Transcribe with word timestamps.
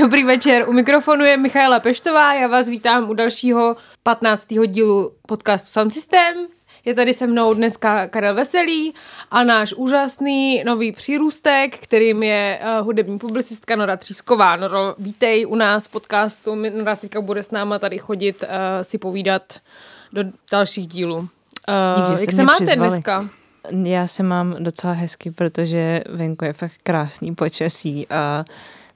Dobrý 0.00 0.24
večer, 0.24 0.68
u 0.68 0.72
mikrofonu 0.72 1.24
je 1.24 1.36
Michaela 1.36 1.80
Peštová, 1.80 2.34
já 2.34 2.48
vás 2.48 2.68
vítám 2.68 3.10
u 3.10 3.14
dalšího 3.14 3.76
15. 4.02 4.46
dílu 4.66 5.12
podcastu 5.26 5.68
Sound 5.70 5.92
System. 5.92 6.46
Je 6.84 6.94
tady 6.94 7.14
se 7.14 7.26
mnou 7.26 7.54
dneska 7.54 8.08
Karel 8.08 8.34
Veselý 8.34 8.94
a 9.30 9.44
náš 9.44 9.72
úžasný 9.72 10.64
nový 10.64 10.92
přírůstek, 10.92 11.78
kterým 11.78 12.22
je 12.22 12.60
uh, 12.62 12.86
hudební 12.86 13.18
publicistka 13.18 13.76
Nora 13.76 13.96
Třísková. 13.96 14.56
Noro, 14.56 14.94
vítej 14.98 15.46
u 15.46 15.54
nás 15.54 15.86
v 15.86 15.90
podcastu. 15.90 16.54
Nora 16.54 16.96
teďka 16.96 17.20
bude 17.20 17.42
s 17.42 17.50
náma 17.50 17.78
tady 17.78 17.98
chodit 17.98 18.42
uh, 18.42 18.48
si 18.82 18.98
povídat 18.98 19.42
do 20.12 20.22
dalších 20.50 20.86
dílů. 20.86 21.16
Uh, 21.16 22.10
Díky, 22.10 22.20
jak 22.20 22.32
se 22.32 22.42
máte 22.42 22.64
přizvali. 22.64 22.90
dneska? 22.90 23.28
Já 23.84 24.06
se 24.06 24.22
mám 24.22 24.56
docela 24.58 24.92
hezky, 24.92 25.30
protože 25.30 26.04
venku 26.08 26.44
je 26.44 26.52
fakt 26.52 26.74
krásný 26.82 27.34
počasí 27.34 28.06
a 28.10 28.44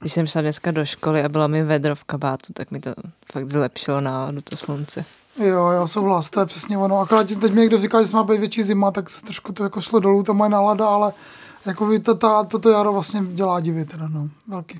když 0.03 0.13
jsem 0.13 0.27
šla 0.27 0.41
dneska 0.41 0.71
do 0.71 0.85
školy 0.85 1.23
a 1.23 1.29
bylo 1.29 1.47
mi 1.47 1.63
vedro 1.63 1.95
v 1.95 2.03
kabátu, 2.03 2.53
tak 2.53 2.71
mi 2.71 2.79
to 2.79 2.93
fakt 3.31 3.51
zlepšilo 3.51 4.01
náladu, 4.01 4.41
to 4.41 4.57
slunce. 4.57 5.05
Jo, 5.39 5.67
jo, 5.67 5.87
souhlas, 5.87 6.29
to 6.29 6.39
je 6.39 6.45
přesně 6.45 6.77
ono. 6.77 6.99
Akorát 6.99 7.27
teď 7.27 7.53
mi 7.53 7.61
někdo 7.61 7.77
říká, 7.77 8.03
že 8.03 8.13
má 8.13 8.23
být 8.23 8.39
větší 8.39 8.63
zima, 8.63 8.91
tak 8.91 9.09
se 9.09 9.21
trošku 9.21 9.53
to 9.53 9.63
jako 9.63 9.81
šlo 9.81 9.99
dolů, 9.99 10.23
ta 10.23 10.33
moje 10.33 10.49
nálada, 10.49 10.87
ale 10.87 11.13
jako 11.65 11.87
ví, 11.87 11.99
ta, 11.99 12.13
ta, 12.13 12.43
toto 12.43 12.69
jaro 12.69 12.93
vlastně 12.93 13.21
dělá 13.33 13.59
divy 13.59 13.85
teda, 13.85 14.07
no, 14.07 14.29
velký. 14.47 14.79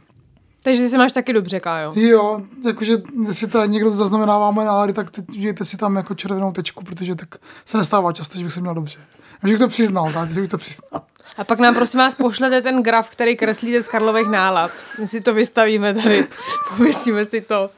Takže 0.63 0.81
ty 0.81 0.89
se 0.89 0.97
máš 0.97 1.11
taky 1.11 1.33
dobře, 1.33 1.59
Kájo. 1.59 1.93
Jo, 1.95 2.41
jakože 2.65 2.97
jestli 3.27 3.47
to 3.47 3.65
někdo 3.65 3.91
zaznamenává 3.91 4.51
moje 4.51 4.67
nálady, 4.67 4.93
tak 4.93 5.11
teď 5.11 5.25
žijete 5.33 5.65
si 5.65 5.77
tam 5.77 5.95
jako 5.95 6.15
červenou 6.15 6.51
tečku, 6.51 6.83
protože 6.83 7.15
tak 7.15 7.35
se 7.65 7.77
nestává 7.77 8.13
často, 8.13 8.37
že 8.37 8.43
bych 8.43 8.53
se 8.53 8.61
měl 8.61 8.73
dobře. 8.73 8.99
Že 9.43 9.49
bych 9.49 9.59
to 9.59 9.67
přiznal, 9.67 10.13
tak, 10.13 10.29
že 10.29 10.41
bych 10.41 10.49
to 10.49 10.57
přiznal. 10.57 11.01
A 11.37 11.43
pak 11.43 11.59
nám 11.59 11.75
prosím 11.75 11.99
vás 11.99 12.15
pošlete 12.15 12.61
ten 12.61 12.83
graf, 12.83 13.09
který 13.09 13.37
kreslíte 13.37 13.83
z 13.83 13.87
Karlových 13.87 14.27
nálad. 14.27 14.71
My 14.99 15.07
si 15.07 15.21
to 15.21 15.33
vystavíme 15.33 15.93
tady, 15.93 16.27
pověsíme 16.77 17.25
si 17.25 17.41
to 17.41 17.69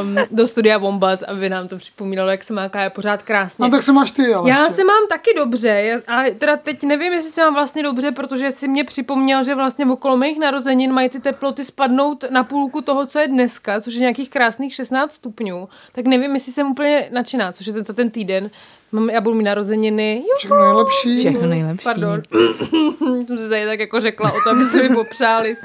um, 0.00 0.16
do 0.30 0.46
studia 0.46 0.78
Bombat, 0.78 1.22
aby 1.22 1.48
nám 1.48 1.68
to 1.68 1.76
připomínalo, 1.76 2.30
jak 2.30 2.44
se 2.44 2.52
má 2.52 2.68
Kája 2.68 2.90
pořád 2.90 3.22
krásně. 3.22 3.64
No 3.64 3.70
tak 3.70 3.82
se 3.82 3.92
máš 3.92 4.12
ty, 4.12 4.34
ale 4.34 4.50
Já 4.50 4.58
ještě. 4.58 4.74
se 4.74 4.84
mám 4.84 5.06
taky 5.08 5.30
dobře, 5.36 6.02
a 6.06 6.22
teda 6.38 6.56
teď 6.56 6.82
nevím, 6.82 7.12
jestli 7.12 7.30
se 7.30 7.40
mám 7.40 7.54
vlastně 7.54 7.82
dobře, 7.82 8.12
protože 8.12 8.50
si 8.50 8.68
mě 8.68 8.84
připomněl, 8.84 9.44
že 9.44 9.54
vlastně 9.54 9.86
okolo 9.86 10.16
mých 10.16 10.38
narozenin 10.38 10.92
mají 10.92 11.08
ty 11.08 11.20
teploty 11.20 11.64
spadnout 11.64 12.24
na 12.30 12.44
půlku 12.44 12.80
toho, 12.80 13.06
co 13.06 13.18
je 13.18 13.28
dneska, 13.28 13.80
což 13.80 13.94
je 13.94 14.00
nějakých 14.00 14.30
krásných 14.30 14.74
16 14.74 15.12
stupňů. 15.12 15.68
Tak 15.92 16.06
nevím, 16.06 16.34
jestli 16.34 16.52
jsem 16.52 16.70
úplně 16.70 17.08
nadšená, 17.12 17.52
což 17.52 17.66
je 17.66 17.72
ten, 17.72 17.84
za 17.84 17.92
ten 17.92 18.10
týden. 18.10 18.50
Mám, 18.92 19.10
já 19.10 19.20
budu 19.20 19.36
mít 19.36 19.44
narozeniny. 19.44 20.16
Jo, 20.28 20.34
Všechno 20.38 20.58
nejlepší. 20.64 21.18
Všechno 21.18 21.46
nejlepší. 21.46 21.84
Pardon. 21.84 22.22
jsem 23.26 23.38
se 23.38 23.48
tady 23.48 23.66
tak 23.66 23.80
jako 23.80 24.00
řekla 24.00 24.32
o 24.32 24.36
to, 24.44 24.50
abyste 24.50 24.82
mi 24.88 24.94
popřáli. 24.94 25.56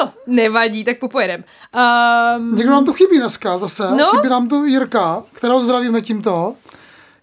No, 0.00 0.12
nevadí, 0.26 0.84
tak 0.84 0.98
popojedem. 0.98 1.44
Um, 2.36 2.54
Někdo 2.56 2.70
nám 2.72 2.84
tu 2.84 2.92
chybí 2.92 3.18
dneska 3.18 3.58
zase. 3.58 3.82
No. 3.96 4.10
Chybí 4.10 4.28
nám 4.28 4.48
tu 4.48 4.64
Jirka, 4.64 5.22
kterou 5.32 5.60
zdravíme 5.60 6.00
tímto. 6.02 6.54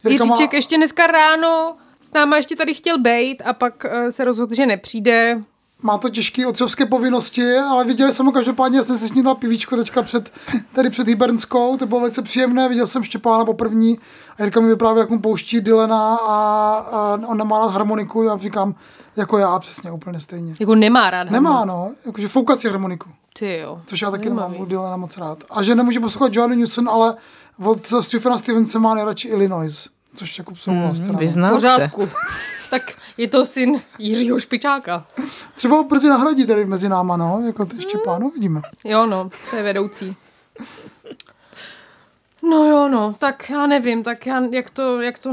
Jirka 0.07 0.25
má- 0.25 0.33
Jiříček 0.33 0.53
ještě 0.53 0.77
dneska 0.77 1.07
ráno 1.07 1.75
s 2.01 2.13
náma 2.13 2.37
ještě 2.37 2.55
tady 2.55 2.73
chtěl 2.73 2.99
bejt 2.99 3.41
a 3.45 3.53
pak 3.53 3.85
uh, 3.85 4.09
se 4.09 4.25
rozhodl, 4.25 4.53
že 4.55 4.65
nepřijde. 4.65 5.41
Má 5.81 5.97
to 5.97 6.09
těžké 6.09 6.47
otcovské 6.47 6.85
povinnosti, 6.85 7.55
ale 7.57 7.85
viděli 7.85 8.13
jsem 8.13 8.25
ho 8.25 8.31
každopádně, 8.31 8.77
já 8.77 8.83
jsem 8.83 8.97
si 8.97 9.07
snídal 9.07 9.35
pivíčko 9.35 9.77
teďka 9.77 10.01
před, 10.01 10.31
tady 10.73 10.89
před 10.89 11.07
Hybernskou, 11.07 11.77
to 11.77 11.85
bylo 11.85 11.99
velice 11.99 12.21
příjemné, 12.21 12.69
viděl 12.69 12.87
jsem 12.87 13.03
Štěpána 13.03 13.45
poprvní 13.45 13.99
a 14.37 14.43
Jirka 14.43 14.59
mi 14.59 14.67
vyprávěl, 14.67 15.01
jak 15.01 15.09
mu 15.09 15.19
pouští 15.19 15.61
Dylena 15.61 16.15
a, 16.15 16.35
a 16.91 17.19
on 17.27 17.37
nemá 17.37 17.59
rád 17.59 17.71
harmoniku, 17.71 18.23
já 18.23 18.37
říkám, 18.37 18.75
jako 19.15 19.37
já 19.37 19.59
přesně, 19.59 19.91
úplně 19.91 20.19
stejně. 20.19 20.55
Jako 20.59 20.75
nemá 20.75 21.09
rád. 21.09 21.31
Nemá, 21.31 21.57
harmoniku. 21.57 21.89
no, 21.89 21.95
jakože 22.05 22.27
foukací 22.27 22.67
harmoniku, 22.67 23.09
Ty 23.39 23.57
jo. 23.57 23.81
což 23.85 24.01
já 24.01 24.11
taky 24.11 24.29
nemám 24.29 24.55
u 24.57 24.65
Dylena 24.65 24.97
moc 24.97 25.17
rád. 25.17 25.43
A 25.49 25.63
že 25.63 25.75
nemůže 25.75 25.99
poslouchat 25.99 26.35
Johnny 26.35 26.55
Newson, 26.55 26.89
ale 26.89 27.15
od 27.63 27.93
Stephena 28.01 28.37
Stevense 28.37 28.79
má 28.79 28.95
nejradši 28.95 29.27
Illinois, 29.27 29.89
což 30.15 30.37
jako 30.37 30.55
souhlas. 30.55 30.99
Vyznal 30.99 31.49
se. 31.49 31.55
pořádku. 31.55 32.09
tak 32.69 32.81
je 33.19 33.27
to 33.27 33.45
syn 33.45 33.81
Jiřího 33.99 34.39
Špičáka. 34.39 35.05
Třeba 35.55 35.75
ho 35.75 35.83
brzy 35.83 36.09
nahradí 36.09 36.45
tady 36.45 36.65
mezi 36.65 36.89
náma, 36.89 37.17
no, 37.17 37.43
jako 37.45 37.65
ty 37.65 37.81
Štěpánu, 37.81 38.29
vidíme. 38.29 38.61
Jo, 38.83 39.05
no, 39.05 39.29
to 39.49 39.55
je 39.55 39.63
vedoucí. 39.63 40.15
No 42.43 42.65
jo, 42.65 42.87
no, 42.87 43.15
tak 43.19 43.49
já 43.49 43.67
nevím, 43.67 44.03
tak 44.03 44.25
já, 44.25 44.41
jak 44.51 44.69
to, 44.69 45.01
jak 45.01 45.19
to 45.19 45.31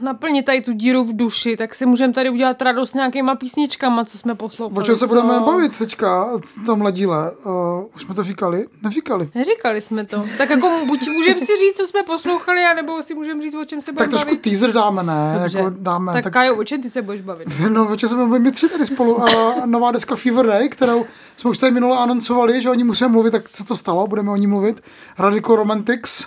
naplnit 0.00 0.46
tady 0.46 0.60
tu 0.60 0.72
díru 0.72 1.04
v 1.04 1.16
duši, 1.16 1.56
tak 1.56 1.74
si 1.74 1.86
můžeme 1.86 2.12
tady 2.12 2.30
udělat 2.30 2.62
radost 2.62 2.94
nějakýma 2.94 3.34
písničkama, 3.34 4.04
co 4.04 4.18
jsme 4.18 4.34
poslouchali. 4.34 4.80
O 4.80 4.82
čem 4.82 4.94
se 4.94 4.98
co? 5.00 5.06
budeme 5.06 5.40
bavit 5.40 5.78
teďka 5.78 6.26
v 6.44 6.66
tomhle 6.66 6.92
díle? 6.92 7.30
Uh, 7.44 7.52
už 7.94 8.02
jsme 8.02 8.14
to 8.14 8.22
říkali? 8.22 8.66
Neříkali. 8.82 9.28
Neříkali 9.34 9.80
jsme 9.80 10.06
to. 10.06 10.24
Tak 10.38 10.50
jako 10.50 10.70
buď 10.86 11.08
můžeme 11.08 11.40
si 11.40 11.56
říct, 11.56 11.76
co 11.76 11.84
jsme 11.86 12.02
poslouchali, 12.02 12.64
anebo 12.64 13.02
si 13.02 13.14
můžeme 13.14 13.40
říct, 13.40 13.54
o 13.54 13.64
čem 13.64 13.80
se 13.80 13.86
Tak 13.86 13.94
budeme 13.94 14.10
trošku 14.10 14.26
bavit. 14.26 14.40
teaser 14.42 14.72
dáme, 14.72 15.02
ne? 15.02 15.38
Dobře. 15.38 15.58
Jako 15.58 15.70
dáme. 15.78 16.12
tak, 16.12 16.24
tak, 16.24 16.32
Kájo, 16.32 16.56
o 16.56 16.64
čem 16.64 16.82
ty 16.82 16.90
se 16.90 17.02
budeš 17.02 17.20
bavit? 17.20 17.48
No, 17.68 17.88
o 17.88 17.96
čem 17.96 18.08
se 18.08 18.14
budeme 18.14 18.38
my 18.38 18.52
tři 18.52 18.68
tady 18.68 18.86
spolu. 18.86 19.14
Uh, 19.14 19.26
nová 19.66 19.90
deska 19.92 20.16
Fever 20.16 20.46
Ray, 20.46 20.68
kterou 20.68 21.04
jsme 21.36 21.50
už 21.50 21.58
tady 21.58 21.72
minule 21.72 21.98
anoncovali, 21.98 22.62
že 22.62 22.70
o 22.70 22.74
ní 22.74 22.84
musíme 22.84 23.08
mluvit, 23.08 23.30
tak 23.30 23.48
co 23.48 23.64
to 23.64 23.76
stalo, 23.76 24.06
budeme 24.06 24.30
o 24.30 24.36
ní 24.36 24.46
mluvit. 24.46 24.82
Radical 25.18 25.56
Romantics. 25.56 26.26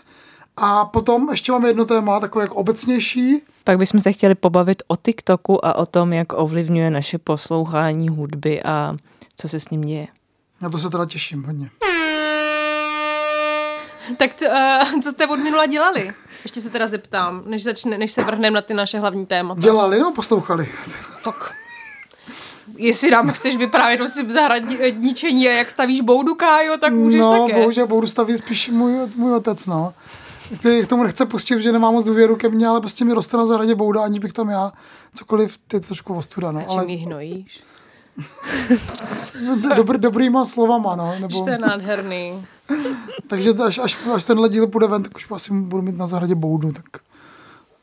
A 0.63 0.85
potom 0.85 1.29
ještě 1.31 1.51
máme 1.51 1.69
jedno 1.69 1.85
téma, 1.85 2.19
takové 2.19 2.44
jako 2.44 2.55
obecnější. 2.55 3.41
Pak 3.63 3.77
bychom 3.77 4.01
se 4.01 4.11
chtěli 4.11 4.35
pobavit 4.35 4.83
o 4.88 4.95
TikToku 4.95 5.66
a 5.66 5.75
o 5.75 5.85
tom, 5.85 6.13
jak 6.13 6.33
ovlivňuje 6.33 6.89
naše 6.89 7.17
poslouchání 7.17 8.09
hudby 8.09 8.63
a 8.63 8.95
co 9.38 9.47
se 9.47 9.59
s 9.59 9.69
ním 9.69 9.81
děje. 9.81 10.07
Na 10.61 10.69
to 10.69 10.77
se 10.77 10.89
teda 10.89 11.05
těším 11.05 11.44
hodně. 11.44 11.69
Tak 14.17 14.35
co, 14.35 14.45
uh, 14.45 15.01
co 15.01 15.11
jste 15.11 15.27
od 15.27 15.35
minula 15.35 15.66
dělali? 15.66 16.11
Ještě 16.44 16.61
se 16.61 16.69
teda 16.69 16.88
zeptám, 16.88 17.43
než, 17.45 17.63
začne, 17.63 17.97
než 17.97 18.11
se 18.11 18.23
vrhneme 18.23 18.55
na 18.55 18.61
ty 18.61 18.73
naše 18.73 18.99
hlavní 18.99 19.25
témata. 19.25 19.61
Dělali 19.61 19.97
nebo 19.97 20.11
poslouchali? 20.11 20.69
Tak. 21.23 21.55
Jestli 22.78 23.11
nám 23.11 23.31
chceš 23.31 23.57
vyprávět 23.57 24.01
o 24.01 24.07
svým 24.07 24.31
zahradničení 24.31 25.49
a 25.49 25.51
jak 25.51 25.72
stavíš 25.72 26.01
boudu, 26.01 26.35
Kájo, 26.35 26.78
tak 26.78 26.93
můžeš 26.93 27.22
no, 27.22 27.41
také. 27.41 27.59
bohužel 27.59 27.88
budu 27.88 28.07
stavit 28.07 28.38
spíš 28.38 28.69
můj, 28.69 28.93
můj 29.16 29.33
otec, 29.33 29.66
no. 29.66 29.93
Který 30.59 30.84
k 30.84 30.88
tomu 30.88 31.03
nechce 31.03 31.25
pustit, 31.25 31.62
že 31.62 31.72
nemá 31.72 31.91
moc 31.91 32.06
důvěru 32.06 32.35
ke 32.35 32.50
mně, 32.50 32.67
ale 32.67 32.79
prostě 32.79 33.06
mi 33.06 33.13
roste 33.13 33.38
na 33.38 33.45
zahradě 33.45 33.75
bouda, 33.75 34.01
aniž 34.03 34.19
bych 34.19 34.34
tam 34.34 34.50
já 34.50 34.72
cokoliv, 35.13 35.57
ty 35.67 35.79
trošku 35.79 36.13
ostuda, 36.16 36.51
no. 36.51 36.59
Ale... 36.59 36.67
Ale 36.69 36.81
Čím 36.84 36.89
ji 36.89 36.97
hnojíš? 36.97 37.59
do- 39.63 39.75
dobrý, 39.75 40.00
dobrýma 40.00 40.45
slovama, 40.45 40.95
no. 40.95 41.16
Nebo, 41.19 41.41
To 41.44 41.50
je 41.50 41.57
nádherný. 41.57 42.45
takže 43.28 43.50
až, 43.66 43.78
až, 43.78 43.97
až, 44.16 44.23
tenhle 44.23 44.50
díl 44.50 44.67
půjde 44.67 44.88
ven, 44.88 45.03
tak 45.03 45.16
už 45.16 45.28
asi 45.31 45.53
budu 45.53 45.81
mít 45.84 45.97
na 45.97 46.07
zahradě 46.07 46.35
boudu, 46.35 46.72
tak 46.72 46.85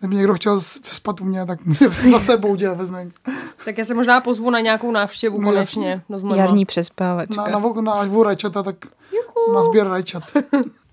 kdyby 0.00 0.16
někdo 0.16 0.34
chtěl 0.34 0.60
s- 0.60 0.78
přespat 0.78 1.20
u 1.20 1.24
mě, 1.24 1.46
tak 1.46 1.58
přespat 1.90 2.22
v 2.22 2.26
té 2.26 2.36
boudě 2.36 2.70
ve 2.70 2.86
Zdeňku. 2.86 3.16
Tak 3.64 3.78
já 3.78 3.84
se 3.84 3.94
možná 3.94 4.20
pozvu 4.20 4.50
na 4.50 4.60
nějakou 4.60 4.90
návštěvu 4.90 5.40
No, 5.40 5.50
konečně. 5.50 6.02
Znojma. 6.16 6.36
Jarní 6.44 6.64
přespávačka. 6.64 7.42
Na, 7.50 7.58
na, 7.58 7.80
na, 7.80 7.92
až 7.92 8.08
budu 8.08 8.22
rajčata, 8.22 8.62
tak 8.62 8.76
Juchu. 9.12 9.52
na 9.54 9.62
sběr 9.62 9.88
rajčat. 9.88 10.22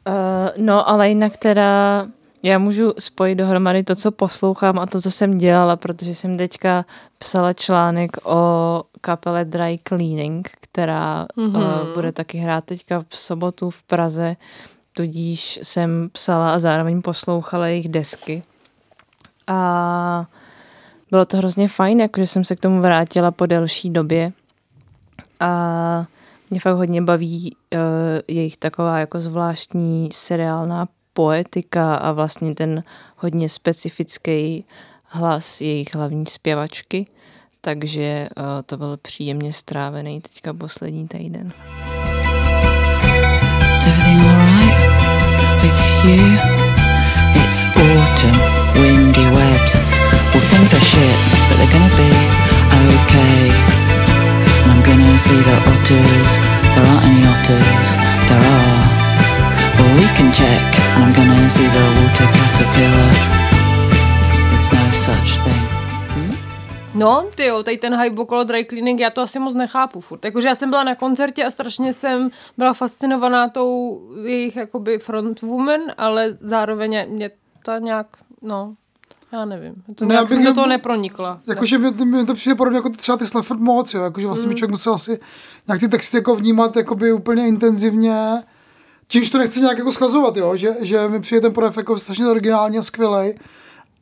Uh, 0.07 0.65
no, 0.65 0.89
ale 0.89 1.09
jinak 1.09 1.37
teda 1.37 2.07
já 2.43 2.57
můžu 2.59 2.93
spojit 2.99 3.35
dohromady 3.35 3.83
to, 3.83 3.95
co 3.95 4.11
poslouchám 4.11 4.79
a 4.79 4.85
to, 4.85 5.01
co 5.01 5.11
jsem 5.11 5.37
dělala, 5.37 5.75
protože 5.75 6.15
jsem 6.15 6.37
teďka 6.37 6.85
psala 7.17 7.53
článek 7.53 8.11
o 8.23 8.83
kapele 9.01 9.45
Dry 9.45 9.79
Cleaning, 9.87 10.51
která 10.61 11.25
Mhm. 11.35 11.51
mm-hmm. 11.51 11.81
uh, 11.81 11.93
bude 11.93 12.11
taky 12.11 12.37
hrát 12.37 12.63
teďka 12.65 13.03
v 13.09 13.15
sobotu 13.17 13.69
v 13.69 13.83
Praze, 13.83 14.35
tudíž 14.93 15.59
jsem 15.63 16.09
psala 16.11 16.53
a 16.53 16.59
zároveň 16.59 17.01
poslouchala 17.01 17.67
jejich 17.67 17.89
desky. 17.89 18.43
A 19.47 20.25
bylo 21.11 21.25
to 21.25 21.37
hrozně 21.37 21.67
fajn, 21.67 21.99
jakože 21.99 22.27
jsem 22.27 22.43
se 22.43 22.55
k 22.55 22.59
tomu 22.59 22.81
vrátila 22.81 23.31
po 23.31 23.45
delší 23.45 23.89
době. 23.89 24.31
A 25.39 26.05
mě 26.55 26.59
fakt 26.59 26.75
hodně 26.75 27.01
baví 27.01 27.55
uh, 27.73 27.79
jejich 28.27 28.57
taková 28.57 28.99
jako 28.99 29.19
zvláštní 29.19 30.09
seriálná 30.11 30.87
poetika 31.13 31.95
a 31.95 32.11
vlastně 32.11 32.55
ten 32.55 32.83
hodně 33.17 33.49
specifický 33.49 34.65
hlas 35.03 35.61
jejich 35.61 35.95
hlavní 35.95 36.25
zpěvačky. 36.25 37.05
Takže 37.61 38.29
uh, 38.37 38.43
to 38.65 38.77
byl 38.77 38.97
příjemně 38.97 39.53
strávený 39.53 40.21
teďka 40.21 40.53
poslední 40.53 41.07
týden. 41.07 41.51
It's 47.45 47.65
autumn, 47.75 48.39
windy 48.73 49.25
webs. 49.35 49.75
Well, 50.33 50.43
things 50.49 50.73
are 50.73 50.79
shit, 50.79 51.17
but 51.49 51.57
they're 51.57 51.71
gonna 51.71 51.95
be 51.97 52.09
okay. 52.95 53.84
I'm 54.85 54.91
gonna 54.91 55.17
see 55.17 55.41
the 55.41 55.57
otters. 55.71 56.33
There 56.75 56.85
aren't 56.85 57.05
any 57.09 57.25
otters. 57.25 57.87
There 58.29 58.37
are. 58.37 58.81
Well, 59.77 59.91
we 59.97 60.05
can 60.17 60.31
check, 60.31 60.79
and 60.95 61.03
I'm 61.03 61.13
gonna 61.13 61.49
see 61.49 61.65
the 61.65 61.85
water 61.97 62.27
caterpillar. 62.35 63.11
There's 64.49 64.69
no 64.71 64.91
such 64.91 65.39
thing. 65.43 65.65
Hmm? 66.13 66.35
No, 66.95 67.25
ty 67.35 67.45
jo, 67.45 67.63
tady 67.63 67.77
ten 67.77 67.95
hype 67.95 68.21
okolo 68.21 68.43
dry 68.43 68.65
cleaning, 68.65 68.99
já 68.99 69.09
to 69.09 69.21
asi 69.21 69.39
moc 69.39 69.55
nechápu 69.55 70.01
furt. 70.01 70.25
Jakože 70.25 70.47
já 70.47 70.55
jsem 70.55 70.69
byla 70.69 70.83
na 70.83 70.95
koncertě 70.95 71.45
a 71.45 71.51
strašně 71.51 71.93
jsem 71.93 72.29
byla 72.57 72.73
fascinovaná 72.73 73.49
tou 73.49 74.01
jejich 74.25 74.55
jakoby 74.55 74.99
frontwoman, 74.99 75.81
ale 75.97 76.37
zároveň 76.41 77.05
mě 77.09 77.29
to 77.63 77.77
nějak, 77.77 78.07
no, 78.41 78.75
já 79.35 79.45
nevím. 79.45 79.73
To 79.95 80.05
No, 80.05 80.09
no, 80.09 80.15
já 80.15 80.27
jsem 80.27 80.37
bych- 80.37 80.47
do 80.47 80.53
toho 80.53 80.67
nepronikla. 80.67 81.39
Jakože 81.47 81.77
mi, 81.77 81.91
mi 82.05 82.25
to 82.25 82.33
přijde 82.33 82.55
podobně 82.55 82.77
jako 82.77 82.89
ty- 82.89 82.97
třeba 82.97 83.17
ty 83.17 83.25
Slafford 83.25 83.59
moc, 83.59 83.93
jo, 83.93 84.03
jakože 84.03 84.27
vlastně 84.27 84.49
by 84.49 84.55
člověk 84.55 84.71
musel 84.71 84.93
asi 84.93 85.19
nějak 85.67 85.79
ty 85.79 85.87
texty 85.87 86.17
jako 86.17 86.35
vnímat 86.35 86.75
jakoby 86.75 87.13
úplně 87.13 87.47
intenzivně, 87.47 88.43
čímž 89.07 89.29
to 89.29 89.37
nechci 89.37 89.59
nějak 89.61 89.77
jako 89.77 89.91
schazovat, 89.91 90.37
jo, 90.37 90.55
že, 90.57 90.69
že 90.81 91.07
mi 91.09 91.19
přijde 91.19 91.41
ten 91.41 91.53
projev 91.53 91.77
jako 91.77 91.99
strašně 91.99 92.27
originální 92.27 92.77
a 92.77 92.81
skvělej, 92.81 93.39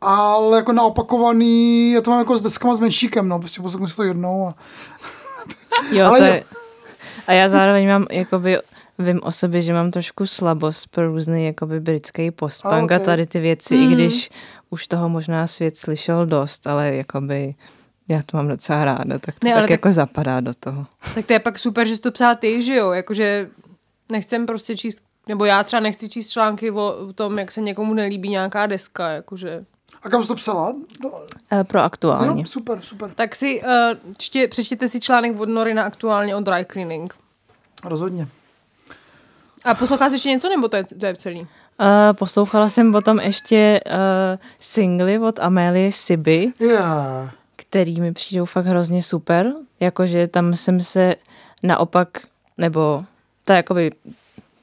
ale 0.02 0.58
jako 0.58 0.74
naopakovaný, 0.74 1.92
já 1.92 2.02
to 2.02 2.10
mám 2.12 2.20
jako 2.20 2.38
s 2.38 2.42
deskama 2.42 2.76
s 2.76 2.80
menšíkem, 2.80 3.28
no, 3.28 3.40
prostě 3.40 3.62
poslechnu 3.62 3.88
si 3.88 3.96
to 3.96 4.04
jednou 4.04 4.48
a 4.48 4.54
Jo, 5.92 6.06
Ale 6.08 6.20
to 6.20 6.26
je... 6.26 6.44
A 7.28 7.34
já 7.34 7.50
zároveň 7.50 7.88
mám, 7.88 8.06
jakoby, 8.12 8.58
vím 9.00 9.20
o 9.24 9.32
sobě, 9.32 9.62
že 9.62 9.74
mám 9.74 9.92
trošku 9.92 10.26
slabost 10.28 10.88
pro 10.88 11.08
různý 11.08 11.46
jakoby 11.46 11.80
britský 11.80 12.32
postpunk 12.32 12.92
A, 12.92 12.96
a, 12.96 13.00
tady 13.00 13.26
ty 13.28 13.40
věci, 13.40 13.76
i 13.76 13.88
když 13.88 14.30
už 14.70 14.88
toho 14.88 15.10
možná 15.10 15.48
svět 15.48 15.78
slyšel 15.78 16.26
dost, 16.26 16.68
ale 16.68 16.96
jakoby 16.96 17.56
já 18.10 18.22
to 18.26 18.38
mám 18.38 18.48
docela 18.48 18.86
ráda, 18.86 19.20
tak 19.20 19.40
to 19.40 19.48
Ne, 19.48 19.54
tak, 19.54 19.64
tak- 19.64 19.70
jako 19.70 19.92
zapadá 19.92 20.40
do 20.40 20.54
toho. 20.60 20.86
Tak 21.16 21.26
to 21.26 21.34
je 21.34 21.40
pak 21.40 21.60
super, 21.60 21.88
že 21.88 21.96
jsi 21.96 22.02
to 22.02 22.12
psala 22.12 22.36
ty, 22.36 22.62
že 22.62 22.76
jo, 22.76 22.92
jakože 22.92 23.50
nechcem 24.12 24.46
prostě 24.46 24.78
číst, 24.78 25.00
nebo 25.28 25.46
já 25.46 25.64
třeba 25.64 25.80
nechci 25.80 26.10
číst 26.10 26.30
články 26.30 26.72
o, 26.72 26.96
o 27.10 27.14
tom, 27.14 27.40
jak 27.40 27.52
se 27.52 27.62
někomu 27.62 27.94
nelíbí 27.94 28.30
nějaká 28.30 28.66
deska, 28.66 29.10
jakože. 29.10 29.66
a 30.04 30.10
kam 30.10 30.22
jsi 30.24 30.28
to 30.28 30.36
psala? 30.36 30.74
No, 31.04 31.12
E, 31.60 31.64
pro 31.64 31.82
aktuálně. 31.82 32.42
jo, 32.42 32.46
super, 32.48 32.80
super, 32.82 33.10
Tak 33.16 33.36
si, 33.36 33.62
uh, 33.62 33.68
čtě, 34.18 34.48
přečtěte 34.48 34.88
si 34.88 35.00
článek 35.00 35.40
od 35.40 35.50
Norina 35.50 35.84
aktuálně 35.84 36.36
o 36.36 36.40
dry 36.42 36.66
cleaning. 36.72 37.14
rozhodně. 37.84 38.28
A 39.66 39.74
posloucháš 39.74 40.12
ještě 40.12 40.30
něco, 40.30 40.50
nebo 40.50 40.68
to 40.68 40.76
je, 40.76 40.84
to 41.00 41.06
je 41.06 41.16
celý? 41.16 41.40
Uh, 41.42 41.48
poslouchala 42.14 42.70
jsem 42.70 42.92
potom 42.92 43.20
ještě 43.20 43.80
uh, 43.86 43.94
singly 44.60 45.20
od 45.20 45.40
Amélie 45.40 45.92
Siby, 45.92 46.54
Yeah. 46.60 47.34
který 47.56 48.02
mi 48.02 48.14
přijdou 48.14 48.46
fakt 48.46 48.66
hrozně 48.66 49.04
super, 49.04 49.54
jakože 49.80 50.28
tam 50.28 50.56
jsem 50.56 50.80
se 50.80 51.16
naopak, 51.64 52.08
nebo 52.58 53.06
ta 53.46 53.56
jakoby 53.56 53.92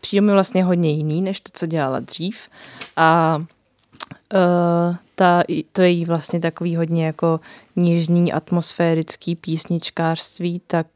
přijde 0.01 0.21
mi 0.21 0.33
vlastně 0.33 0.65
hodně 0.65 0.91
jiný, 0.91 1.23
než 1.23 1.41
to, 1.41 1.51
co 1.55 1.67
dělala 1.67 2.01
dřív 2.01 2.49
a 2.97 3.37
uh, 3.39 4.97
ta, 5.15 5.43
to 5.73 5.83
její 5.83 6.05
vlastně 6.05 6.41
takový 6.41 6.77
hodně 6.77 7.07
jako 7.07 7.41
něžný 7.77 8.33
atmosférický 8.33 9.37
písničkářství, 9.37 10.61
tak 10.67 10.87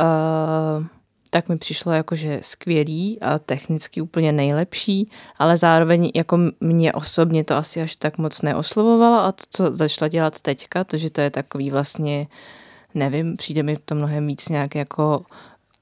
uh, 0.00 0.86
tak 1.30 1.48
mi 1.48 1.58
přišlo 1.58 1.92
jakože 1.92 2.40
skvělý 2.42 3.20
a 3.20 3.38
technicky 3.38 4.00
úplně 4.00 4.32
nejlepší, 4.32 5.10
ale 5.38 5.56
zároveň 5.56 6.10
jako 6.14 6.38
mě 6.60 6.92
osobně 6.92 7.44
to 7.44 7.56
asi 7.56 7.82
až 7.82 7.96
tak 7.96 8.18
moc 8.18 8.42
neoslovovalo 8.42 9.20
a 9.20 9.32
to, 9.32 9.44
co 9.50 9.74
začala 9.74 10.08
dělat 10.08 10.40
teďka, 10.40 10.84
to, 10.84 10.96
že 10.96 11.10
to 11.10 11.20
je 11.20 11.30
takový 11.30 11.70
vlastně, 11.70 12.26
nevím, 12.94 13.36
přijde 13.36 13.62
mi 13.62 13.76
to 13.84 13.94
mnohem 13.94 14.26
víc 14.26 14.48
nějak 14.48 14.74
jako 14.74 15.24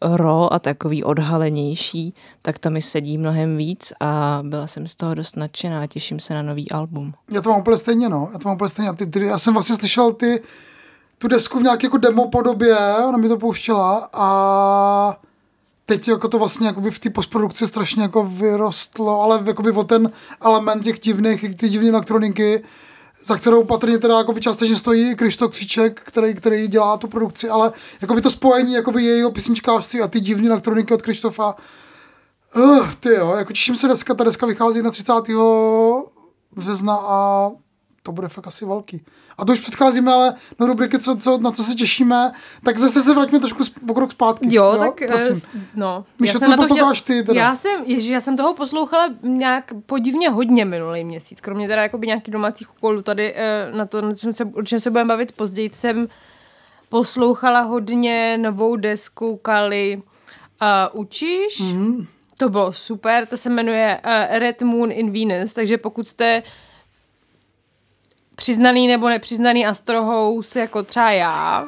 ro 0.03 0.53
a 0.53 0.59
takový 0.59 1.05
odhalenější, 1.05 2.15
tak 2.43 2.59
to 2.59 2.71
mi 2.71 2.83
sedí 2.83 3.19
mnohem 3.19 3.57
víc 3.57 3.93
a 4.01 4.41
byla 4.43 4.67
jsem 4.67 4.87
z 4.87 4.95
toho 4.95 5.15
dost 5.15 5.37
nadšená 5.37 5.83
a 5.83 5.87
těším 5.87 6.21
se 6.21 6.35
na 6.35 6.43
nový 6.43 6.71
album. 6.71 7.13
Já 7.31 7.41
to 7.41 7.51
mám 7.51 7.61
úplně 7.61 7.77
stejně, 7.77 8.09
no. 8.09 8.29
Já 8.33 8.39
to 8.39 8.49
mám 8.49 8.55
úplně 8.55 8.69
stejně. 8.69 8.93
Ty, 8.93 9.07
ty, 9.07 9.27
já 9.27 9.39
jsem 9.39 9.53
vlastně 9.53 9.77
slyšel 9.77 10.13
ty, 10.13 10.43
tu 11.19 11.29
desku 11.29 11.59
v 11.59 11.63
nějaké 11.63 11.87
jako 11.87 11.99
demo 11.99 12.29
podobě, 12.29 12.77
ona 13.09 13.19
mi 13.19 13.29
to 13.29 13.37
pouštěla 13.39 14.11
a 14.13 15.21
teď 15.89 16.09
jako 16.09 16.29
to 16.29 16.39
vlastně 16.39 16.67
jakoby 16.67 16.91
v 16.91 16.99
té 16.99 17.11
postprodukci 17.11 17.67
strašně 17.67 18.03
jako 18.03 18.25
vyrostlo, 18.25 19.21
ale 19.21 19.43
jakoby 19.47 19.71
o 19.71 19.85
ten 19.85 20.11
element 20.45 20.85
těch 20.85 20.99
divných, 20.99 21.57
ty 21.57 21.69
divné 21.69 21.89
elektroniky, 21.89 22.65
za 23.25 23.37
kterou 23.37 23.65
patrně 23.65 23.99
teda 23.99 24.19
jakoby 24.19 24.41
částečně 24.41 24.77
stojí 24.77 25.17
Krištof 25.17 25.51
Kříček, 25.51 26.01
který, 26.05 26.35
který 26.35 26.69
dělá 26.69 26.97
tu 26.97 27.09
produkci, 27.09 27.49
ale 27.49 27.73
jakoby 28.01 28.21
to 28.21 28.31
spojení 28.31 28.73
jakoby 28.73 29.05
jejího 29.05 29.31
písničkářství 29.31 30.01
a 30.01 30.09
ty 30.09 30.21
divné 30.21 30.49
elektroniky 30.49 30.95
od 30.95 31.03
Krištofa, 31.03 31.55
uh, 32.57 32.91
ty 33.01 33.09
jo, 33.09 33.35
jako 33.37 33.53
těším 33.53 33.77
se 33.77 33.87
dneska, 33.87 34.15
ta 34.15 34.25
deska 34.25 34.47
vychází 34.47 34.83
na 34.83 34.91
30 34.91 35.13
března 36.53 36.99
a 37.03 37.51
to 38.09 38.13
bude 38.13 38.29
fakt 38.29 38.47
asi 38.47 38.65
velký. 38.65 39.05
A 39.39 39.45
to 39.45 39.53
už 39.53 39.61
předcházíme 39.61 40.13
ale 40.13 40.35
do 40.59 40.67
rubriky, 40.67 40.99
co, 40.99 41.17
co, 41.17 41.39
na 41.39 41.51
co 41.51 41.63
se 41.63 41.75
těšíme, 41.75 42.33
tak 42.65 42.79
zase 42.79 43.03
se 43.03 43.15
vraťme 43.15 43.39
trošku 43.39 43.63
o 43.89 43.95
krok 43.95 44.13
zpátky. 44.13 44.55
Jo, 44.55 44.77
tak 44.79 45.09
prosím. 45.09 45.43
eh, 45.57 45.61
no. 45.75 46.05
Míšo, 46.19 46.39
Já 46.39 46.41
jsem 46.41 46.51
co 46.51 46.57
posloucháš 46.57 47.03
ty 47.03 47.23
teda? 47.23 47.41
Já 47.41 47.57
jsem, 47.57 47.85
ježi, 47.85 48.13
já 48.13 48.21
jsem 48.21 48.37
toho 48.37 48.55
poslouchala 48.55 49.09
nějak 49.23 49.73
podivně 49.87 50.31
hodně 50.31 50.65
minulý 50.65 51.05
měsíc, 51.05 51.41
kromě 51.41 51.69
teda 51.69 51.83
jakoby 51.83 52.07
nějakých 52.07 52.33
domácích 52.33 52.77
úkolů 52.77 53.03
tady 53.03 53.35
eh, 53.37 53.71
na 53.73 53.87
to, 53.87 54.03
na 54.03 54.15
čem 54.15 54.33
se, 54.33 54.45
o 54.45 54.63
čem 54.63 54.81
se 54.81 54.91
budeme 54.91 55.09
bavit 55.09 55.33
později, 55.33 55.71
jsem 55.73 56.09
poslouchala 56.89 57.61
hodně 57.61 58.39
novou 58.39 58.77
desku 58.77 59.37
Kali 59.37 60.03
uh, 60.63 61.01
Učíš. 61.01 61.61
Mm. 61.61 62.07
To 62.39 62.49
bylo 62.49 62.73
super, 62.73 63.27
to 63.27 63.37
se 63.37 63.51
jmenuje 63.51 64.01
uh, 64.05 64.39
Red 64.39 64.63
Moon 64.63 64.93
in 64.93 65.11
Venus, 65.11 65.53
takže 65.53 65.79
pokud 65.79 66.09
jste 66.09 66.43
přiznaný 68.39 68.87
nebo 68.89 69.09
nepřiznaný 69.09 69.67
astrohous 69.67 70.57
jako 70.57 70.83
třeba 70.83 71.11
já, 71.11 71.67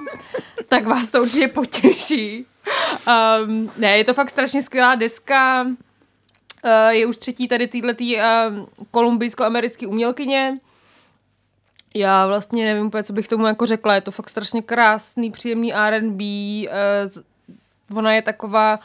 tak 0.68 0.86
vás 0.86 1.08
to 1.08 1.22
určitě 1.22 1.48
potěší. 1.48 2.46
Um, 3.46 3.70
ne, 3.76 3.98
je 3.98 4.04
to 4.04 4.14
fakt 4.14 4.30
strašně 4.30 4.62
skvělá 4.62 4.94
deska. 4.94 5.62
Uh, 5.62 5.70
je 6.88 7.06
už 7.06 7.16
třetí 7.16 7.48
tady 7.48 7.68
týhletý 7.68 8.16
um, 8.16 8.22
kolumbijsko-americký 8.90 9.86
umělkyně. 9.86 10.58
Já 11.94 12.26
vlastně 12.26 12.64
nevím 12.64 12.86
úplně, 12.86 13.02
co 13.04 13.12
bych 13.12 13.28
tomu 13.28 13.46
jako 13.46 13.66
řekla. 13.66 13.94
Je 13.94 14.00
to 14.00 14.10
fakt 14.10 14.30
strašně 14.30 14.62
krásný, 14.62 15.30
příjemný 15.30 15.74
R&B. 15.74 16.24
Uh, 16.24 17.10
z- 17.10 17.22
ona 17.96 18.12
je 18.12 18.22
taková 18.22 18.80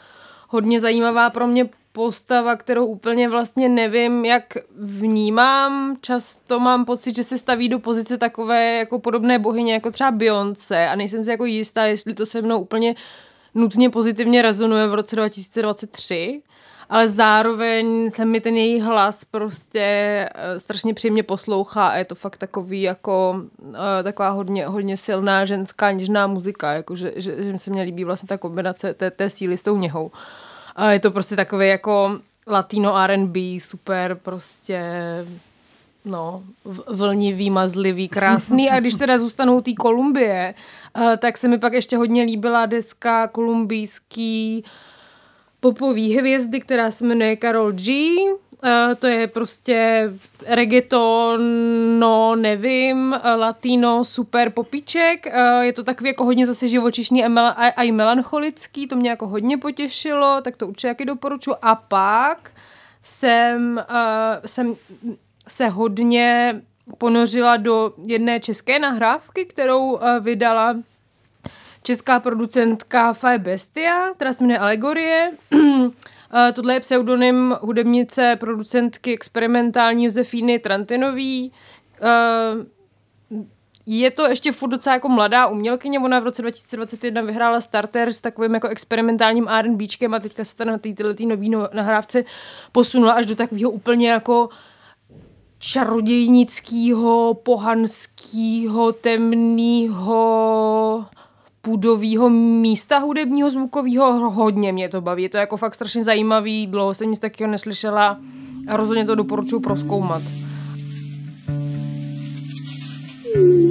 hodně 0.48 0.80
zajímavá 0.80 1.30
pro 1.30 1.46
mě 1.46 1.68
postava, 1.96 2.56
kterou 2.56 2.86
úplně 2.86 3.28
vlastně 3.28 3.68
nevím, 3.68 4.24
jak 4.24 4.44
vnímám. 4.76 5.96
Často 6.00 6.60
mám 6.60 6.84
pocit, 6.84 7.16
že 7.16 7.24
se 7.24 7.38
staví 7.38 7.68
do 7.68 7.78
pozice 7.78 8.18
takové 8.18 8.74
jako 8.74 8.98
podobné 8.98 9.38
bohyně, 9.38 9.72
jako 9.72 9.90
třeba 9.90 10.10
Beyoncé 10.10 10.88
a 10.88 10.96
nejsem 10.96 11.24
si 11.24 11.30
jako 11.30 11.44
jistá, 11.44 11.84
jestli 11.84 12.14
to 12.14 12.26
se 12.26 12.42
mnou 12.42 12.60
úplně 12.60 12.94
nutně 13.54 13.90
pozitivně 13.90 14.42
rezonuje 14.42 14.86
v 14.86 14.94
roce 14.94 15.16
2023, 15.16 16.42
ale 16.88 17.08
zároveň 17.08 18.10
se 18.10 18.24
mi 18.24 18.40
ten 18.40 18.56
její 18.56 18.80
hlas 18.80 19.24
prostě 19.24 19.80
eh, 20.34 20.60
strašně 20.60 20.94
příjemně 20.94 21.22
poslouchá 21.22 21.86
a 21.86 21.96
je 21.96 22.04
to 22.04 22.14
fakt 22.14 22.36
takový 22.36 22.82
jako 22.82 23.42
eh, 23.74 24.02
taková 24.02 24.28
hodně, 24.28 24.66
hodně 24.66 24.96
silná 24.96 25.44
ženská 25.44 25.92
něžná 25.92 26.26
muzika, 26.26 26.72
jako 26.72 26.96
že, 26.96 27.12
že, 27.16 27.58
se 27.58 27.70
mně 27.70 27.82
líbí 27.82 28.04
vlastně 28.04 28.26
ta 28.26 28.38
kombinace 28.38 28.94
té, 28.94 29.10
té 29.10 29.30
síly 29.30 29.56
s 29.56 29.62
tou 29.62 29.76
něhou. 29.76 30.10
A 30.76 30.92
je 30.92 31.00
to 31.00 31.10
prostě 31.10 31.36
takový 31.36 31.68
jako 31.68 32.20
latino 32.46 32.96
R&B, 32.96 33.40
super 33.60 34.14
prostě 34.22 34.80
no, 36.04 36.42
vlnivý, 36.86 37.50
mazlivý, 37.50 38.08
krásný. 38.08 38.70
A 38.70 38.80
když 38.80 38.94
teda 38.94 39.18
zůstanou 39.18 39.60
té 39.60 39.72
Kolumbie, 39.72 40.54
eh, 40.96 41.16
tak 41.16 41.38
se 41.38 41.48
mi 41.48 41.58
pak 41.58 41.72
ještě 41.72 41.96
hodně 41.96 42.22
líbila 42.22 42.66
deska 42.66 43.28
kolumbijský 43.28 44.64
popový 45.60 46.16
hvězdy, 46.16 46.60
která 46.60 46.90
se 46.90 47.04
jmenuje 47.04 47.36
Karol 47.36 47.72
G. 47.72 48.16
Eh, 48.66 48.94
to 48.94 49.06
je 49.06 49.26
prostě 49.26 50.10
reggaeton, 50.46 51.40
no 51.98 52.36
nevím, 52.36 53.14
eh, 53.14 53.34
latino, 53.34 54.04
super 54.04 54.50
popíček. 54.50 55.26
Eh, 55.26 55.64
je 55.64 55.72
to 55.72 55.84
takový 55.84 56.10
jako 56.10 56.24
hodně 56.24 56.46
zase 56.46 56.68
živočišný 56.68 57.24
a, 57.24 57.48
a, 57.48 57.82
i 57.82 57.92
melancholický, 57.92 58.86
to 58.86 58.96
mě 58.96 59.10
jako 59.10 59.28
hodně 59.28 59.58
potěšilo, 59.58 60.40
tak 60.42 60.56
to 60.56 60.66
určitě 60.66 60.88
jaký 60.88 61.04
doporučuji. 61.04 61.56
A 61.62 61.74
pak 61.74 62.50
jsem, 63.02 63.84
jsem 64.46 64.74
se 65.48 65.68
hodně 65.68 66.60
ponořila 66.98 67.56
do 67.56 67.92
jedné 68.06 68.40
české 68.40 68.78
nahrávky, 68.78 69.44
kterou 69.44 69.98
vydala 70.20 70.76
česká 71.82 72.20
producentka 72.20 73.12
Faye 73.12 73.38
Bestia, 73.38 74.10
která 74.14 74.32
se 74.32 74.44
jmenuje 74.44 74.58
Alegorie. 74.58 75.30
Eh, 76.34 76.52
Tohle 76.52 76.74
je 76.74 76.80
pseudonym 76.80 77.56
hudebnice, 77.60 78.36
producentky 78.40 79.14
experimentální 79.14 80.04
Josefíny 80.04 80.58
Trantinový. 80.58 81.52
Eh, 82.02 82.76
Je 83.88 84.10
to 84.10 84.26
ještě 84.26 84.52
furt 84.52 84.68
docela 84.70 84.94
jako 84.94 85.08
mladá 85.08 85.46
umělkyně, 85.46 85.98
ona 86.00 86.20
v 86.20 86.24
roce 86.24 86.42
2021 86.42 87.22
vyhrála 87.22 87.60
starter 87.60 88.12
s 88.12 88.20
takovým 88.20 88.54
jako 88.54 88.68
experimentálním 88.68 89.48
R&Bčkem 89.48 90.14
a 90.14 90.18
teďka 90.18 90.44
se 90.44 90.56
ta 90.56 90.64
na 90.64 90.78
té 90.78 90.92
tyhle 90.94 91.14
nový 91.26 91.48
no- 91.50 91.68
nahrávce 91.72 92.24
posunula 92.72 93.12
až 93.12 93.26
do 93.26 93.34
takového 93.36 93.70
úplně 93.70 94.10
jako 94.10 94.48
čarodějnického, 95.58 97.34
pohanského, 97.34 98.92
temného 98.92 100.16
půdového 101.66 102.30
místa 102.30 102.98
hudebního, 102.98 103.50
zvukového, 103.50 104.30
hodně 104.30 104.72
mě 104.72 104.88
to 104.88 105.00
baví. 105.00 105.22
Je 105.22 105.28
to 105.28 105.36
jako 105.36 105.56
fakt 105.56 105.74
strašně 105.74 106.04
zajímavý, 106.04 106.66
dlouho 106.66 106.94
jsem 106.94 107.10
nic 107.10 107.18
takového 107.18 107.52
neslyšela 107.52 108.18
a 108.68 108.76
rozhodně 108.76 109.04
to 109.04 109.14
doporučuji 109.14 109.60
proskoumat. 109.60 110.22
kde 113.34 113.65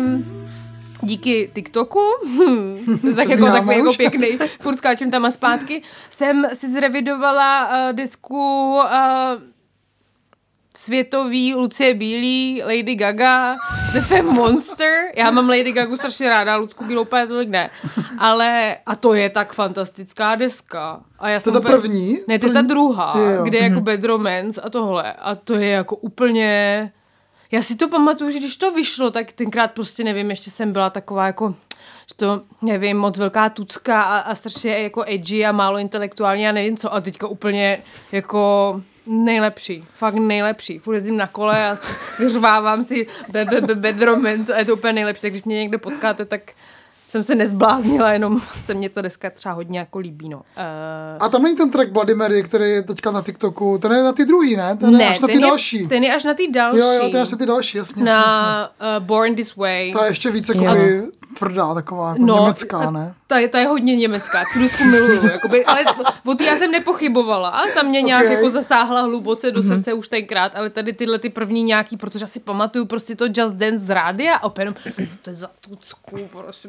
jsem 0.00 0.24
díky 1.02 1.50
TikToku, 1.54 2.00
hm, 2.26 2.98
to 3.00 3.08
je 3.08 3.14
tak 3.14 3.28
jako 3.28 3.46
takový 3.46 3.76
jako 3.76 3.92
pěkný, 3.96 4.38
furt 4.60 4.76
skáčem 4.76 5.10
tam 5.10 5.24
a 5.24 5.30
zpátky, 5.30 5.82
jsem 6.10 6.46
si 6.54 6.72
zrevidovala 6.72 7.68
uh, 7.88 7.92
disku 7.96 8.74
uh, 8.76 8.82
světový 10.76 11.54
Lucie 11.54 11.94
Bílý, 11.94 12.62
Lady 12.64 12.94
Gaga, 12.94 13.56
The 13.92 14.00
Femme 14.00 14.32
Monster. 14.32 14.92
Já 15.16 15.30
mám 15.30 15.48
Lady 15.48 15.72
Gagu 15.72 15.96
strašně 15.96 16.28
ráda, 16.28 16.56
Lucku 16.56 16.84
Bílou 16.84 17.02
úplně 17.02 17.26
tolik 17.26 17.48
ne. 17.48 17.70
Ale, 18.18 18.76
a 18.86 18.96
to 18.96 19.14
je 19.14 19.30
tak 19.30 19.52
fantastická 19.52 20.34
deska. 20.34 21.00
A 21.18 21.28
já 21.28 21.40
To 21.40 21.48
je 21.48 21.52
ta 21.52 21.58
úplně- 21.60 21.76
první? 21.76 22.16
Ne, 22.28 22.38
to 22.38 22.46
je 22.46 22.52
ta 22.52 22.62
druhá, 22.62 23.14
jo. 23.18 23.44
kde 23.44 23.58
je 23.58 23.64
jako 23.64 23.80
Bad 23.80 24.04
Romance 24.04 24.60
a 24.60 24.70
tohle. 24.70 25.12
A 25.12 25.34
to 25.34 25.54
je 25.54 25.68
jako 25.68 25.96
úplně... 25.96 26.92
Já 27.52 27.62
si 27.62 27.76
to 27.76 27.88
pamatuju, 27.88 28.30
že 28.30 28.38
když 28.38 28.56
to 28.56 28.70
vyšlo, 28.70 29.10
tak 29.10 29.32
tenkrát 29.32 29.72
prostě 29.72 30.04
nevím, 30.04 30.30
ještě 30.30 30.50
jsem 30.50 30.72
byla 30.72 30.90
taková 30.90 31.26
jako 31.26 31.54
že 32.10 32.16
to, 32.16 32.42
nevím, 32.62 32.96
moc 32.98 33.18
velká 33.18 33.48
tucka 33.48 34.02
a, 34.02 34.18
a 34.18 34.34
strašně 34.34 34.78
jako 34.78 35.04
edgy 35.06 35.46
a 35.46 35.52
málo 35.52 35.78
intelektuální 35.78 36.48
a 36.48 36.52
nevím 36.52 36.76
co. 36.76 36.94
A 36.94 37.00
teďka 37.00 37.26
úplně 37.26 37.82
jako 38.12 38.82
nejlepší, 39.06 39.84
fakt 39.94 40.14
nejlepší. 40.14 40.78
Furt 40.78 40.94
jezdím 40.94 41.16
na 41.16 41.26
kole 41.26 41.70
a 41.70 41.78
vyřvávám 42.18 42.84
si 42.84 43.06
be, 43.28 43.44
be, 43.44 43.60
be, 43.60 43.92
a 44.54 44.58
je 44.58 44.64
to 44.64 44.74
úplně 44.74 44.92
nejlepší. 44.92 45.22
Tak 45.22 45.30
když 45.30 45.44
mě 45.44 45.56
někde 45.56 45.78
potkáte, 45.78 46.24
tak 46.24 46.52
jsem 47.10 47.22
se 47.22 47.34
nezbláznila, 47.34 48.12
jenom 48.12 48.42
se 48.64 48.74
mě 48.74 48.88
to 48.88 49.00
dneska 49.00 49.30
třeba 49.30 49.54
hodně 49.54 49.78
jako 49.78 49.98
líbí, 49.98 50.28
no. 50.28 50.36
Uh, 50.36 50.42
A 51.20 51.28
tam 51.28 51.42
není 51.42 51.56
ten 51.56 51.70
track 51.70 51.90
Bloody 51.90 52.14
Mary, 52.14 52.42
který 52.42 52.70
je 52.70 52.82
teďka 52.82 53.10
na 53.10 53.22
TikToku, 53.22 53.78
ten 53.78 53.92
je 53.92 54.02
na 54.02 54.12
ty 54.12 54.24
druhý, 54.24 54.56
ne? 54.56 54.76
Ten 54.76 55.00
je 55.00 55.08
až 55.08 55.20
na 55.20 55.28
ty 55.28 55.32
ten 55.32 55.42
další. 55.42 55.78
Je, 55.78 55.88
ten 55.88 56.04
je 56.04 56.14
až 56.14 56.24
na 56.24 56.34
ty 56.34 56.48
další. 56.48 56.78
Jo, 56.78 56.92
jo, 56.92 57.00
ten 57.00 57.16
je 57.16 57.22
až 57.22 57.30
na 57.30 57.38
ty 57.38 57.46
další, 57.46 57.78
jasně, 57.78 58.02
jasně, 58.02 58.16
jasně. 58.16 58.42
na 58.42 58.70
uh, 58.98 59.04
Born 59.06 59.34
This 59.34 59.56
Way. 59.56 59.92
Ta 59.92 60.04
je 60.04 60.10
ještě 60.10 60.30
víc 60.30 60.48
jako 60.48 60.64
tvrdá, 61.38 61.74
taková 61.74 62.08
jako 62.08 62.22
německá, 62.22 62.90
ne? 62.90 63.14
Ta 63.26 63.38
je, 63.38 63.48
ta 63.48 63.58
je 63.58 63.66
hodně 63.66 63.96
německá, 63.96 64.44
disku 64.58 64.84
miluju, 64.84 65.28
jakoby, 65.28 65.64
ale 65.64 65.84
o 66.24 66.42
já 66.42 66.56
jsem 66.56 66.70
nepochybovala, 66.70 67.48
ta 67.74 67.82
mě 67.82 68.02
nějak 68.02 68.24
Ok. 68.24 68.30
jako 68.32 68.50
zasáhla 68.50 69.00
hluboce 69.02 69.50
do 69.50 69.62
srdce 69.62 69.92
už 69.92 70.08
tenkrát, 70.08 70.56
ale 70.56 70.70
tady 70.70 70.92
tyhle 70.92 71.18
ty 71.18 71.28
první 71.30 71.62
nějaký, 71.62 71.96
protože 71.96 72.24
asi 72.24 72.40
pamatuju 72.40 72.84
prostě 72.84 73.16
to 73.16 73.24
Just 73.24 73.54
Dance 73.54 73.78
z 73.78 73.90
rádia 73.90 74.36
a 74.36 74.42
opět, 74.42 75.10
co 75.10 75.18
to 75.22 75.30
je 75.30 75.36
za 75.36 75.50
tucku, 75.60 76.28
prostě. 76.32 76.68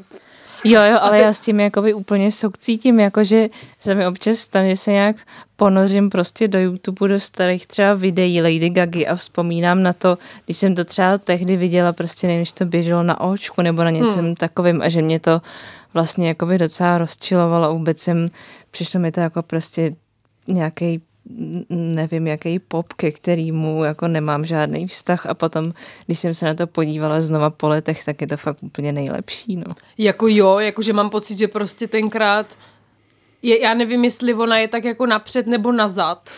Jo, 0.64 0.82
jo, 0.82 0.98
ale 1.02 1.18
ty- 1.18 1.24
já 1.24 1.34
s 1.34 1.42
tím 1.42 1.60
jakoby 1.60 1.94
úplně 1.94 2.32
soucítím, 2.32 3.00
jakože 3.00 3.48
se 3.80 3.96
mi 3.96 4.08
občas 4.08 4.38
stane, 4.38 4.70
že 4.70 4.76
se 4.76 4.92
nějak 4.92 5.16
ponořím 5.56 6.10
prostě 6.10 6.48
do 6.48 6.60
YouTube 6.60 7.08
do 7.08 7.20
starých 7.20 7.68
třeba 7.68 7.94
videí 7.94 8.42
Lady 8.42 8.70
Gagy 8.70 9.08
a 9.08 9.16
vzpomínám 9.16 9.84
na 9.84 9.94
to, 9.94 10.18
když 10.46 10.58
jsem 10.58 10.76
to 10.76 10.86
třeba 10.86 11.18
tehdy 11.18 11.58
viděla, 11.58 11.94
prostě 11.94 12.28
nevím, 12.28 12.46
to 12.54 12.66
běželo 12.66 13.04
na 13.04 13.22
očku 13.22 13.62
nebo 13.62 13.84
na 13.84 13.90
něčem 13.90 14.26
hmm. 14.26 14.36
takovým 14.36 14.82
a 14.82 14.90
že 14.90 15.02
mě 15.02 15.20
to 15.20 15.42
vlastně 15.94 16.28
jakoby 16.28 16.58
docela 16.58 16.98
rozčilovalo. 16.98 17.74
Vůbec 17.74 18.00
jsem, 18.00 18.28
přišlo 18.72 19.00
mi 19.00 19.12
to 19.12 19.20
jako 19.20 19.42
prostě 19.42 19.96
nějaký 20.48 21.02
nevím, 21.70 22.28
jaký 22.28 22.60
pop, 22.60 22.94
ke 22.94 23.12
kterýmu 23.12 23.84
jako 23.84 24.08
nemám 24.08 24.46
žádný 24.46 24.88
vztah 24.88 25.26
a 25.26 25.34
potom, 25.34 25.74
když 26.06 26.20
jsem 26.20 26.34
se 26.34 26.46
na 26.46 26.54
to 26.54 26.68
podívala 26.68 27.22
znova 27.22 27.50
po 27.50 27.68
letech, 27.68 28.06
tak 28.06 28.22
je 28.22 28.28
to 28.28 28.38
fakt 28.38 28.58
úplně 28.62 28.92
nejlepší, 28.92 29.56
no. 29.56 29.74
Jako 29.98 30.28
jo, 30.28 30.60
jakože 30.60 30.94
mám 30.94 31.10
pocit, 31.10 31.38
že 31.38 31.48
prostě 31.48 31.88
tenkrát 31.88 32.46
je, 33.42 33.62
já 33.62 33.74
nevím, 33.74 34.04
jestli 34.04 34.34
ona 34.34 34.58
je 34.58 34.68
tak 34.68 34.84
jako 34.84 35.06
napřed 35.06 35.48
nebo 35.48 35.72
nazad. 35.72 36.30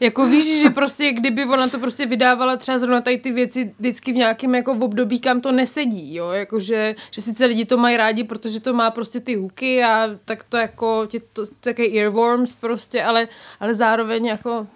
Jako 0.00 0.26
víš, 0.26 0.60
že 0.60 0.70
prostě 0.70 1.12
kdyby 1.12 1.44
ona 1.44 1.68
to 1.68 1.78
prostě 1.78 2.06
vydávala 2.06 2.56
třeba 2.56 2.78
zrovna 2.78 3.00
tady 3.00 3.18
ty 3.18 3.32
věci 3.32 3.74
vždycky 3.78 4.12
v 4.12 4.16
nějakém 4.16 4.54
jako 4.54 4.74
v 4.74 4.82
období, 4.82 5.20
kam 5.20 5.40
to 5.40 5.52
nesedí, 5.52 6.14
jo, 6.14 6.30
jakože, 6.30 6.94
že 7.10 7.22
sice 7.22 7.46
lidi 7.46 7.64
to 7.64 7.76
mají 7.76 7.96
rádi, 7.96 8.24
protože 8.24 8.60
to 8.60 8.72
má 8.72 8.90
prostě 8.90 9.20
ty 9.20 9.34
huky 9.34 9.84
a 9.84 10.10
tak 10.24 10.44
to 10.44 10.56
jako, 10.56 11.06
tě 11.06 11.20
to, 11.32 11.46
také 11.60 11.82
earworms 11.98 12.54
prostě, 12.54 13.02
ale, 13.02 13.28
ale 13.60 13.74
zároveň 13.74 14.26
jako, 14.26 14.66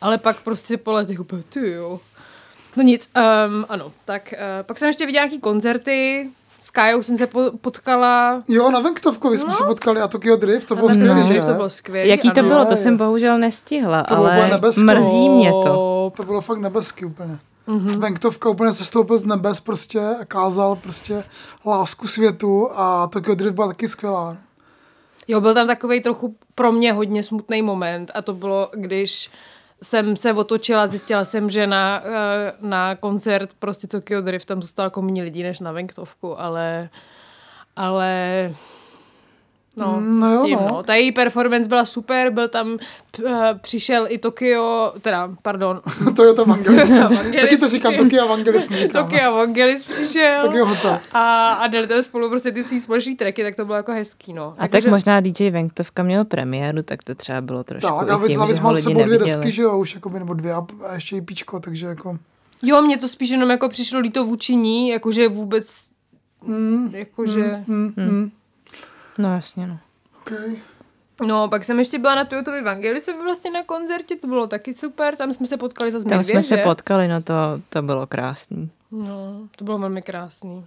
ale 0.00 0.18
pak 0.18 0.42
prostě 0.42 0.76
po 0.76 0.92
letech 0.92 1.20
úplně, 1.20 1.42
ty 1.42 1.70
jo. 1.70 2.00
No 2.76 2.82
nic, 2.82 3.10
um, 3.16 3.66
ano, 3.68 3.92
tak 4.04 4.34
uh, 4.36 4.66
pak 4.66 4.78
jsem 4.78 4.86
ještě 4.86 5.06
viděla 5.06 5.24
nějaký 5.24 5.40
koncerty, 5.40 6.30
s 6.60 6.70
Kajou 6.70 7.02
jsem 7.02 7.16
se 7.16 7.26
po- 7.26 7.50
potkala. 7.60 8.42
Jo, 8.48 8.70
na 8.70 8.80
Venktovkovi 8.80 9.38
jsme 9.38 9.52
se 9.52 9.64
potkali 9.64 10.00
a 10.00 10.08
Tokyo 10.08 10.36
Drift, 10.36 10.68
to 10.68 10.76
bylo 10.76 10.88
Tokyo 10.88 11.26
že? 11.26 11.40
To 11.40 11.54
bylo 11.54 11.70
skvělý. 11.70 12.08
Jaký 12.08 12.30
to 12.30 12.40
ano. 12.40 12.48
bylo, 12.48 12.60
Je, 12.60 12.66
to 12.66 12.76
jsem 12.76 12.96
bohužel 12.96 13.38
nestihla, 13.38 14.02
To 14.02 14.14
bylo 14.14 14.26
ale 14.26 14.48
nebesko. 14.48 14.84
mrzí 14.84 15.28
mě 15.28 15.50
to. 15.50 16.12
To 16.16 16.22
bylo 16.22 16.40
fakt 16.40 16.58
nebeský 16.58 17.04
úplně. 17.04 17.38
Mhm. 17.66 17.86
Mm-hmm. 17.86 17.98
Venktovka 17.98 18.48
úplně 18.48 18.72
se 18.72 18.84
stoupil 18.84 19.18
z 19.18 19.26
nebes 19.26 19.60
prostě 19.60 20.00
a 20.20 20.24
kázal 20.24 20.76
prostě 20.76 21.24
lásku 21.66 22.08
světu 22.08 22.68
a 22.74 23.06
Tokyo 23.06 23.34
Drift 23.34 23.54
byla 23.54 23.66
taky 23.66 23.88
skvělá. 23.88 24.36
Jo, 25.28 25.40
byl 25.40 25.54
tam 25.54 25.66
takový 25.66 26.00
trochu 26.00 26.36
pro 26.54 26.72
mě 26.72 26.92
hodně 26.92 27.22
smutný 27.22 27.62
moment 27.62 28.10
a 28.14 28.22
to 28.22 28.34
bylo, 28.34 28.70
když 28.74 29.30
jsem 29.82 30.16
se 30.16 30.32
otočila, 30.32 30.86
zjistila 30.86 31.24
jsem, 31.24 31.50
že 31.50 31.66
na, 31.66 32.02
eh, 32.04 32.52
na 32.60 32.96
koncert 32.96 33.50
prostě 33.58 33.86
Tokyo 33.86 34.20
Drift 34.20 34.48
tam 34.48 34.62
zůstalo 34.62 34.86
jako 34.86 35.02
méně 35.02 35.22
lidí 35.22 35.42
než 35.42 35.60
na 35.60 35.72
Venktovku, 35.72 36.40
ale 36.40 36.88
ale 37.76 38.54
No, 39.76 39.96
Mm, 40.00 40.20
no 40.20 40.32
jo, 40.32 40.44
tím, 40.46 40.56
no. 40.56 40.66
no. 40.70 40.82
Ta 40.82 40.94
její 40.94 41.12
performance 41.12 41.68
byla 41.68 41.84
super, 41.84 42.30
byl 42.30 42.48
tam, 42.48 42.78
p- 43.16 43.22
eh, 43.26 43.54
přišel 43.60 44.06
i 44.08 44.18
Tokyo, 44.18 44.92
teda, 45.00 45.30
pardon, 45.42 45.80
Toyota 46.16 46.42
Vangelis. 46.44 46.92
Vangelis. 46.98 47.40
taky 47.40 47.56
to 47.56 47.68
říkám, 47.68 47.94
Tokyo 47.94 48.28
Vangelis 48.28 48.68
mi 48.68 48.76
říkám. 48.76 49.04
Tokyo 49.10 49.32
Vangelis 49.32 49.84
přišel 49.84 50.42
Tokyo 50.42 50.66
Hotel. 50.66 50.98
a, 51.12 51.52
a 51.52 51.66
dali 51.66 51.86
tam 51.86 52.02
spolu 52.02 52.28
prostě 52.30 52.52
ty 52.52 52.62
svý 52.64 52.80
společný 52.80 53.16
tracky, 53.16 53.42
tak 53.42 53.56
to 53.56 53.64
bylo 53.64 53.76
jako 53.76 53.92
hezký, 53.92 54.32
no. 54.32 54.54
A 54.58 54.68
tak 54.68 54.84
možná 54.86 55.20
DJ 55.20 55.50
Venktovka 55.50 56.02
měl 56.02 56.24
premiéru, 56.24 56.82
tak 56.82 57.02
to 57.02 57.14
třeba 57.14 57.40
bylo 57.40 57.64
trošku 57.64 57.88
Tak, 57.98 58.08
i 58.08 58.10
a 58.10 58.26
tím, 58.26 58.38
navíc 58.38 58.56
že 58.56 58.60
ho 58.60 58.64
mal 58.64 58.72
lidi 58.74 58.82
sebou 58.82 59.04
dvě 59.04 59.18
desky, 59.18 59.50
že 59.52 59.62
jo, 59.62 59.78
už 59.78 59.94
jakoby, 59.94 60.18
nebo 60.18 60.34
dvě 60.34 60.52
a 60.54 60.66
a 60.88 60.94
ještě 60.94 61.16
i 61.16 61.20
píčko, 61.20 61.60
takže 61.60 61.86
jako... 61.86 62.18
Jo, 62.62 62.82
mně 62.82 62.98
to 62.98 63.08
spíš 63.08 63.30
jenom 63.30 63.50
jako 63.50 63.68
přišlo 63.68 64.00
líto 64.00 64.24
vůči 64.24 64.56
ní, 64.56 64.88
jakože 64.88 65.28
vůbec, 65.28 65.90
Mm, 66.44 66.90
jakože... 66.94 67.64
mm, 67.66 67.92
mm, 67.96 68.30
No 69.20 69.34
jasně, 69.34 69.66
no. 69.66 69.78
okay. 70.20 70.56
No, 71.26 71.48
pak 71.48 71.64
jsem 71.64 71.78
ještě 71.78 71.98
byla 71.98 72.14
na 72.14 72.24
Toyotovi 72.24 72.58
Evangelise 72.58 73.12
vlastně 73.22 73.50
na 73.50 73.62
koncertě, 73.62 74.16
to 74.16 74.26
bylo 74.26 74.46
taky 74.46 74.74
super, 74.74 75.16
tam 75.16 75.32
jsme 75.32 75.46
se 75.46 75.56
potkali 75.56 75.92
za 75.92 76.04
Tam 76.08 76.22
jsme 76.22 76.42
se 76.42 76.56
že? 76.56 76.62
potkali, 76.62 77.08
no 77.08 77.22
to, 77.22 77.34
to 77.68 77.82
bylo 77.82 78.06
krásný. 78.06 78.70
No, 78.90 79.48
to 79.56 79.64
bylo 79.64 79.78
velmi 79.78 80.02
krásný. 80.02 80.64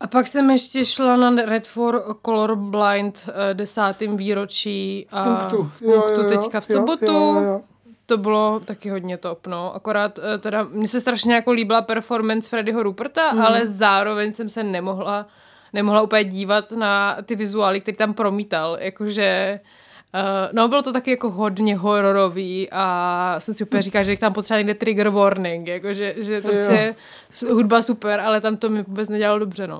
A 0.00 0.06
pak 0.06 0.26
jsem 0.26 0.50
ještě 0.50 0.84
šla 0.84 1.16
na 1.16 1.30
Red 1.44 1.66
for 1.66 2.16
Colorblind 2.24 3.28
eh, 3.28 3.54
desátým 3.54 4.16
výročí 4.16 5.06
a 5.10 5.24
Punktu. 5.24 5.70
punktu 5.78 6.28
teďka 6.28 6.60
v 6.60 6.66
sobotu. 6.66 7.06
Jo, 7.06 7.34
jo, 7.34 7.42
jo. 7.42 7.60
To 8.06 8.16
bylo 8.16 8.60
taky 8.60 8.90
hodně 8.90 9.16
top, 9.16 9.46
no. 9.46 9.74
Akorát 9.74 10.18
eh, 10.18 10.38
teda, 10.38 10.66
mně 10.70 10.88
se 10.88 11.00
strašně 11.00 11.34
jako 11.34 11.52
líbila 11.52 11.82
performance 11.82 12.48
Freddyho 12.48 12.82
Ruperta, 12.82 13.32
mm. 13.32 13.40
ale 13.40 13.66
zároveň 13.66 14.32
jsem 14.32 14.48
se 14.48 14.62
nemohla, 14.62 15.26
nemohla 15.72 16.02
úplně 16.02 16.24
dívat 16.24 16.72
na 16.72 17.16
ty 17.26 17.36
vizuály, 17.36 17.80
který 17.80 17.96
tam 17.96 18.14
promítal. 18.14 18.76
Jakože, 18.80 19.60
uh, 20.14 20.20
no 20.52 20.68
bylo 20.68 20.82
to 20.82 20.92
taky 20.92 21.10
jako 21.10 21.30
hodně 21.30 21.76
hororový 21.76 22.68
a 22.72 23.34
jsem 23.38 23.54
si 23.54 23.64
úplně 23.64 23.82
říkala, 23.82 24.02
že 24.02 24.16
tam 24.16 24.32
potřeba 24.32 24.58
někde 24.58 24.74
trigger 24.74 25.08
warning, 25.08 25.68
jakože, 25.68 26.14
že 26.16 26.40
prostě 26.40 26.94
s- 27.34 27.48
hudba 27.48 27.82
super, 27.82 28.20
ale 28.20 28.40
tam 28.40 28.56
to 28.56 28.68
mi 28.70 28.82
vůbec 28.82 29.08
nedělalo 29.08 29.38
dobře, 29.38 29.66
no. 29.66 29.78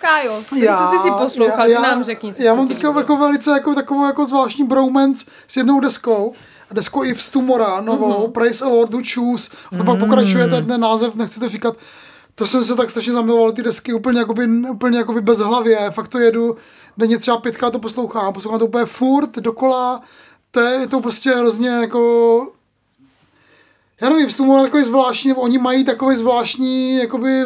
Kájo, 0.00 0.42
co 0.48 0.86
jsi 0.96 0.98
si 1.02 1.08
poslouchal, 1.24 1.66
ty 1.66 1.72
nám 1.82 2.04
řekni, 2.04 2.34
co 2.34 2.42
já 2.42 2.54
mám 2.54 2.68
teďka 2.68 2.92
jako 2.98 3.16
velice 3.16 3.50
jako, 3.50 3.74
takovou 3.74 4.06
jako 4.06 4.26
zvláštní 4.26 4.64
bromance 4.66 5.26
s 5.46 5.56
jednou 5.56 5.80
deskou. 5.80 6.32
A 6.70 6.74
deskou 6.74 7.02
Yves 7.04 7.30
Tumora, 7.30 7.80
novou, 7.80 8.08
Mhm. 8.08 8.16
mm-hmm. 8.16 8.32
Praise 8.32 8.64
a 8.64 8.68
Lord 8.68 8.90
Choose. 9.14 9.50
A 9.72 9.76
to 9.78 9.84
pak 9.84 9.98
pokračuje 9.98 10.48
ten, 10.48 10.66
ten 10.66 10.80
název, 10.80 11.14
nechci 11.14 11.40
to 11.40 11.48
říkat. 11.48 11.76
To 12.34 12.46
jsem 12.46 12.64
se 12.64 12.76
tak 12.76 12.90
strašně 12.90 13.12
zamiloval, 13.12 13.52
ty 13.52 13.62
desky 13.62 13.94
úplně, 13.94 14.18
jakoby, 14.18 14.46
úplně 14.70 14.98
jakoby 14.98 15.20
bez 15.20 15.38
hlavě. 15.38 15.90
Fakt 15.90 16.08
to 16.08 16.18
jedu, 16.18 16.56
denně 16.98 17.18
třeba 17.18 17.36
pětkrát 17.36 17.72
to 17.72 17.78
poslouchám. 17.78 18.32
Poslouchám 18.32 18.58
to 18.58 18.66
úplně 18.66 18.84
furt, 18.84 19.36
dokola. 19.36 20.00
To 20.50 20.60
je, 20.60 20.80
je 20.80 20.86
to 20.86 21.00
prostě 21.00 21.30
hrozně 21.30 21.68
jako 21.68 22.52
já 24.02 24.08
nevím, 24.08 24.28
tomu 24.28 24.62
takový 24.62 24.84
zvláštní, 24.84 25.28
nebo 25.28 25.40
oni 25.40 25.58
mají 25.58 25.84
takový 25.84 26.16
zvláštní 26.16 26.96
jakoby 26.96 27.42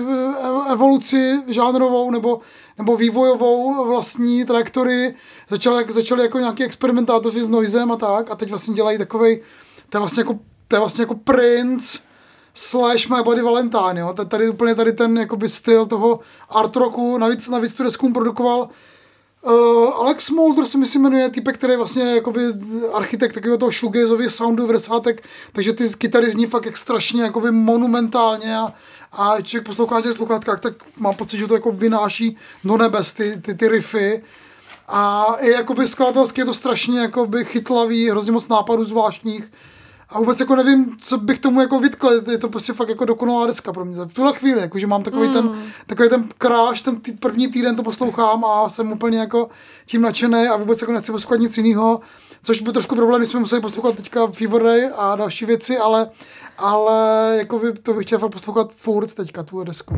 evoluci 0.70 1.42
žánrovou 1.46 2.10
nebo, 2.10 2.40
nebo 2.78 2.96
vývojovou 2.96 3.86
vlastní 3.86 4.44
trajektory. 4.44 5.14
Začali, 5.50 5.84
začali 5.88 6.22
jako 6.22 6.38
nějaký 6.38 6.64
experimentátoři 6.64 7.40
s 7.40 7.48
noizem 7.48 7.92
a 7.92 7.96
tak 7.96 8.30
a 8.30 8.34
teď 8.34 8.50
vlastně 8.50 8.74
dělají 8.74 8.98
takový, 8.98 9.40
to 9.88 9.96
je 9.96 9.98
vlastně 9.98 10.20
jako, 10.20 10.38
to 10.68 10.76
je 10.76 10.80
vlastně 10.80 11.02
jako 11.02 11.14
Prince 11.14 11.98
slash 12.56 13.08
My 13.08 13.22
Body 13.22 13.42
Valentine, 13.42 14.00
jo. 14.00 14.14
Tady 14.28 14.48
úplně 14.48 14.74
tady 14.74 14.92
ten 14.92 15.18
jakoby 15.18 15.48
styl 15.48 15.86
toho 15.86 16.20
art 16.48 16.76
rocku, 16.76 17.18
navíc, 17.18 17.48
navíc 17.48 17.74
tu 17.74 17.82
desku 17.82 18.12
produkoval 18.12 18.68
Uh, 19.46 19.94
Alex 19.94 20.30
Mulder 20.30 20.66
se 20.66 20.78
myslím 20.78 21.02
jmenuje 21.02 21.30
typek, 21.30 21.58
který 21.58 21.72
je 21.72 21.76
vlastně 21.76 22.02
jakoby 22.02 22.40
architekt 22.94 23.34
takového 23.34 23.58
toho 23.58 23.72
shoegazového 23.72 24.30
soundu 24.30 24.66
v 24.66 24.72
desátek, 24.72 25.22
takže 25.52 25.72
ty 25.72 25.88
kytary 25.88 26.30
zní 26.30 26.46
fakt 26.46 26.66
jak 26.66 26.76
strašně 26.76 27.22
jakoby 27.22 27.50
monumentálně 27.50 28.56
a, 28.56 28.72
a 29.12 29.40
člověk 29.40 29.66
poslouchá 29.66 30.00
těch 30.00 30.12
sluchátkách, 30.12 30.60
tak 30.60 30.74
mám 30.96 31.14
pocit, 31.14 31.38
že 31.38 31.46
to 31.46 31.54
jako 31.54 31.72
vynáší 31.72 32.36
do 32.64 32.76
nebes 32.76 33.12
ty, 33.12 33.40
ty, 33.42 33.54
ty 33.54 33.68
riffy. 33.68 34.22
A 34.88 35.34
i 35.40 35.50
jakoby 35.50 35.88
skladatelsky 35.88 36.40
je 36.40 36.44
to 36.44 36.54
strašně 36.54 37.00
jakoby 37.00 37.44
chytlavý, 37.44 38.10
hrozně 38.10 38.32
moc 38.32 38.48
nápadů 38.48 38.84
zvláštních. 38.84 39.52
A 40.08 40.18
vůbec 40.18 40.40
jako 40.40 40.56
nevím, 40.56 40.96
co 41.00 41.18
bych 41.18 41.38
tomu 41.38 41.60
jako 41.60 41.80
vytkl, 41.80 42.22
je 42.30 42.38
to 42.38 42.48
prostě 42.48 42.72
fakt 42.72 42.88
jako 42.88 43.04
dokonalá 43.04 43.46
deska 43.46 43.72
pro 43.72 43.84
mě. 43.84 43.96
V 44.04 44.14
tuhle 44.14 44.32
chvíli, 44.32 44.60
jakože 44.60 44.86
mám 44.86 45.02
takový, 45.02 45.26
mm. 45.28 45.32
ten, 45.32 45.62
takový 45.86 46.08
ten 46.08 46.24
kráš, 46.38 46.82
ten 46.82 47.00
tý, 47.00 47.12
první 47.12 47.48
týden 47.48 47.76
to 47.76 47.82
poslouchám 47.82 48.44
a 48.44 48.68
jsem 48.68 48.92
úplně 48.92 49.18
jako 49.18 49.48
tím 49.86 50.02
nadšený 50.02 50.48
a 50.48 50.56
vůbec 50.56 50.80
jako 50.80 50.92
nechci 50.92 51.12
poslouchat 51.12 51.40
nic 51.40 51.56
jiného. 51.58 52.00
Což 52.42 52.60
byl 52.60 52.72
trošku 52.72 52.94
problém, 52.94 53.20
když 53.20 53.30
jsme 53.30 53.40
museli 53.40 53.60
poslouchat 53.60 53.96
teďka 53.96 54.26
Fever 54.26 54.62
Ray 54.62 54.90
a 54.96 55.16
další 55.16 55.44
věci, 55.44 55.78
ale, 55.78 56.10
ale 56.58 57.34
jako 57.38 57.58
by, 57.58 57.72
to 57.72 57.94
bych 57.94 58.06
chtěl 58.06 58.18
fakt 58.18 58.32
poslouchat 58.32 58.70
furt 58.76 59.14
teďka, 59.14 59.42
tuhle 59.42 59.64
desku. 59.64 59.94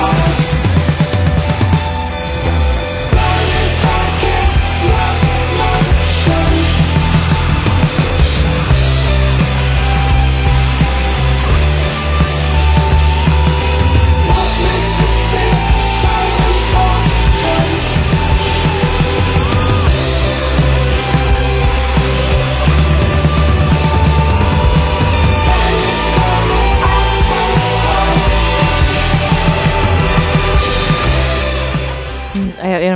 A 0.00 0.10
já 0.10 0.67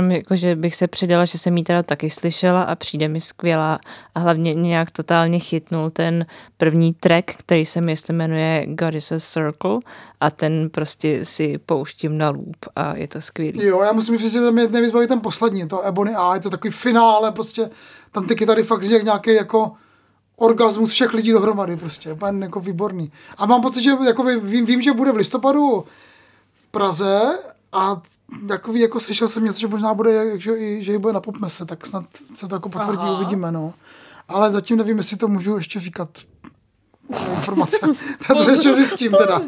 jenom 0.03 0.11
jako, 0.11 0.35
že 0.35 0.55
bych 0.55 0.75
se 0.75 0.87
přidala, 0.87 1.25
že 1.25 1.37
jsem 1.37 1.57
jí 1.57 1.63
teda 1.63 1.83
taky 1.83 2.09
slyšela 2.09 2.63
a 2.63 2.75
přijde 2.75 3.07
mi 3.07 3.21
skvělá 3.21 3.79
a 4.15 4.19
hlavně 4.19 4.53
nějak 4.53 4.91
totálně 4.91 5.39
chytnul 5.39 5.89
ten 5.89 6.25
první 6.57 6.93
track, 6.93 7.31
který 7.37 7.65
se 7.65 7.81
mi 7.81 7.95
jmenuje 8.11 8.65
God 8.67 8.95
is 8.95 9.11
a 9.11 9.19
Circle 9.19 9.79
a 10.19 10.29
ten 10.29 10.69
prostě 10.69 11.25
si 11.25 11.57
pouštím 11.57 12.17
na 12.17 12.29
loop 12.29 12.57
a 12.75 12.95
je 12.95 13.07
to 13.07 13.21
skvělý. 13.21 13.65
Jo, 13.65 13.81
já 13.81 13.91
musím 13.91 14.17
říct, 14.17 14.33
že 14.33 14.39
to 14.39 14.51
mě 14.51 14.67
nejvíc 14.67 14.91
baví 14.91 15.07
ten 15.07 15.21
poslední, 15.21 15.67
to 15.67 15.81
Ebony 15.81 16.15
A, 16.15 16.35
je 16.35 16.41
to 16.41 16.49
takový 16.49 16.71
finále, 16.71 17.31
prostě 17.31 17.69
tam 18.11 18.27
ty 18.27 18.35
kytary 18.35 18.63
fakt 18.63 18.83
zní 18.83 18.93
jak 18.93 19.03
nějaký 19.03 19.33
jako 19.33 19.71
orgasmus 20.35 20.91
všech 20.91 21.13
lidí 21.13 21.31
dohromady, 21.31 21.77
prostě, 21.77 22.13
úplně 22.13 22.45
jako 22.45 22.59
výborný. 22.59 23.11
A 23.37 23.45
mám 23.45 23.61
pocit, 23.61 23.83
že 23.83 23.91
jako 24.05 24.23
vím, 24.23 24.65
vím, 24.65 24.81
že 24.81 24.93
bude 24.93 25.11
v 25.11 25.15
listopadu 25.15 25.85
v 26.55 26.67
Praze 26.71 27.37
a 27.73 28.01
takový, 28.47 28.79
jako 28.79 28.99
slyšel 28.99 29.27
jsem 29.27 29.43
něco, 29.43 29.59
že 29.59 29.67
možná 29.67 29.93
bude, 29.93 30.39
že, 30.39 30.81
že 30.81 30.91
ji 30.91 30.97
bude 30.97 31.13
na 31.13 31.21
popmese, 31.21 31.65
tak 31.65 31.85
snad 31.85 32.05
se 32.33 32.47
to 32.47 32.55
jako 32.55 32.69
potvrdí, 32.69 33.01
Aha. 33.01 33.15
uvidíme, 33.15 33.51
no. 33.51 33.73
Ale 34.27 34.51
zatím 34.51 34.77
nevím, 34.77 34.97
jestli 34.97 35.17
to 35.17 35.27
můžu 35.27 35.55
ještě 35.55 35.79
říkat 35.79 36.09
informace. 37.35 37.87
to 38.27 38.49
ještě 38.49 38.73
zjistím 38.73 39.11
teda. 39.11 39.41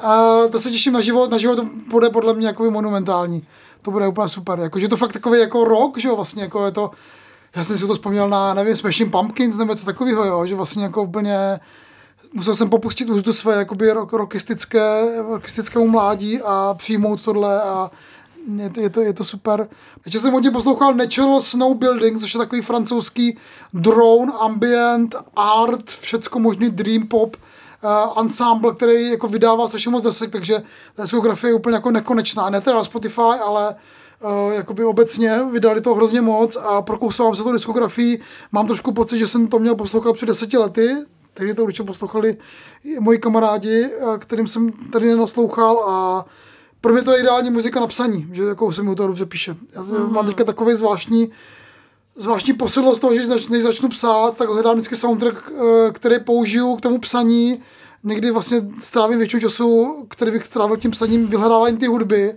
A 0.00 0.40
to 0.52 0.58
se 0.58 0.70
těším 0.70 0.92
na 0.92 1.00
život, 1.00 1.30
na 1.30 1.38
život 1.38 1.56
to 1.56 1.68
bude 1.90 2.10
podle 2.10 2.34
mě 2.34 2.46
jako 2.46 2.70
monumentální. 2.70 3.46
To 3.82 3.90
bude 3.90 4.08
úplně 4.08 4.28
super. 4.28 4.58
Jako, 4.58 4.78
že 4.78 4.88
to 4.88 4.96
fakt 4.96 5.12
takový 5.12 5.40
jako 5.40 5.64
rock, 5.64 5.98
že 5.98 6.08
jo, 6.08 6.16
vlastně 6.16 6.42
jako 6.42 6.64
je 6.64 6.70
to, 6.70 6.90
já 7.56 7.64
jsem 7.64 7.78
si 7.78 7.86
to 7.86 7.94
vzpomněl 7.94 8.28
na, 8.28 8.54
nevím, 8.54 8.76
Smashing 8.76 9.12
Pumpkins 9.12 9.56
nebo 9.56 9.72
něco 9.72 9.84
takového, 9.84 10.24
jo, 10.24 10.46
že 10.46 10.54
vlastně 10.54 10.82
jako 10.82 11.02
úplně 11.02 11.60
musel 12.34 12.54
jsem 12.54 12.70
popustit 12.70 13.10
úzdu 13.10 13.32
své 13.32 13.56
jakoby 13.56 13.90
rock, 13.90 14.12
rockistické, 14.12 15.02
rockistického 15.28 15.86
mládí 15.86 16.40
a 16.44 16.74
přijmout 16.78 17.22
tohle 17.22 17.62
a 17.62 17.90
je 18.56 18.70
to, 18.70 18.80
je 18.80 18.90
to, 18.90 19.00
je 19.00 19.12
to 19.12 19.24
super. 19.24 19.68
Ještě 20.04 20.18
jsem 20.18 20.32
hodně 20.32 20.50
poslouchal 20.50 20.94
Natural 20.94 21.40
Snow 21.40 21.76
Building, 21.76 22.20
což 22.20 22.34
je 22.34 22.38
takový 22.38 22.62
francouzský 22.62 23.38
drone, 23.74 24.32
ambient, 24.40 25.14
art, 25.36 25.90
všecko 25.90 26.38
možný 26.38 26.70
dream 26.70 27.06
pop, 27.06 27.36
uh, 27.36 28.22
ensemble, 28.22 28.74
který 28.74 29.10
jako 29.10 29.28
vydává 29.28 29.66
strašně 29.66 29.90
moc 29.90 30.04
desek, 30.04 30.30
takže 30.30 30.62
ta 30.94 31.02
diskografie 31.02 31.50
je 31.50 31.54
úplně 31.54 31.74
jako 31.74 31.90
nekonečná. 31.90 32.50
Ne 32.50 32.60
teda 32.60 32.76
na 32.76 32.84
Spotify, 32.84 33.20
ale 33.20 33.74
uh, 33.74 34.52
jakoby 34.52 34.84
obecně 34.84 35.40
vydali 35.52 35.80
to 35.80 35.94
hrozně 35.94 36.20
moc 36.20 36.56
a 36.56 36.82
prokousávám 36.82 37.36
se 37.36 37.42
to 37.42 37.52
diskografii. 37.52 38.20
Mám 38.52 38.66
trošku 38.66 38.92
pocit, 38.92 39.18
že 39.18 39.26
jsem 39.26 39.46
to 39.46 39.58
měl 39.58 39.74
poslouchat 39.74 40.12
před 40.12 40.26
deseti 40.26 40.56
lety, 40.56 40.96
tehdy 41.34 41.54
to 41.54 41.62
určitě 41.62 41.82
poslouchali 41.82 42.36
i 42.84 43.00
moji 43.00 43.18
kamarádi, 43.18 43.84
eh, 43.84 44.18
kterým 44.18 44.46
jsem 44.46 44.72
tady 44.72 45.06
nenaslouchal 45.06 45.84
a 45.88 46.24
pro 46.80 46.92
mě 46.92 47.02
to 47.02 47.12
je 47.12 47.20
ideální 47.20 47.50
muzika 47.50 47.80
na 47.80 47.86
psaní, 47.86 48.28
že 48.32 48.42
jako 48.42 48.72
se 48.72 48.82
mi 48.82 48.90
u 48.90 48.94
toho 48.94 49.06
dobře 49.06 49.26
píše. 49.26 49.56
Já 49.74 49.82
mm. 49.82 50.12
mám 50.12 50.26
teďka 50.26 50.44
takový 50.44 50.74
zvláštní 50.74 51.30
zvláštní 52.16 52.52
posedlost 52.52 53.00
toho, 53.00 53.14
že 53.14 53.26
než, 53.26 53.48
než 53.48 53.62
začnu 53.62 53.88
psát, 53.88 54.36
tak 54.36 54.48
hledám 54.48 54.74
vždycky 54.74 54.96
soundtrack, 54.96 55.52
eh, 55.52 55.92
který 55.92 56.20
použiju 56.20 56.76
k 56.76 56.80
tomu 56.80 56.98
psaní. 56.98 57.60
Někdy 58.06 58.30
vlastně 58.30 58.62
strávím 58.78 59.18
většinu 59.18 59.40
času, 59.40 59.96
který 60.08 60.30
bych 60.30 60.44
strávil 60.44 60.76
tím 60.76 60.90
psaním, 60.90 61.26
vyhledávání 61.26 61.76
ty 61.76 61.86
hudby, 61.86 62.34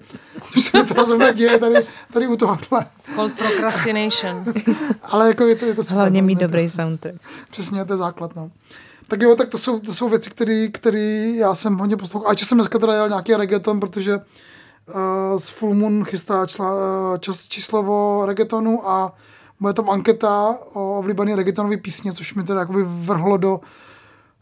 což 0.54 0.64
se 0.64 0.78
mi 0.78 0.86
teda 0.86 1.06
zrovna 1.06 1.32
děje 1.32 1.60
tady, 1.60 1.76
tady 2.14 2.28
u 2.28 2.36
tohohle. 2.38 2.86
Called 3.16 3.34
procrastination. 3.38 4.46
Ale 5.04 5.28
jako 5.28 5.44
je 5.44 5.56
to, 5.56 5.66
je 5.66 5.74
to 5.74 5.84
super. 5.84 5.96
Hlavně 5.98 6.22
mít 6.22 6.42
je 6.42 6.48
to- 6.48 6.52
dobrý 6.52 6.70
soundtrack. 6.70 7.16
Přesně, 7.52 7.86
to 7.86 7.94
je 7.94 7.98
základ, 7.98 8.36
no. 8.36 8.52
Tak 9.08 9.22
jo, 9.22 9.36
tak 9.36 9.50
to 9.50 9.58
jsou, 9.58 9.80
to 9.80 9.94
jsou 9.94 10.10
věci, 10.10 10.30
které 10.72 11.32
já 11.36 11.56
jsem 11.56 11.78
hodně 11.78 11.98
poslouchal. 11.98 12.28
A 12.28 12.32
ještě 12.32 12.46
jsem 12.46 12.58
dneska 12.58 12.80
teda 12.80 12.94
jel 12.94 13.10
nějaký 13.10 13.36
reggaeton, 13.36 13.80
protože 13.80 14.18
uh, 14.18 15.38
z 15.38 15.50
Full 15.50 15.74
Moon 15.74 16.06
chystá 16.06 16.46
čla, 16.46 16.74
uh, 16.76 17.18
čas, 17.18 17.48
číslovo 17.48 18.26
reggaetonu 18.26 18.90
a 18.90 19.14
bude 19.60 19.74
tam 19.74 19.90
anketa 19.90 20.58
o 20.74 21.00
oblíbený 21.00 21.36
reggaetonový 21.36 21.78
písně, 21.78 22.14
což 22.14 22.34
mi 22.34 22.44
teda 22.44 22.60
jakoby 22.60 22.84
vrhlo 22.84 23.38
do 23.38 23.60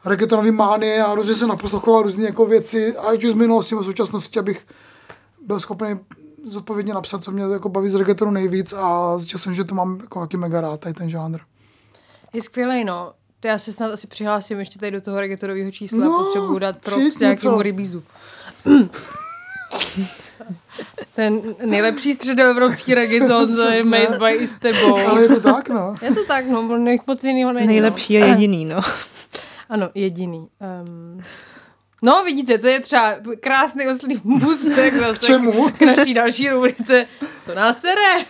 reggaetonový 0.06 0.52
mánie 0.52 1.04
a 1.04 1.16
různě 1.16 1.34
se 1.34 1.48
naposlouchoval 1.48 2.02
různé 2.02 2.24
jako 2.24 2.46
věci, 2.46 2.98
ať 2.98 3.24
už 3.24 3.32
z 3.32 3.34
minulosti 3.34 3.76
z 3.76 3.86
současnosti, 3.86 4.40
abych 4.40 4.68
byl 5.46 5.60
schopný 5.60 5.96
zodpovědně 6.46 6.94
napsat, 6.94 7.24
co 7.24 7.32
mě 7.32 7.44
jako 7.44 7.70
baví 7.70 7.90
z 7.90 7.96
reggaetonu 7.96 8.32
nejvíc 8.32 8.74
a 8.74 9.18
zjistil 9.18 9.40
jsem, 9.40 9.54
že 9.54 9.64
to 9.64 9.76
mám 9.76 10.00
jako 10.02 10.28
mega 10.38 10.62
rád, 10.62 10.80
tady 10.80 10.94
ten 10.94 11.10
žánr. 11.10 11.40
Je 12.34 12.42
skvělej, 12.42 12.84
no. 12.84 13.14
To 13.46 13.50
já 13.50 13.60
se 13.60 13.74
snad 13.74 13.92
asi 13.92 14.08
přihlásím 14.08 14.60
ještě 14.60 14.80
tady 14.80 14.92
do 14.92 15.02
toho 15.02 15.20
reggaetonového 15.20 15.72
čísla 15.72 16.06
No, 16.06 16.16
a 16.16 16.24
potřebuju 16.24 16.60
dát 16.60 16.78
pro 16.78 16.98
nějakému 17.20 17.62
rybízu. 17.62 18.04
Ten 21.12 21.42
nejlepší 21.66 22.14
středoevropský 22.14 22.94
reggaeton, 22.96 23.56
to 23.56 23.62
je 23.62 23.84
made 23.84 24.18
by 24.18 24.32
i 24.32 24.48
s 24.48 24.56
tebou. 24.56 24.98
Ale 24.98 25.22
je 25.22 25.28
to 25.28 25.40
tak, 25.40 25.70
no. 25.70 25.96
Je 26.02 26.14
to 26.14 26.26
tak, 26.26 26.46
no, 26.48 26.60
on 26.60 26.88
moc 27.08 27.24
jinýho 27.24 27.54
není. 27.54 27.68
Nejlepší 27.68 28.24
a 28.24 28.26
jediný, 28.26 28.66
no. 28.66 28.76
No. 28.76 28.82
Ano, 29.70 29.90
jediný. 29.96 30.48
Um, 30.84 31.24
no, 32.02 32.24
vidíte, 32.24 32.58
to 32.58 32.68
je 32.68 32.80
třeba 32.80 33.16
krásný 33.40 33.88
oslý 33.88 34.22
můstek 34.24 34.94
zase 34.94 35.20
čemu? 35.20 35.72
k 35.78 35.82
naší 35.82 36.14
další 36.14 36.50
rubrice. 36.50 37.08
Co 37.46 37.56
nás 37.56 37.82
sere? 37.82 38.26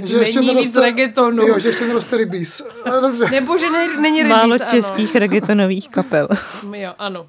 tu 0.32 0.40
není 0.40 0.54
víc 0.54 0.76
reggaetonu. 0.76 1.46
Jo, 1.46 1.58
že 1.58 1.68
ještě 1.68 1.86
neroste 1.86 2.16
rybíz. 2.16 2.62
Dobře. 3.00 3.28
Nebo 3.30 3.58
že 3.58 3.70
ne, 3.70 4.00
není 4.00 4.18
rybíz, 4.18 4.30
Málo 4.36 4.54
ano. 4.54 4.64
českých 4.70 5.16
reggaetonových 5.16 5.88
kapel. 5.88 6.28
Jo, 6.72 6.94
ano. 6.98 7.26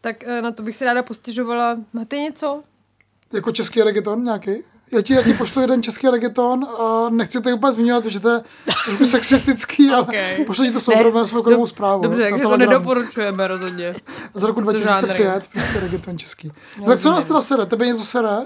Tak 0.00 0.16
eh, 0.24 0.42
na 0.42 0.52
to 0.52 0.62
bych 0.62 0.76
si 0.76 0.84
ráda 0.84 1.02
postěžovala. 1.02 1.76
Máte 1.92 2.16
něco? 2.16 2.62
Jako 3.32 3.52
český 3.52 3.82
reggaeton 3.82 4.24
nějaký? 4.24 4.50
Já 4.92 5.02
ti, 5.02 5.12
já 5.12 5.22
ti 5.22 5.32
pošlu 5.34 5.60
jeden 5.60 5.82
český 5.82 6.08
reggaeton 6.08 6.64
a 6.78 7.06
nechci 7.10 7.40
to 7.40 7.50
úplně 7.50 7.72
zmiňovat, 7.72 8.02
protože 8.04 8.20
to 8.20 8.28
je 8.30 8.40
trošku 8.86 9.04
sexistický, 9.16 9.90
ale 9.90 10.02
Okay. 10.02 10.44
pošlu 10.44 10.64
ti 10.64 10.70
to 10.70 10.80
soukromé 10.80 11.26
soukromou 11.26 11.62
Dob- 11.64 11.66
zprávu. 11.66 12.02
Dobře, 12.02 12.22
takže 12.30 12.42
to 12.42 12.56
nedoporučujeme 12.56 13.46
rozhodně. 13.46 13.94
Z 14.34 14.42
roku 14.42 14.62
to 14.62 14.76
žánry. 14.76 15.06
2005, 15.06 15.46
prostě 15.52 15.80
reggaeton 15.80 16.18
český. 16.18 16.52
No, 16.80 16.86
tak 16.86 17.00
co 17.00 17.10
nás 17.10 17.24
teda 17.24 17.42
sere? 17.42 17.66
Tebe 17.66 17.86
něco 17.86 18.04
sere? 18.04 18.36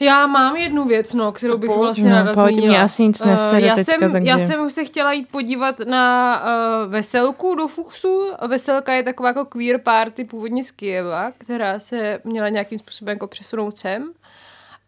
Já 0.00 0.26
mám 0.26 0.56
jednu 0.56 0.84
věc, 0.84 1.14
no, 1.14 1.32
kterou 1.32 1.58
bych 1.58 1.68
pojď. 1.68 1.80
vlastně 1.80 2.04
No, 2.10 2.16
ráda 2.16 2.34
pojď, 2.34 2.54
zmínila. 2.54 2.74
mě 2.74 2.82
asi 2.82 3.02
nic 3.02 3.22
nesere 3.24 3.66
já 3.66 3.74
teďka, 3.74 3.92
jsem, 3.92 4.12
takže- 4.12 4.28
Já 4.30 4.38
jsem 4.38 4.70
se 4.70 4.84
chtěla 4.84 5.12
jít 5.12 5.28
podívat 5.32 5.80
na 5.80 6.40
uh, 6.42 6.92
Veselku 6.92 7.54
do 7.54 7.68
Fuchsu. 7.68 8.30
Veselka 8.46 8.92
je 8.92 9.02
taková 9.02 9.28
jako 9.28 9.44
queer 9.44 9.78
party 9.80 10.24
původně 10.24 10.64
z 10.64 10.70
Kijeva, 10.70 11.30
která 11.38 11.78
se 11.80 12.18
měla 12.24 12.48
nějakým 12.48 12.78
způsobem 12.78 13.12
jako 13.12 13.26
přesunout 13.26 13.78
sem. 13.78 14.12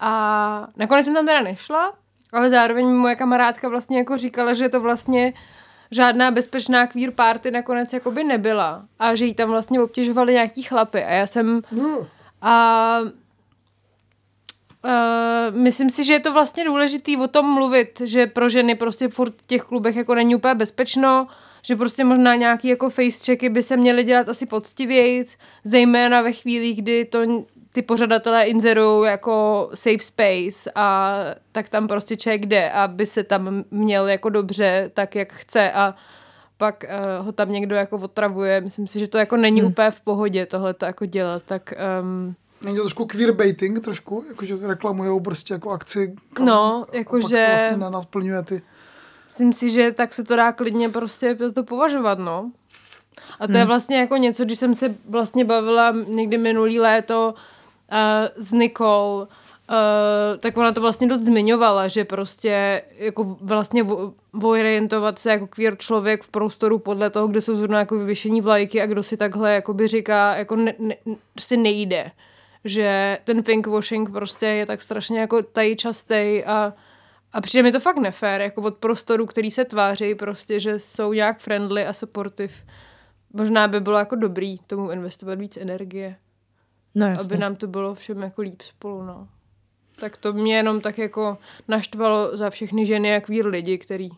A 0.01 0.67
nakonec 0.77 1.05
jsem 1.05 1.15
tam 1.15 1.27
teda 1.27 1.41
nešla, 1.41 1.93
ale 2.33 2.51
zároveň 2.51 2.87
mi 2.87 2.95
moje 2.95 3.17
kamarádka 3.17 3.69
vlastně 3.69 3.99
jako 3.99 4.17
říkala, 4.17 4.53
že 4.53 4.69
to 4.69 4.81
vlastně 4.81 5.33
žádná 5.91 6.31
bezpečná 6.31 6.87
queer 6.87 7.11
party 7.11 7.51
nakonec 7.51 7.93
jakoby 7.93 8.25
nebyla. 8.25 8.83
A 8.99 9.15
že 9.15 9.25
jí 9.25 9.35
tam 9.35 9.49
vlastně 9.49 9.81
obtěžovali 9.81 10.33
nějaký 10.33 10.63
chlapy. 10.63 11.05
A 11.05 11.11
já 11.11 11.27
jsem... 11.27 11.63
No, 11.73 12.07
A 12.43 12.99
Uh, 14.85 15.57
myslím 15.57 15.91
si, 15.91 16.05
že 16.05 16.13
je 16.13 16.21
to 16.21 16.33
vlastně 16.33 16.65
důležitý 16.65 17.17
o 17.17 17.29
tom 17.29 17.55
mluvit, 17.55 18.03
že 18.05 18.27
pro 18.27 18.49
ženy 18.49 18.75
prostě 18.75 19.09
furt 19.09 19.33
v 19.33 19.47
těch 19.47 19.63
klubech 19.63 19.97
jako 19.97 20.15
není 20.15 20.35
úplně 20.35 20.55
bezpečno, 20.55 21.27
že 21.63 21.77
prostě 21.77 22.05
možná 22.05 22.35
nějaký 22.35 22.69
jako 22.69 22.91
face 22.91 23.25
checky 23.25 23.49
by 23.49 23.63
se 23.63 23.77
měly 23.77 24.05
dělat 24.05 24.29
asi 24.29 24.47
poctivějc, 24.47 25.37
zejména 25.65 26.23
ve 26.23 26.33
chvíli, 26.33 26.75
kdy 26.75 27.05
to 27.05 27.45
ty 27.73 27.83
pořadatelé 27.83 28.45
inzerují 28.45 29.11
jako 29.11 29.69
safe 29.75 29.99
space 29.99 30.71
a 30.75 31.17
tak 31.53 31.69
tam 31.69 31.89
prostě 31.89 32.17
člověk 32.17 32.47
jde, 32.47 32.71
aby 32.71 33.07
se 33.07 33.25
tam 33.25 33.65
měl 33.71 34.09
jako 34.09 34.29
dobře, 34.29 34.91
tak 34.95 35.15
jak 35.15 35.33
chce 35.33 35.73
a 35.73 35.95
pak 36.57 36.85
uh, 37.19 37.27
ho 37.27 37.33
tam 37.33 37.53
někdo 37.53 37.77
jako 37.77 37.97
otravuje. 37.97 38.61
Myslím 38.61 38.87
si, 38.87 38.99
že 38.99 39.09
to 39.09 39.19
jako 39.19 39.37
není 39.37 39.61
hmm. 39.61 39.71
úplně 39.71 39.91
v 39.91 40.01
pohodě 40.01 40.47
tohle 40.47 40.75
to 40.75 40.87
jako 40.87 41.07
dělat, 41.07 41.43
tak 41.47 41.75
um, 42.01 42.35
Není 42.63 42.77
to 42.77 42.83
trošku 42.83 43.07
queerbaiting 43.07 43.81
trošku, 43.81 44.25
jakože 44.29 44.57
reklamujou 44.67 45.21
prostě 45.21 45.55
jako 45.55 45.71
akci. 45.71 46.15
No, 46.45 46.87
a 46.93 46.97
jakože- 46.97 47.37
pak 47.37 47.47
to 47.47 47.51
vlastně 47.53 47.77
nenasplňuje 47.77 48.43
ty... 48.43 48.63
Myslím 49.27 49.53
si, 49.53 49.71
že 49.71 49.93
tak 49.93 50.15
se 50.15 50.25
to 50.25 50.37
dá 50.37 50.53
klidně 50.53 50.89
prostě 50.89 51.35
to 51.35 51.65
považovat, 51.65 52.19
no. 52.19 52.51
A 53.41 53.47
to 53.47 53.53
hmm. 53.53 53.57
je 53.57 53.65
vlastně 53.65 53.99
jako 53.99 54.17
něco, 54.17 54.45
když 54.45 54.59
jsem 54.59 54.75
se 54.75 54.95
vlastně 55.09 55.45
bavila 55.45 55.95
někdy 56.09 56.39
minulý 56.39 56.81
léto 56.81 57.35
uh, 57.93 58.45
s 58.45 58.53
Nikou, 58.53 59.27
uh, 59.71 59.77
tak 60.41 60.57
ona 60.57 60.73
to 60.73 60.81
vlastně 60.81 61.09
dost 61.09 61.21
zmiňovala, 61.21 61.89
že 61.89 62.05
prostě 62.05 62.83
jako 62.99 63.37
vlastně 63.41 63.85
vo- 63.85 64.13
orientovat 64.43 65.19
se 65.19 65.31
jako 65.31 65.47
queer 65.47 65.77
člověk 65.77 66.23
v 66.23 66.29
prostoru 66.29 66.79
podle 66.79 67.11
toho, 67.11 67.29
kde 67.29 67.41
jsou 67.41 67.55
zrovna 67.55 67.79
jako 67.79 67.99
vyvěšení 67.99 68.41
vlajky 68.41 68.83
a 68.83 68.87
kdo 68.87 69.03
si 69.03 69.17
takhle 69.17 69.55
jakoby 69.55 69.89
říká, 69.89 70.35
jako 70.35 70.57
ne, 70.57 70.75
ne, 70.79 70.95
prostě 71.35 71.57
nejde. 71.57 72.11
Že 72.65 73.19
ten 73.25 73.43
pinkwashing 73.43 74.11
prostě 74.11 74.47
je 74.47 74.67
tak 74.67 74.83
strašně 74.83 75.21
jako 75.21 75.43
tady 75.43 75.77
častej 75.77 76.45
a 76.47 76.73
a 77.33 77.41
přijde 77.41 77.63
mi 77.63 77.73
to 77.73 77.81
fakt 77.81 77.97
nefér, 77.97 78.41
jako 78.41 78.63
od 78.63 78.77
prostoru, 78.77 79.27
který 79.27 79.51
se 79.51 79.65
tváří 79.65 80.15
prostě, 80.15 80.61
že 80.61 80.79
jsou 80.79 81.13
nějak 81.13 81.39
friendly 81.39 81.87
a 81.87 81.93
supportive. 81.93 82.55
Možná 83.33 83.69
by 83.69 83.81
bylo 83.81 83.99
jako 83.99 84.17
dobrý 84.17 84.59
tomu 84.59 84.91
investovat 84.91 85.39
víc 85.39 85.57
energie, 85.57 86.17
No 86.95 87.07
Jasně. 87.07 87.25
aby 87.25 87.39
nám 87.39 87.57
to 87.57 87.67
bylo 87.67 87.95
všem 87.95 88.23
jako 88.23 88.43
líp 88.43 88.63
spolu, 88.63 89.03
no. 89.03 89.29
Tak 90.01 90.17
to 90.17 90.33
mě 90.33 90.57
jenom 90.57 90.81
tak 90.81 90.99
jako 90.99 91.39
naštvalo 91.69 92.37
za 92.37 92.51
všechny 92.51 92.87
ženy 92.87 93.17
a 93.17 93.21
queer 93.21 93.47
lidi, 93.47 93.79
který 93.79 94.09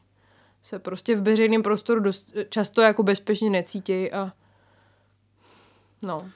se 0.62 0.78
prostě 0.78 1.16
v 1.16 1.22
veřejném 1.22 1.62
prostoru 1.62 2.00
dost, 2.00 2.36
často 2.48 2.82
jako 2.82 3.02
bezpečně 3.02 3.50
necítějí 3.50 4.12
a 4.12 4.32
no. 6.02 6.30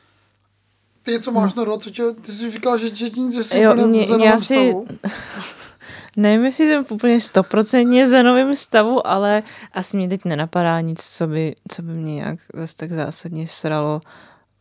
Ty 1.04 1.12
něco 1.12 1.32
máš 1.32 1.54
na 1.54 1.64
co 1.78 1.90
tě, 1.90 2.02
ty 2.20 2.32
jsi 2.32 2.50
říkala, 2.50 2.76
že, 2.76 2.94
že 2.94 3.10
nic, 3.10 3.34
že 3.34 3.44
jsi 3.44 3.58
Jo, 3.58 3.72
úplně 3.72 3.86
mě- 3.86 4.04
v 4.04 4.20
já 4.20 4.38
si- 4.38 4.44
stavu. 4.44 4.86
Nevím, 6.16 6.44
jestli 6.44 6.66
jsem 6.68 6.86
úplně 6.90 7.20
stoprocentně 7.20 8.08
zenovým 8.08 8.56
stavu, 8.56 9.06
ale 9.06 9.42
asi 9.72 9.96
mě 9.96 10.08
teď 10.08 10.24
nenapadá 10.24 10.80
nic, 10.80 11.02
co 11.02 11.26
by, 11.26 11.54
co 11.72 11.82
by 11.82 11.92
mě 11.94 12.14
nějak 12.14 12.38
zase 12.54 12.76
tak 12.76 12.92
zásadně 12.92 13.48
sralo 13.48 14.00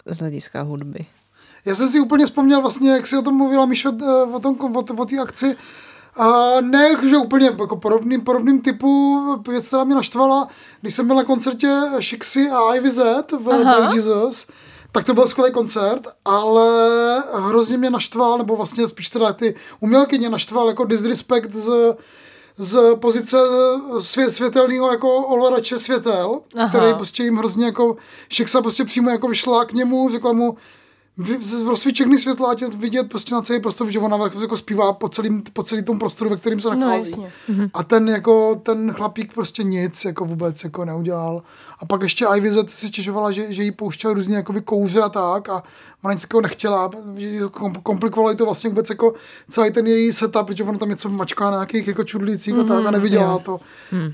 z 0.06 0.20
hlediska 0.20 0.62
hudby. 0.62 1.06
Já 1.66 1.76
jsem 1.76 1.88
si 1.88 2.00
úplně 2.00 2.26
vzpomněl 2.26 2.62
vlastně, 2.62 2.92
jak 2.92 3.08
si 3.08 3.18
o 3.18 3.22
tom 3.22 3.38
mluvila 3.38 3.66
Míšo, 3.66 3.92
eh, 4.02 4.24
o 4.24 4.40
tom, 4.40 4.58
o, 4.76 4.80
o 5.02 5.06
té 5.06 5.20
akci, 5.20 5.56
a 6.16 6.62
ne, 6.62 6.90
že 7.10 7.18
úplně 7.18 7.46
jako 7.46 7.78
podobným, 7.78 8.22
podobným 8.22 8.62
typu 8.62 9.20
věc, 9.48 9.68
která 9.68 9.84
mě 9.84 9.96
naštvala, 9.96 10.48
když 10.82 10.96
jsem 10.96 11.08
byl 11.08 11.16
na 11.16 11.24
koncertě 11.24 11.82
Shixy 12.02 12.50
a 12.50 12.76
Ivy 12.76 12.92
Z 12.92 13.32
v 13.32 13.38
Black 13.44 13.94
Jesus, 13.96 14.48
tak 14.94 15.06
to 15.06 15.14
byl 15.14 15.28
skvělý 15.28 15.52
koncert, 15.52 16.08
ale 16.26 16.68
hrozně 17.34 17.78
mě 17.78 17.90
naštval, 17.90 18.38
nebo 18.38 18.56
vlastně 18.56 18.88
spíš 18.88 19.10
teda 19.10 19.34
ty 19.34 19.56
umělkyně 19.80 20.30
naštval 20.30 20.68
jako 20.68 20.86
disrespect 20.86 21.54
z, 21.54 21.96
z 22.58 22.96
pozice 22.96 23.38
svě, 24.00 24.30
světelného 24.30 24.92
jako 24.92 25.16
ovladače 25.18 25.80
světel, 25.80 26.42
Aha. 26.56 26.70
Který 26.70 26.94
prostě 26.94 27.24
jim 27.24 27.38
hrozně 27.38 27.66
jako, 27.66 27.96
Šixa 28.30 28.62
prostě 28.62 28.86
přímo 28.86 29.10
jako 29.10 29.28
vyšla 29.28 29.66
k 29.66 29.74
němu, 29.74 30.10
řekla 30.10 30.34
mu, 30.34 30.58
vy- 31.18 31.64
rozsvíť 31.66 31.96
všechny 31.96 32.20
světla, 32.20 32.52
ať 32.52 32.62
je 32.62 32.70
vidět 32.70 33.10
prostě 33.10 33.36
na 33.36 33.42
celý 33.42 33.60
prostor, 33.62 33.90
že 33.90 34.00
ona 34.00 34.18
jako 34.18 34.42
jako 34.42 34.58
zpívá 34.58 34.94
po 34.94 35.10
celým, 35.10 35.44
po 35.54 35.64
celý 35.64 35.84
tom 35.84 36.00
prostoru, 36.00 36.30
ve 36.30 36.36
kterým 36.38 36.60
se 36.62 36.68
No 36.70 36.76
nachází. 36.76 37.10
jasně. 37.10 37.32
A 37.74 37.84
ten 37.84 38.10
jako, 38.10 38.56
ten 38.64 38.94
chlapík 38.94 39.34
prostě 39.34 39.64
nic 39.64 40.06
jako 40.06 40.26
vůbec 40.26 40.64
jako 40.64 40.86
neudělal. 40.86 41.44
A 41.80 41.86
pak 41.86 42.02
ještě 42.02 42.26
Ivy 42.36 42.52
Z 42.52 42.70
si 42.70 42.88
stěžovala, 42.88 43.32
že, 43.32 43.54
že 43.54 43.64
jí 43.64 43.72
pouštěl 43.72 44.14
různě 44.14 44.36
jakoby 44.36 44.62
kouře 44.62 45.02
a 45.02 45.10
tak 45.10 45.50
a 45.50 45.64
ona 46.04 46.14
nic 46.14 46.22
takového 46.22 46.42
nechtěla. 46.42 46.92
že 47.18 47.26
jí 47.28 47.40
to 47.40 47.50
kom- 47.50 47.76
Komplikovalo 47.84 48.30
jí 48.32 48.38
to 48.38 48.46
vlastně 48.46 48.70
vůbec 48.70 48.90
jako 48.90 49.14
celý 49.50 49.72
ten 49.72 49.88
její 49.88 50.14
setup, 50.14 50.48
protože 50.48 50.64
ona 50.64 50.78
tam 50.78 50.90
něco 50.90 51.10
mačká 51.10 51.46
na 51.46 51.52
nějakých 51.58 51.88
jako 51.88 52.04
čudlících 52.04 52.56
a 52.60 52.64
tak 52.64 52.86
a 52.86 52.92
neviděla 52.92 53.40
to. 53.40 53.60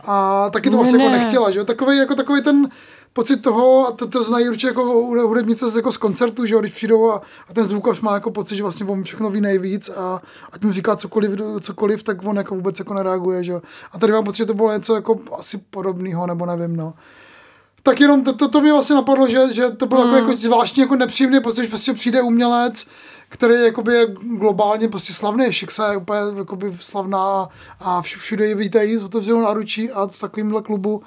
A 0.07 0.49
taky 0.49 0.69
to 0.69 0.77
vlastně 0.77 0.97
Ne, 0.97 1.03
jako 1.03 1.15
ne. 1.15 1.19
nechtěla, 1.23 1.51
že 1.51 1.59
jo. 1.59 1.65
Takový 1.65 1.97
jako 1.97 2.15
takový 2.15 2.41
ten 2.43 2.69
pocit 3.13 3.37
toho, 3.37 3.87
a 3.87 3.91
to, 3.91 4.07
to 4.07 4.23
znají 4.23 4.49
určitě 4.49 4.67
jako 4.67 4.83
hudebnice 5.27 5.69
z, 5.69 5.75
jako 5.75 5.91
z 5.91 5.97
koncertu, 5.97 6.45
že 6.45 6.53
jo, 6.53 6.59
když 6.59 6.73
přijdou 6.73 7.11
a, 7.11 7.21
a 7.49 7.53
ten 7.53 7.65
zvukař 7.65 8.01
má 8.01 8.13
jako 8.13 8.31
pocit, 8.31 8.55
že 8.55 8.63
vlastně 8.63 8.85
on 8.85 9.03
všechno 9.03 9.29
ví 9.29 9.41
nejvíc 9.41 9.89
a 9.89 10.21
ať 10.51 10.63
mu 10.63 10.71
říká 10.71 10.95
cokoliv, 10.95 11.31
cokoliv, 11.61 12.03
tak 12.03 12.25
on 12.25 12.37
jako 12.37 12.55
vůbec 12.55 12.79
jako 12.79 12.93
nereaguje, 12.93 13.43
že 13.43 13.51
jo. 13.51 13.61
A 13.91 13.99
tady 13.99 14.13
mám 14.13 14.23
pocit, 14.23 14.37
že 14.37 14.45
to 14.45 14.53
bylo 14.53 14.73
něco 14.73 14.95
jako 14.95 15.19
asi 15.37 15.57
podobného, 15.57 16.27
nebo 16.27 16.45
nevím, 16.45 16.75
no. 16.75 16.93
Tak 17.83 17.99
jenom 17.99 18.23
to, 18.23 18.33
to, 18.33 18.47
to 18.47 18.61
mě 18.61 18.73
vlastně 18.73 18.95
napadlo, 18.95 19.27
že, 19.27 19.53
že 19.53 19.69
to 19.69 19.85
bylo 19.85 20.07
mm. 20.07 20.13
jako, 20.13 20.29
jako 20.29 20.41
zvláštně 20.41 20.83
jako 20.83 20.95
nepříjemné, 20.95 21.41
protože 21.41 21.69
prostě 21.69 21.93
přijde 21.93 22.21
umělec, 22.21 22.87
který 23.29 23.55
jakoby 23.63 23.93
je 23.93 24.07
globálně 24.37 24.87
prostě 24.87 25.13
slavný. 25.13 25.53
Šixa 25.53 25.91
je 25.91 25.97
úplně 25.97 26.19
jakoby 26.37 26.77
slavná 26.79 27.49
a 27.79 28.01
vš- 28.01 28.17
všude 28.17 28.47
ji 28.47 28.55
vítají 28.55 28.97
s 28.97 29.03
otevřenou 29.03 29.41
náručí 29.41 29.91
a 29.91 30.07
v 30.07 30.19
takovémhle 30.19 30.61
klubu 30.61 31.01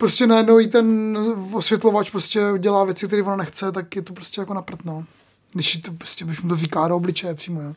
prostě 0.00 0.26
najednou 0.26 0.58
jí 0.58 0.68
ten 0.68 1.18
osvětlovač 1.52 2.10
prostě 2.10 2.40
dělá 2.58 2.84
věci, 2.84 3.06
které 3.06 3.22
ona 3.22 3.36
nechce, 3.36 3.72
tak 3.72 3.96
je 3.96 4.02
to 4.02 4.12
prostě 4.12 4.40
jako 4.40 4.54
naprt, 4.54 4.84
no. 4.84 5.04
Když 5.52 5.76
to 5.76 5.92
prostě, 5.92 6.24
když 6.24 6.42
mu 6.42 6.48
to 6.48 6.56
říká 6.56 6.88
do 6.88 6.96
obličeje 6.96 7.34
přímo, 7.34 7.60
jo. 7.60 7.74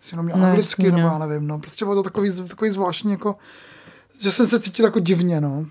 Jestli 0.00 0.14
jenom 0.14 0.26
měl 0.26 0.38
No, 0.38 0.44
anglicky, 0.46 0.82
jasný, 0.82 0.96
nebo 0.96 1.08
no. 1.08 1.12
já 1.14 1.26
nevím, 1.26 1.48
no. 1.48 1.58
Prostě 1.58 1.84
bylo 1.84 1.94
to 1.94 2.02
takový, 2.02 2.30
takový 2.48 2.70
zvláštní, 2.70 3.10
jako, 3.10 3.36
že 4.20 4.30
jsem 4.30 4.46
se 4.46 4.60
cítil 4.60 4.84
jako 4.84 4.98
divně, 4.98 5.40
no. 5.40 5.66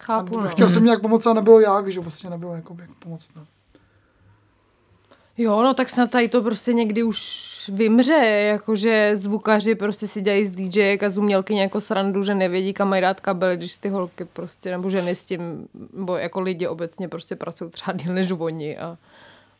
Chápu, 0.00 0.38
A 0.40 0.44
no. 0.44 0.50
chtěl 0.50 0.68
jsem 0.68 0.84
nějak 0.84 1.00
pomoct 1.00 1.26
a 1.26 1.32
nebylo 1.32 1.60
jak, 1.60 1.92
že 1.92 2.00
vlastně 2.00 2.30
nebylo 2.30 2.54
jako 2.54 2.76
jak 2.80 2.90
pomoct, 2.90 3.30
no. 3.36 3.46
Jo, 5.38 5.62
no 5.62 5.74
tak 5.74 5.90
snad 5.90 6.10
tady 6.10 6.28
to 6.28 6.42
prostě 6.42 6.72
někdy 6.72 7.02
už 7.02 7.70
vymře, 7.72 8.14
jakože 8.52 9.16
zvukaři 9.16 9.74
prostě 9.74 10.08
si 10.08 10.22
dělají 10.22 10.44
z 10.44 10.50
DJ 10.50 10.98
a 11.06 11.10
z 11.10 11.18
umělkyně 11.18 11.62
jako 11.62 11.80
srandu, 11.80 12.22
že 12.22 12.34
nevědí, 12.34 12.72
kam 12.72 12.88
mají 12.88 13.02
dát 13.02 13.20
kabel, 13.20 13.56
když 13.56 13.76
ty 13.76 13.88
holky 13.88 14.24
prostě, 14.24 14.70
nebo 14.70 14.90
ženy 14.90 15.14
s 15.14 15.26
tím, 15.26 15.68
nebo 15.92 16.16
jako 16.16 16.40
lidi 16.40 16.66
obecně 16.66 17.08
prostě 17.08 17.36
pracují 17.36 17.70
třeba 17.70 17.96
díl 17.96 18.14
než 18.14 18.30
oni 18.30 18.78
a 18.78 18.96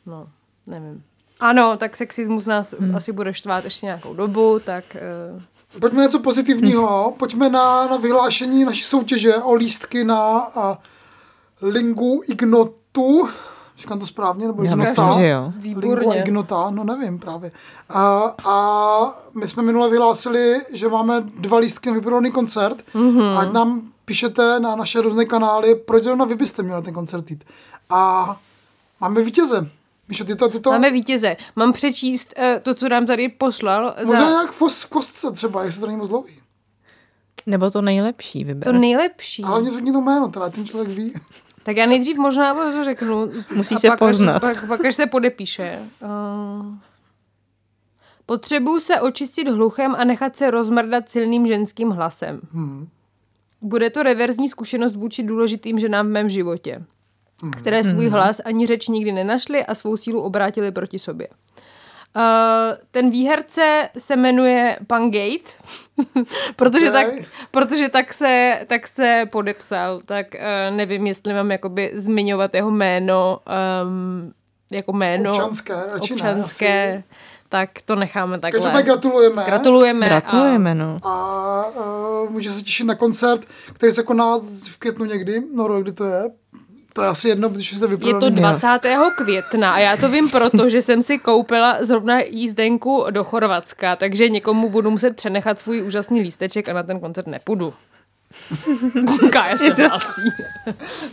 no, 0.06 0.28
nevím. 0.66 1.02
Ano, 1.40 1.76
tak 1.76 1.96
sexismus 1.96 2.46
nás 2.46 2.74
hmm. 2.78 2.96
asi 2.96 3.12
bude 3.12 3.34
štvát 3.34 3.64
ještě 3.64 3.86
nějakou 3.86 4.14
dobu, 4.14 4.60
tak 4.64 4.84
uh, 5.34 5.42
Pojďme 5.80 6.02
něco 6.02 6.18
pozitivního. 6.18 7.14
Pojďme 7.18 7.48
na, 7.48 7.86
na 7.86 7.96
vyhlášení 7.96 8.64
naší 8.64 8.82
soutěže 8.82 9.36
o 9.36 9.54
lístky 9.54 10.04
na 10.04 10.38
a, 10.38 10.78
Lingu 11.62 12.22
Ignotu. 12.28 13.28
Říkám 13.80 13.98
to 13.98 14.06
správně? 14.06 14.46
Nebo 14.46 14.62
Já 14.62 14.76
myslím, 14.76 15.12
že 15.18 15.28
jo. 15.28 15.52
Výborně. 15.56 16.18
Ignota, 16.18 16.70
no 16.70 16.84
nevím 16.84 17.18
právě. 17.18 17.52
A, 17.88 18.34
a 18.44 19.22
my 19.34 19.48
jsme 19.48 19.62
minule 19.62 19.90
vyhlásili, 19.90 20.60
že 20.72 20.88
máme 20.88 21.20
dva 21.20 21.58
lístky 21.58 21.88
na 21.88 21.94
vyprodaný 21.94 22.30
koncert. 22.30 22.84
Mm-hmm. 22.94 23.38
Ať 23.38 23.52
nám 23.52 23.82
píšete 24.04 24.60
na 24.60 24.76
naše 24.76 25.00
různé 25.00 25.24
kanály, 25.24 25.74
proč 25.74 26.04
zrovna 26.04 26.24
vy 26.24 26.34
byste 26.34 26.62
měli 26.62 26.74
na 26.74 26.82
ten 26.82 26.94
koncert 26.94 27.30
jít. 27.30 27.44
A 27.90 28.36
máme 29.00 29.22
vítěze. 29.22 29.68
Míšo, 30.08 30.24
ty 30.24 30.36
to, 30.36 30.48
ty 30.48 30.60
to... 30.60 30.70
Máme 30.70 30.90
vítěze. 30.90 31.36
Mám 31.56 31.72
přečíst 31.72 32.34
uh, 32.38 32.44
to, 32.62 32.74
co 32.74 32.88
nám 32.88 33.06
tady 33.06 33.28
poslal. 33.28 33.94
Možná 34.04 34.24
Za 34.24 34.30
nějak 34.30 34.50
v, 34.50 34.60
kos- 34.62 34.86
v 34.86 34.88
kostce 34.88 35.30
třeba, 35.30 35.64
jestli 35.64 35.80
to 35.80 35.86
není 35.86 35.98
moc 35.98 36.08
dlouhý. 36.08 36.40
Nebo 37.46 37.70
to 37.70 37.82
nejlepší 37.82 38.44
to 38.44 38.48
vyber. 38.48 38.74
nejlepší. 38.74 39.44
Ale 39.44 39.60
mě 39.60 39.70
řekni 39.70 39.92
to 39.92 40.00
jméno, 40.00 40.28
teda 40.28 40.48
ten 40.48 40.66
člověk 40.66 40.88
ví. 40.88 41.14
Tak 41.62 41.76
já 41.76 41.86
nejdřív 41.86 42.18
možná 42.18 42.54
to 42.54 42.84
řeknu. 42.84 43.30
Musí 43.54 43.76
se 43.76 43.88
pak 43.88 43.98
poznat. 43.98 44.44
Až, 44.44 44.54
pak, 44.54 44.68
pak 44.68 44.84
až 44.84 44.94
se 44.94 45.06
podepíše. 45.06 45.78
Uh, 46.02 46.74
potřebuju 48.26 48.80
se 48.80 49.00
očistit 49.00 49.48
hluchem 49.48 49.94
a 49.98 50.04
nechat 50.04 50.36
se 50.36 50.50
rozmrdat 50.50 51.08
silným 51.08 51.46
ženským 51.46 51.90
hlasem. 51.90 52.40
Hmm. 52.52 52.88
Bude 53.60 53.90
to 53.90 54.02
reverzní 54.02 54.48
zkušenost 54.48 54.96
vůči 54.96 55.22
důležitým 55.22 55.78
ženám 55.78 56.06
v 56.06 56.10
mém 56.10 56.28
životě, 56.28 56.84
Hmm. 57.42 57.52
které 57.52 57.84
svůj 57.84 58.08
hlas 58.08 58.40
ani 58.44 58.66
řeč 58.66 58.88
nikdy 58.88 59.12
nenašly 59.12 59.66
a 59.66 59.74
svou 59.74 59.96
sílu 59.96 60.20
obrátili 60.20 60.72
proti 60.72 60.98
sobě. 60.98 61.28
Uh, 62.16 62.22
ten 62.90 63.10
výherce 63.10 63.88
se 63.98 64.16
jmenuje 64.16 64.78
Pan 64.86 65.10
Gate, 65.10 65.52
protože, 66.56 66.90
Okay. 66.90 67.04
tak, 67.18 67.24
protože 67.50 67.88
tak, 67.88 68.12
se, 68.14 68.60
tak 68.66 68.86
se 68.86 69.24
podepsal, 69.32 70.00
tak 70.04 70.26
uh, 70.34 70.76
nevím, 70.76 71.06
jestli 71.06 71.34
mám 71.34 71.50
jakoby 71.50 71.92
zmiňovat 71.94 72.54
jeho 72.54 72.70
jméno 72.70 73.40
um, 73.84 74.32
jako 74.72 74.92
jméno 74.92 75.30
Občanské, 75.30 75.72
radši 75.74 76.14
ne, 76.14 76.16
občanské 76.16 76.92
asi. 76.92 77.04
tak 77.48 77.70
to 77.84 77.96
necháme 77.96 78.38
takhle. 78.38 78.60
Každopádně 78.60 78.84
gratulujeme. 78.92 79.44
Gratulujeme. 79.46 80.06
Gratulujeme, 80.06 80.74
no. 80.74 80.96
A 81.02 81.64
uh, 81.66 82.30
může 82.30 82.50
se 82.50 82.62
těšit 82.62 82.86
na 82.86 82.94
koncert, 82.94 83.44
který 83.72 83.92
se 83.92 84.02
koná 84.02 84.38
v 84.68 84.76
květnu 84.78 85.04
někdy. 85.04 85.42
No, 85.54 85.82
kdy 85.82 85.92
to 85.92 86.04
je? 86.04 86.22
To 86.92 87.02
je 87.02 87.08
asi 87.08 87.28
jedno, 87.28 87.50
protože 87.50 87.76
se 87.78 87.84
Je 87.84 87.88
vyprodaný. 87.88 88.34
to 88.34 88.40
20. 88.40 88.66
května 89.16 89.72
a 89.74 89.78
já 89.78 89.96
to 89.96 90.08
vím 90.08 90.28
proto, 90.32 90.70
že 90.70 90.82
jsem 90.82 91.02
si 91.02 91.18
koupila 91.18 91.76
zrovna 91.80 92.20
jízdenku 92.20 93.04
do 93.10 93.24
Chorvatska, 93.24 93.96
takže 93.96 94.28
někomu 94.28 94.70
budu 94.70 94.90
muset 94.90 95.16
přenechat 95.16 95.60
svůj 95.60 95.82
úžasný 95.82 96.20
lísteček 96.20 96.68
a 96.68 96.72
na 96.72 96.82
ten 96.82 97.00
koncert 97.00 97.26
nepůjdu. 97.26 97.74
Kája 99.32 99.56
se 99.56 99.68
hlásí. 99.72 100.22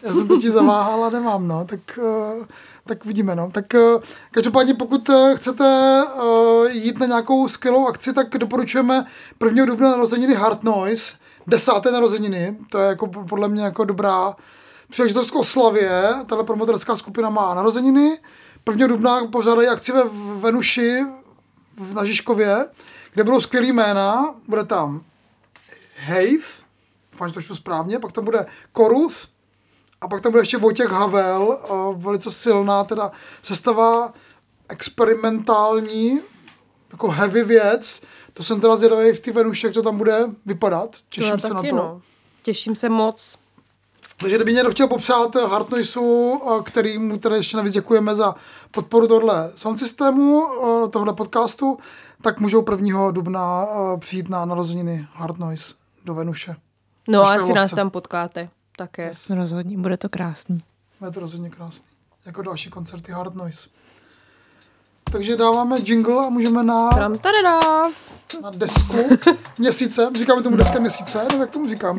Já 0.03 0.13
jsem 0.13 0.27
to 0.27 0.37
ti 0.37 0.51
zaváhala, 0.51 1.09
nemám, 1.09 1.47
no, 1.47 1.65
tak, 1.65 1.99
uh, 2.37 2.45
tak 2.87 3.05
vidíme, 3.05 3.35
no. 3.35 3.49
Tak 3.51 3.65
uh, 3.73 4.01
každopádně 4.31 4.73
pokud 4.73 5.09
uh, 5.09 5.35
chcete 5.35 6.03
uh, 6.23 6.67
jít 6.71 6.99
na 6.99 7.05
nějakou 7.05 7.47
skvělou 7.47 7.87
akci, 7.87 8.13
tak 8.13 8.29
doporučujeme 8.29 9.05
1. 9.45 9.65
dubna 9.65 9.89
narozeniny 9.89 10.33
Hard 10.33 10.63
Noise, 10.63 11.15
desáté 11.47 11.91
narozeniny, 11.91 12.57
to 12.69 12.77
je 12.79 12.87
jako 12.87 13.07
podle 13.07 13.49
mě 13.49 13.63
jako 13.63 13.85
dobrá 13.85 14.35
příležitost 14.89 15.31
k 15.31 15.35
oslavě, 15.35 16.13
tahle 16.25 16.43
promotorská 16.43 16.95
skupina 16.95 17.29
má 17.29 17.53
narozeniny, 17.53 18.19
1. 18.69 18.87
dubna 18.87 19.27
pořádají 19.27 19.67
akci 19.67 19.91
ve 19.91 20.03
Venuši 20.39 21.01
v, 21.77 21.93
na 21.93 22.05
Žižkově, 22.05 22.69
kde 23.13 23.23
budou 23.23 23.41
skvělý 23.41 23.71
jména, 23.71 24.35
bude 24.47 24.63
tam 24.63 25.03
Heath, 25.95 26.63
doufám, 27.11 27.27
že 27.27 27.33
to 27.33 27.41
čtu 27.41 27.55
správně, 27.55 27.99
pak 27.99 28.11
tam 28.11 28.25
bude 28.25 28.45
Korus, 28.71 29.27
a 30.01 30.07
pak 30.07 30.21
tam 30.21 30.31
bude 30.31 30.41
ještě 30.41 30.57
Vojtěch 30.57 30.89
Havel, 30.89 31.59
uh, 31.69 32.01
velice 32.03 32.31
silná 32.31 32.83
teda 32.83 33.11
sestava 33.41 34.13
experimentální, 34.69 36.19
jako 36.91 37.07
heavy 37.07 37.43
věc. 37.43 38.01
To 38.33 38.43
jsem 38.43 38.61
teda 38.61 38.75
zvědavý 38.75 39.11
v 39.11 39.19
té 39.19 39.31
Venuši, 39.31 39.65
jak 39.65 39.73
to 39.73 39.81
tam 39.81 39.97
bude 39.97 40.19
vypadat. 40.45 40.97
Těším 41.09 41.31
No, 41.31 41.39
se 41.39 41.53
na 41.53 41.61
to. 41.61 41.75
No. 41.75 42.01
Těším 42.43 42.75
se 42.75 42.89
moc. 42.89 43.37
Takže 44.19 44.35
kdyby 44.35 44.53
někdo 44.53 44.71
chtěl 44.71 44.87
popřát 44.87 45.35
Hard 45.35 45.69
Noiseu, 45.69 46.41
eh, 46.59 46.63
který 46.63 46.97
mu 46.97 47.17
teda 47.17 47.35
ještě 47.35 47.57
navíc 47.57 47.73
děkujeme 47.73 48.15
za 48.15 48.35
podporu 48.71 49.07
tohle 49.07 49.51
sound 49.55 49.79
systému, 49.79 50.43
eh, 50.85 50.89
tohle 50.89 51.13
podcastu, 51.13 51.77
tak 52.21 52.39
můžou 52.39 52.61
1. 52.61 53.11
dubna 53.11 53.65
eh, 53.65 53.97
přijít 53.97 54.29
na 54.29 54.45
narozeniny 54.45 55.07
Hard 55.13 55.37
Noise 55.39 55.73
do 56.05 56.13
Venuše. 56.13 56.55
No 57.07 57.21
a 57.27 57.35
asi 57.35 57.53
nás 57.53 57.71
tam 57.71 57.89
potkáte. 57.89 58.49
Také. 58.77 59.03
Yes. 59.07 59.29
Rozhodně, 59.29 59.77
bude 59.77 59.97
to 59.97 60.09
krásný. 60.09 60.59
Je 61.05 61.11
to 61.11 61.19
rozhodně 61.19 61.49
krásný. 61.49 61.85
Jako 62.25 62.41
další 62.41 62.69
koncerty 62.69 63.11
Hard 63.11 63.35
Noise. 63.35 63.69
Takže 65.11 65.35
dáváme 65.35 65.77
jingle 65.83 66.25
a 66.25 66.29
můžeme 66.29 66.63
na, 66.63 66.89
Tam 66.89 67.17
tadada. 67.17 67.59
na 68.41 68.49
desku 68.55 68.97
měsíce. 69.57 70.09
Říkáme 70.19 70.41
tomu 70.41 70.55
deska 70.57 70.79
měsíce, 70.79 71.25
nebo 71.31 71.43
jak 71.43 71.51
tomu 71.51 71.67
říkám? 71.67 71.97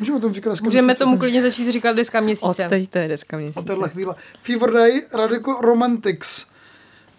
Můžeme 0.00 0.20
tomu 0.20 0.34
říkat 0.34 0.50
deska 0.50 0.64
Můžeme 0.64 0.82
měsíce. 0.86 1.04
tomu 1.04 1.18
klidně 1.18 1.42
začít 1.42 1.70
říkat 1.72 1.92
deska 1.92 2.20
měsíce. 2.20 2.46
Od 2.46 2.56
teď 2.68 2.90
to 2.90 2.98
je 2.98 3.08
deska 3.08 3.36
Od 3.36 3.40
měsíce. 3.40 3.64
téhle 3.64 3.88
chvíle. 3.88 4.14
Fever 4.40 4.72
Ray, 4.72 5.02
Radical 5.12 5.60
Romantics. 5.60 6.46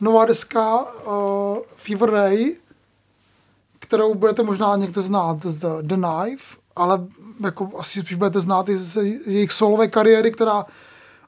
Nová 0.01 0.25
deska 0.25 0.79
uh, 0.79 1.57
Fever 1.75 2.11
Ray, 2.11 2.55
kterou 3.79 4.13
budete 4.15 4.43
možná 4.43 4.75
někdo 4.75 5.01
znát 5.01 5.43
z 5.43 5.57
The, 5.59 5.67
The 5.81 5.95
Knife, 5.95 6.57
ale 6.75 6.99
jako 7.43 7.69
asi 7.79 7.99
spíš 7.99 8.15
budete 8.15 8.39
znát 8.39 8.69
i 8.69 8.77
z 8.77 9.03
jejich 9.25 9.51
solové 9.51 9.87
kariéry, 9.87 10.31
která 10.31 10.65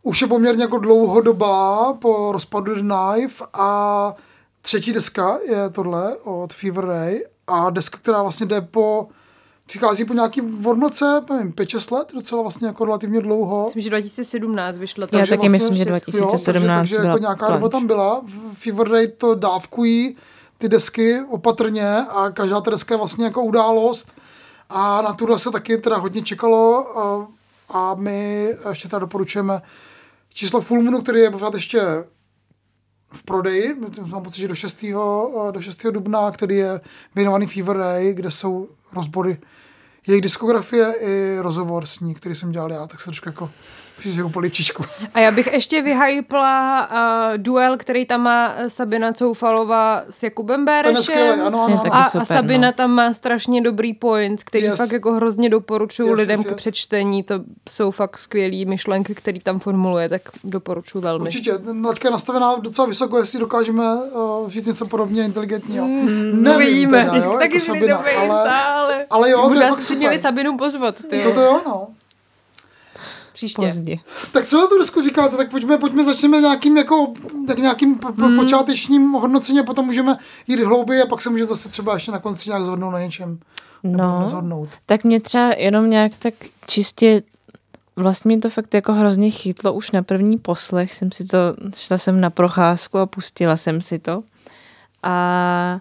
už 0.02 0.22
je 0.22 0.28
poměrně 0.28 0.64
jako 0.64 0.78
dlouhodobá 0.78 1.94
po 1.94 2.32
rozpadu 2.32 2.76
The 2.76 2.82
Knife 2.82 3.46
a 3.54 4.14
třetí 4.62 4.92
deska 4.94 5.38
je 5.50 5.70
tohle 5.70 6.18
od 6.18 6.54
Fever 6.54 6.86
Ray 6.86 7.24
a 7.48 7.70
deska, 7.70 7.98
která 7.98 8.22
vlastně 8.22 8.46
jde 8.46 8.62
po 8.62 9.08
přichází 9.66 10.06
po 10.06 10.14
nějaký 10.14 10.42
odmlce, 10.42 11.22
nevím, 11.30 11.52
5-6 11.52 11.96
let, 11.96 12.12
docela 12.14 12.42
vlastně 12.42 12.68
jako 12.68 12.86
relativně 12.86 13.22
dlouho. 13.22 13.64
Myslím, 13.66 13.84
že 13.84 13.90
2017 13.90 14.78
vyšla 14.78 15.08
ta. 15.08 15.18
Já 15.18 15.22
Takže 15.22 15.38
taky 15.38 15.50
myslím, 15.50 15.76
že 15.76 15.82
jo, 15.82 15.86
2017 15.86 16.78
takže, 16.78 16.96
takže 16.96 16.98
byla 16.98 17.10
jako 17.10 17.22
nějaká 17.22 17.52
doba 17.52 17.70
tam 17.70 17.88
byla. 17.88 18.22
V 18.26 18.54
Fever 18.54 18.90
Ray 18.90 19.08
to 19.08 19.36
dávkují 19.36 20.16
ty 20.58 20.70
desky 20.70 21.22
opatrně 21.30 21.98
a 21.98 22.30
každá 22.30 22.62
ta 22.62 22.72
deska 22.72 22.94
je 22.94 22.98
vlastně 22.98 23.26
jako 23.26 23.44
událost. 23.44 24.14
A 24.70 25.02
na 25.02 25.14
tuhle 25.14 25.40
se 25.40 25.52
taky 25.52 25.78
teda 25.78 25.98
hodně 25.98 26.22
čekalo 26.22 26.98
a, 27.00 27.28
a 27.70 27.96
my 27.96 28.50
ještě 28.70 28.90
teda 28.90 29.00
doporučujeme 29.00 29.62
číslo 30.34 30.62
Full 30.62 30.82
Moonu, 30.82 31.02
který 31.02 31.20
je 31.20 31.32
pořád 31.32 31.54
ještě 31.54 31.82
v 33.14 33.24
prodeji, 33.24 33.76
mám 34.06 34.24
pocit, 34.24 34.42
že 34.42 34.48
do 34.48 34.56
6. 34.56 34.86
do 35.52 35.62
6. 35.62 35.86
dubna, 35.92 36.32
který 36.32 36.56
je 36.56 36.82
věnovaný 37.16 37.48
Fever 37.48 37.78
Ray, 37.78 38.14
kde 38.14 38.32
jsou 38.32 38.70
rozbory 38.92 39.38
jejich 40.08 40.22
diskografie 40.22 40.94
i 41.02 41.38
rozhovor 41.40 41.86
s 41.86 42.00
ní, 42.00 42.16
který 42.16 42.36
jsem 42.36 42.52
dělal 42.52 42.72
já, 42.72 42.88
tak 42.88 43.00
se 43.00 43.06
trošku 43.06 43.30
jako 43.30 43.52
přijdu 43.98 44.30
poličičku. 44.30 44.84
A 45.14 45.20
já 45.20 45.32
bych 45.32 45.54
ještě 45.54 45.82
vyhypla 45.82 46.90
uh, 46.92 47.38
duel, 47.38 47.78
který 47.78 48.06
tam 48.06 48.22
má 48.22 48.54
eh, 48.58 48.70
Sabina 48.70 49.14
Coufalová 49.14 50.04
s 50.10 50.24
Jakubem 50.24 50.66
je 50.68 51.02
skvělý, 51.04 51.30
ano, 51.30 51.64
ano, 51.64 51.82
Je 51.84 51.92
ano. 51.92 51.96
A, 51.96 52.04
super, 52.04 52.22
a 52.22 52.26
Sabina 52.26 52.68
no. 52.68 52.74
tam 52.74 52.92
má 52.92 53.14
strašně 53.14 53.62
dobrý 53.62 53.94
point, 53.94 54.44
který 54.44 54.64
Yes. 54.64 54.78
fakt 54.78 54.92
jako 54.92 55.12
hrozně 55.14 55.50
doporučuji 55.50 56.10
Yes, 56.10 56.18
lidem 56.20 56.40
yes, 56.40 56.48
k 56.48 56.50
yes. 56.50 56.58
přečtení. 56.58 57.24
To 57.24 57.36
jsou 57.70 57.92
fakt 57.92 58.18
skvělé 58.18 58.66
myšlenky, 58.66 59.16
které 59.16 59.40
tam 59.40 59.60
formuluje, 59.60 60.10
tak 60.10 60.22
doporučuji 60.44 61.02
velmi. 61.02 61.24
Určitě, 61.24 61.52
laťka 61.84 62.08
je 62.08 62.12
nastavená 62.12 62.56
docela 62.56 62.88
vysoko, 62.88 63.18
jestli 63.18 63.40
dokážeme 63.40 63.96
uh, 63.96 64.50
říct 64.50 64.66
něco 64.66 64.86
podobně 64.86 65.26
inteligentního. 65.26 65.86
Mm, 65.88 66.44
Nevím 66.44 66.68
uvidíme. 66.68 67.06
teda, 67.06 67.16
jo, 67.16 67.34
Taky 67.40 67.56
jako 67.56 67.66
Sabina, 67.66 67.98
ale, 67.98 68.52
ale... 68.52 69.06
ale 69.10 69.30
jo, 69.30 69.38
to 69.38 69.44
je 69.44 69.50
Možná 69.50 69.70
fakt 69.70 69.82
si 69.82 69.88
super. 69.88 69.98
měli 69.98 70.20
Sabinu 70.20 70.58
pozvat, 70.58 70.96
ty. 71.10 71.24
To 71.24 71.34
to 71.34 71.42
jo, 71.42 71.62
no. 71.66 71.88
Příště. 73.34 73.62
Pozdě. 73.66 73.98
Tak 74.32 74.46
co 74.46 74.62
na 74.62 74.68
tu 74.68 74.80
desku 74.80 75.02
říkáte, 75.02 75.38
tak 75.38 75.50
pojďme, 75.52 75.78
pojďme 75.78 76.04
začneme 76.04 76.42
nějakým, 76.42 76.78
jako, 76.78 77.14
tak 77.48 77.58
nějakým 77.58 77.96
po, 77.96 78.14
po, 78.14 78.26
Hmm. 78.26 78.36
počátečním 78.36 79.12
hodnocením 79.12 79.62
a 79.62 79.66
potom 79.66 79.86
můžeme 79.86 80.18
jít 80.48 80.60
hlouběji 80.60 81.02
a 81.02 81.06
pak 81.06 81.22
se 81.22 81.30
může 81.30 81.46
zase 81.46 81.70
třeba 81.70 81.94
ještě 81.94 82.12
na 82.12 82.20
konci 82.20 82.50
nějak 82.50 82.66
zhodnout 82.66 82.92
na 82.92 83.00
něčem. 83.00 83.40
Nebo 83.84 84.04
No, 84.04 84.20
nezhodnout. 84.22 84.70
tak 84.86 85.04
mě 85.04 85.20
třeba 85.20 85.54
jenom 85.54 85.90
nějak 85.90 86.12
tak 86.20 86.34
čistě 86.68 87.22
vlastně 87.96 88.30
mě 88.30 88.42
to 88.42 88.50
fakt 88.50 88.74
jako 88.74 88.94
hrozně 88.94 89.30
chytlo 89.32 89.74
už 89.74 89.92
na 89.92 90.04
první 90.04 90.38
poslech, 90.38 90.94
jsem 90.94 91.12
si 91.12 91.26
to, 91.26 91.38
šla 91.76 91.98
jsem 91.98 92.22
na 92.22 92.30
procházku 92.30 92.98
a 92.98 93.06
pustila 93.06 93.58
jsem 93.58 93.82
si 93.82 94.00
to 94.00 94.24
a 95.04 95.80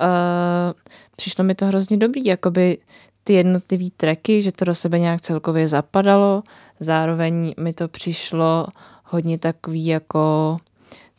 uh, 0.00 0.72
přišlo 1.16 1.44
mi 1.44 1.54
to 1.54 1.66
hrozně 1.66 1.96
dobrý, 1.96 2.24
jakoby 2.24 2.78
ty 3.24 3.32
jednotlivý 3.32 3.90
tracky, 3.90 4.42
že 4.42 4.52
to 4.52 4.64
do 4.64 4.74
sebe 4.74 4.98
nějak 4.98 5.20
celkově 5.20 5.68
zapadalo, 5.68 6.42
zároveň 6.80 7.54
mi 7.60 7.72
to 7.72 7.88
přišlo 7.88 8.66
hodně 9.04 9.38
takový 9.38 9.86
jako 9.86 10.56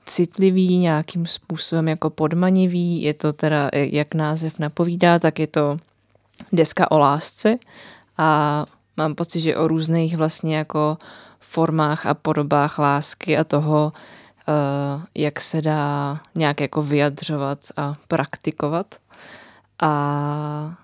citlivý, 0.05 0.77
nějakým 0.77 1.25
způsobem 1.25 1.87
jako 1.87 2.09
podmanivý, 2.09 3.01
je 3.01 3.13
to 3.13 3.33
teda, 3.33 3.69
jak 3.73 4.13
název 4.13 4.59
napovídá, 4.59 5.19
tak 5.19 5.39
je 5.39 5.47
to 5.47 5.77
deska 6.51 6.91
o 6.91 6.97
lásce 6.97 7.57
a 8.17 8.65
mám 8.97 9.15
pocit, 9.15 9.41
že 9.41 9.57
o 9.57 9.67
různých 9.67 10.17
vlastně 10.17 10.57
jako 10.57 10.97
formách 11.39 12.05
a 12.05 12.13
podobách 12.13 12.79
lásky 12.79 13.37
a 13.37 13.43
toho, 13.43 13.91
uh, 14.47 15.03
jak 15.15 15.41
se 15.41 15.61
dá 15.61 16.19
nějak 16.35 16.61
jako 16.61 16.81
vyjadřovat 16.81 17.59
a 17.77 17.93
praktikovat. 18.07 18.95
A 19.79 20.75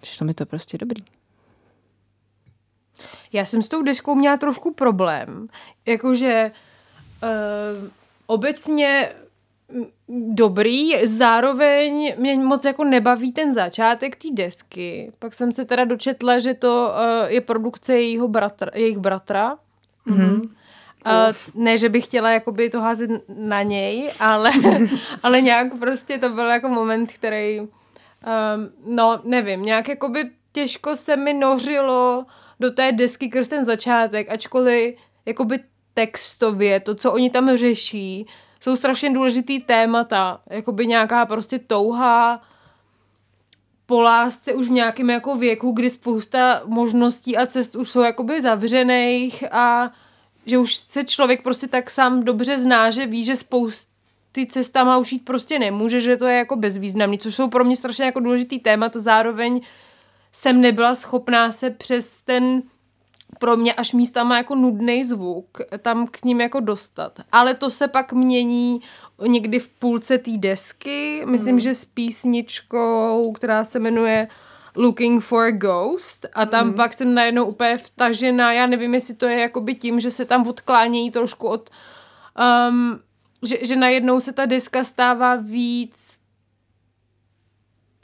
přišlo 0.00 0.26
mi 0.26 0.34
to 0.34 0.46
prostě 0.46 0.78
dobrý. 0.78 1.02
Já 3.34 3.44
jsem 3.44 3.62
s 3.62 3.68
tou 3.68 3.82
deskou 3.82 4.14
měla 4.14 4.36
trošku 4.36 4.74
problém. 4.74 5.48
Jakože 5.86 6.50
uh, 7.22 7.88
obecně 8.26 9.08
dobrý, 10.08 11.06
zároveň 11.06 12.14
mě 12.18 12.36
moc 12.36 12.64
jako 12.64 12.84
nebaví 12.84 13.32
ten 13.32 13.54
začátek 13.54 14.16
té 14.16 14.28
desky. 14.32 15.12
Pak 15.18 15.34
jsem 15.34 15.52
se 15.52 15.64
teda 15.64 15.84
dočetla, 15.84 16.38
že 16.38 16.54
to 16.54 16.92
uh, 16.92 17.32
je 17.32 17.40
produkce 17.40 17.94
jejího 17.94 18.28
bratra, 18.28 18.70
jejich 18.74 18.98
bratra. 18.98 19.56
Mm-hmm. 20.06 20.42
Uh, 21.06 21.62
ne, 21.64 21.78
že 21.78 21.88
bych 21.88 22.04
chtěla 22.04 22.30
jakoby 22.30 22.70
to 22.70 22.80
házet 22.80 23.10
na 23.28 23.62
něj, 23.62 24.10
ale, 24.20 24.50
ale 25.22 25.40
nějak 25.40 25.78
prostě 25.78 26.18
to 26.18 26.28
byl 26.28 26.46
jako 26.46 26.68
moment, 26.68 27.12
který, 27.12 27.60
um, 27.60 27.68
no 28.86 29.20
nevím, 29.24 29.62
nějak 29.62 29.88
jakoby 29.88 30.30
těžko 30.52 30.96
se 30.96 31.16
mi 31.16 31.32
nořilo 31.32 32.26
do 32.60 32.70
té 32.70 32.92
desky 32.92 33.28
krz 33.28 33.48
ten 33.48 33.64
začátek, 33.64 34.30
ačkoliv 34.30 34.94
jakoby 35.26 35.60
textově, 35.94 36.80
to, 36.80 36.94
co 36.94 37.12
oni 37.12 37.30
tam 37.30 37.56
řeší, 37.56 38.26
jsou 38.60 38.76
strašně 38.76 39.10
důležitý 39.10 39.60
témata, 39.60 40.40
jakoby 40.50 40.86
nějaká 40.86 41.26
prostě 41.26 41.58
touha 41.58 42.42
po 43.86 44.00
lásce 44.00 44.52
už 44.52 44.68
v 44.68 44.70
nějakém 44.70 45.10
jako 45.10 45.34
věku, 45.34 45.72
kdy 45.72 45.90
spousta 45.90 46.62
možností 46.64 47.36
a 47.36 47.46
cest 47.46 47.76
už 47.76 47.90
jsou 47.90 48.00
jakoby 48.00 48.42
zavřených 48.42 49.52
a 49.52 49.90
že 50.46 50.58
už 50.58 50.74
se 50.74 51.04
člověk 51.04 51.42
prostě 51.42 51.68
tak 51.68 51.90
sám 51.90 52.24
dobře 52.24 52.58
zná, 52.58 52.90
že 52.90 53.06
ví, 53.06 53.24
že 53.24 53.36
spousty 53.36 54.46
cestama 54.48 54.98
už 54.98 55.12
jít 55.12 55.24
prostě 55.24 55.58
nemůže, 55.58 56.00
že 56.00 56.16
to 56.16 56.26
je 56.26 56.36
jako 56.36 56.56
bezvýznamný, 56.56 57.18
což 57.18 57.34
jsou 57.34 57.48
pro 57.48 57.64
mě 57.64 57.76
strašně 57.76 58.04
jako 58.04 58.20
důležitý 58.20 58.58
témat 58.58 58.96
a 58.96 58.98
zároveň 58.98 59.60
jsem 60.34 60.60
nebyla 60.60 60.94
schopná 60.94 61.52
se 61.52 61.70
přes 61.70 62.22
ten 62.22 62.62
pro 63.38 63.56
mě 63.56 63.72
až 63.72 63.92
místama 63.92 64.36
jako 64.36 64.54
nudný 64.54 65.04
zvuk 65.04 65.58
tam 65.78 66.06
k 66.06 66.24
ním 66.24 66.40
jako 66.40 66.60
dostat. 66.60 67.20
Ale 67.32 67.54
to 67.54 67.70
se 67.70 67.88
pak 67.88 68.12
mění 68.12 68.80
někdy 69.26 69.58
v 69.58 69.68
půlce 69.68 70.18
té 70.18 70.30
desky, 70.36 71.22
myslím, 71.26 71.60
že 71.60 71.74
s 71.74 71.84
písničkou, 71.84 73.32
která 73.32 73.64
se 73.64 73.78
jmenuje 73.78 74.28
Looking 74.76 75.24
for 75.24 75.44
a 75.44 75.50
Ghost 75.50 76.26
a 76.34 76.46
tam 76.46 76.66
mm. 76.66 76.74
pak 76.74 76.94
jsem 76.94 77.14
najednou 77.14 77.44
úplně 77.44 77.78
vtažená, 77.78 78.52
já 78.52 78.66
nevím, 78.66 78.94
jestli 78.94 79.14
to 79.14 79.26
je 79.26 79.40
jakoby 79.40 79.74
tím, 79.74 80.00
že 80.00 80.10
se 80.10 80.24
tam 80.24 80.48
odklánějí 80.48 81.10
trošku 81.10 81.48
od 81.48 81.70
um, 82.68 83.00
že, 83.42 83.58
že 83.62 83.76
najednou 83.76 84.20
se 84.20 84.32
ta 84.32 84.46
deska 84.46 84.84
stává 84.84 85.36
víc 85.36 86.13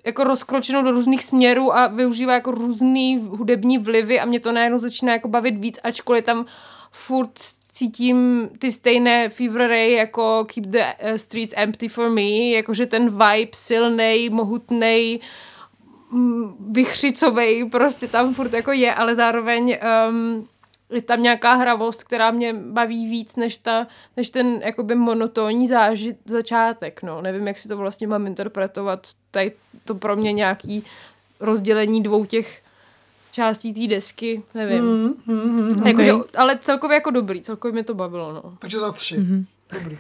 jako 0.05 0.25
rozkročenou 0.25 0.83
do 0.83 0.91
různých 0.91 1.25
směrů 1.25 1.77
a 1.77 1.87
využívá 1.87 2.33
jako 2.33 2.51
různý 2.51 3.19
hudební 3.19 3.79
vlivy 3.79 4.21
a 4.21 4.25
mě 4.25 4.41
to 4.41 4.53
najednou 4.53 4.79
začíná 4.79 5.13
jako 5.13 5.29
bavit 5.29 5.59
víc, 5.59 5.79
ačkoliv 5.83 6.25
tam 6.25 6.47
furt 6.91 7.31
cítím 7.73 8.51
ty 8.59 8.73
stejné 8.73 9.29
Fever 9.29 9.69
Ray 9.69 9.93
jako 9.93 10.47
Keep 10.55 10.67
the 10.67 10.83
eh, 10.99 11.19
Streets 11.19 11.55
Empty 11.57 11.89
for 11.89 12.11
Me, 12.11 12.31
jakože 12.31 12.87
ten 12.87 13.11
vibe 13.11 13.51
silnej, 13.55 14.31
mohutnej, 14.31 15.21
mm, 16.11 16.55
vychřicovej 16.71 17.65
prostě 17.65 18.09
tam 18.09 18.35
furt 18.35 18.53
jako 18.53 18.73
je, 18.73 18.95
ale 18.95 19.15
zároveň 19.15 19.79
um, 20.09 20.49
je 20.90 21.03
tam 21.03 21.22
nějaká 21.22 21.55
hravost, 21.55 22.05
která 22.05 22.31
mě 22.31 22.55
baví 22.55 23.11
víc 23.11 23.37
než, 23.37 23.59
ta, 23.59 23.87
než 24.16 24.31
ten 24.31 24.61
jakoby 24.64 24.94
monotónní 24.94 25.68
zážit, 25.68 26.16
začátek. 26.24 27.03
No. 27.03 27.22
Nevím, 27.22 27.46
jak 27.46 27.59
si 27.59 27.68
to 27.68 27.76
vlastně 27.76 28.07
mám 28.07 28.26
interpretovat. 28.26 29.07
Tady 29.31 29.53
to 29.85 29.94
pro 29.94 30.16
mě 30.16 30.33
nějaký 30.33 30.85
rozdělení 31.40 32.03
dvou 32.03 32.24
těch 32.24 32.62
částí 33.33 33.74
té 33.74 33.94
desky, 33.94 34.42
nevím. 34.55 34.85
Mm, 34.85 35.14
mm, 35.26 35.74
mm, 35.76 35.87
Jakože, 35.87 36.12
ale 36.37 36.59
celkově 36.59 36.94
jako 36.94 37.11
dobrý, 37.11 37.42
celkově 37.42 37.72
mě 37.72 37.85
to 37.85 37.94
bavilo, 37.94 38.33
no. 38.33 38.42
takže 38.59 38.79
za 38.79 38.92
tři. 38.92 39.18
Mm-hmm. 39.18 39.44
Dobrý. 39.72 39.98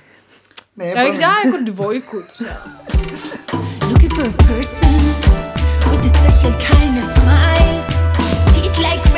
Ne, 0.76 0.86
Já 0.86 1.04
bych 1.10 1.18
dala 1.20 1.36
jako 1.44 1.58
dvojku 1.64 2.22
třeba. 2.32 2.50
Looking 3.88 4.14
for 4.14 4.26
a 4.26 4.32
person 4.32 4.94
with 5.90 6.04
a 6.04 6.08
special 6.08 6.52
kind 6.52 6.98
of 6.98 7.04
smile. 7.04 7.84
Teeth 8.54 8.78
like 8.78 9.09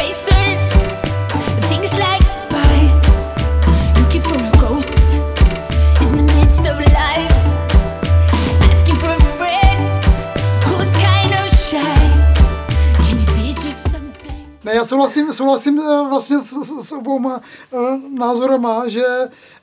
souhlasím, 14.93 15.33
souhlasím 15.33 15.81
eh, 15.81 16.09
vlastně 16.09 16.39
s, 16.39 16.53
s, 16.53 16.89
s 16.89 16.93
obouma 16.93 17.41
uh, 17.71 17.99
názorama, 18.19 18.89
že 18.89 19.05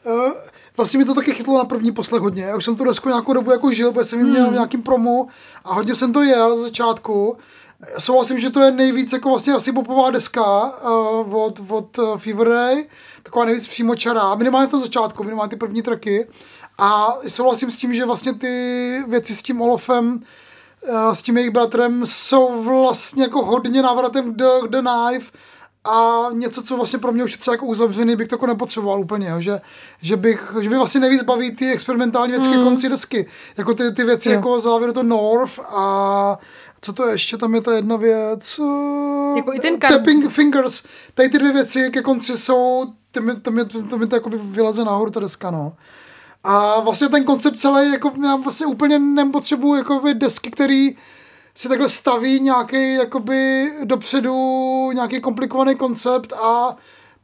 uh, 0.05 0.31
vlastně 0.77 0.99
mi 0.99 1.05
to 1.05 1.13
taky 1.13 1.33
chytlo 1.33 1.57
na 1.57 1.65
první 1.65 1.91
poslech 1.91 2.21
hodně. 2.21 2.43
Já 2.43 2.55
už 2.55 2.65
jsem 2.65 2.75
tu 2.75 2.83
desku 2.83 3.09
nějakou 3.09 3.33
dobu 3.33 3.51
jako 3.51 3.71
žil, 3.71 3.91
protože 3.91 4.05
jsem 4.05 4.19
ji 4.19 4.25
měl 4.25 4.49
v 4.49 4.53
nějakým 4.53 4.81
promu 4.81 5.27
a 5.65 5.73
hodně 5.73 5.95
jsem 5.95 6.13
to 6.13 6.23
jel 6.23 6.57
z 6.57 6.61
začátku. 6.61 7.37
Souhlasím, 7.99 8.39
že 8.39 8.49
to 8.49 8.59
je 8.59 8.71
nejvíc 8.71 9.13
jako 9.13 9.29
vlastně 9.29 9.53
asi 9.53 9.71
popová 9.71 10.11
deska 10.11 10.63
uh, 10.63 11.35
od, 11.35 11.61
od 11.69 11.97
uh, 11.97 12.17
Fever 12.17 12.49
Ray, 12.49 12.87
taková 13.23 13.45
nejvíc 13.45 13.67
přímočará, 13.67 14.35
minimálně 14.35 14.67
v 14.67 14.71
tom 14.71 14.81
začátku, 14.81 15.23
minimálně 15.23 15.49
ty 15.49 15.55
první 15.55 15.81
traky. 15.81 16.27
A 16.77 17.13
souhlasím 17.27 17.71
s 17.71 17.77
tím, 17.77 17.93
že 17.93 18.05
vlastně 18.05 18.33
ty 18.33 19.03
věci 19.07 19.35
s 19.35 19.41
tím 19.41 19.61
Olofem 19.61 20.19
eh, 20.21 20.25
s 21.13 21.21
tím 21.21 21.37
jejich 21.37 21.51
bratrem 21.51 22.05
jsou 22.05 22.63
vlastně 22.63 23.23
jako 23.23 23.45
hodně 23.45 23.81
návratem 23.81 24.33
k 24.33 24.37
The, 24.37 24.45
The 24.69 24.81
Knife 24.81 25.31
a 25.85 26.25
něco, 26.31 26.61
co 26.63 26.75
vlastně 26.75 26.99
pro 26.99 27.11
mě 27.11 27.23
už 27.23 27.31
je 27.31 27.37
třeba 27.37 27.53
jako 27.53 27.65
uzavřený, 27.65 28.15
bych 28.15 28.27
to 28.27 28.35
jako 28.35 28.47
nepotřeboval 28.47 28.99
úplně, 28.99 29.29
jo, 29.29 29.41
že, 29.41 29.61
že, 30.01 30.17
bych, 30.17 30.53
že 30.61 30.69
by 30.69 30.75
vlastně 30.75 31.01
nejvíc 31.01 31.23
baví 31.23 31.55
ty 31.55 31.71
experimentální 31.71 32.31
věci 32.31 32.47
mm. 32.47 32.53
ke 32.53 32.63
konci 32.63 32.89
desky, 32.89 33.25
jako 33.57 33.73
ty, 33.73 33.91
ty 33.91 34.03
věci 34.03 34.29
Jo. 34.29 34.35
jako 34.35 34.59
závěr 34.59 34.93
to 34.93 35.03
North 35.03 35.59
a 35.59 36.37
co 36.81 36.93
to 36.93 37.05
je 37.07 37.13
ještě, 37.13 37.37
tam 37.37 37.55
je 37.55 37.61
ta 37.61 37.75
jedna 37.75 37.95
věc, 37.95 38.59
eh, 38.59 39.37
Jako 39.37 39.53
i 39.53 39.59
ten 39.59 39.75
kar- 39.75 39.89
Tapping 39.89 40.29
Fingers, 40.29 40.83
tady 41.13 41.29
ty 41.29 41.39
dvě 41.39 41.53
věci 41.53 41.89
ke 41.89 42.01
konci 42.01 42.37
jsou, 42.37 42.85
to 43.11 43.21
mi 43.21 43.35
to, 43.35 43.51
mi, 43.51 43.65
to, 43.65 43.97
mi 43.97 44.07
to 44.07 44.15
jakoby 44.15 44.37
vyleze 44.41 44.83
nahoru 44.83 45.11
ta 45.11 45.19
deska, 45.19 45.51
no. 45.51 45.73
A 46.43 46.79
vlastně 46.79 47.09
ten 47.09 47.23
koncept 47.23 47.59
celý, 47.59 47.91
jako 47.91 48.11
já 48.23 48.35
vlastně 48.35 48.65
úplně 48.65 48.99
nepotřebuju 48.99 49.75
jakoby 49.75 50.13
desky, 50.13 50.51
který 50.51 50.95
si 51.55 51.69
takhle 51.69 51.89
staví 51.89 52.39
nějaký 52.39 52.93
jakoby 52.93 53.71
dopředu 53.83 54.33
nějaký 54.91 55.21
komplikovaný 55.21 55.75
koncept 55.75 56.33
a 56.33 56.75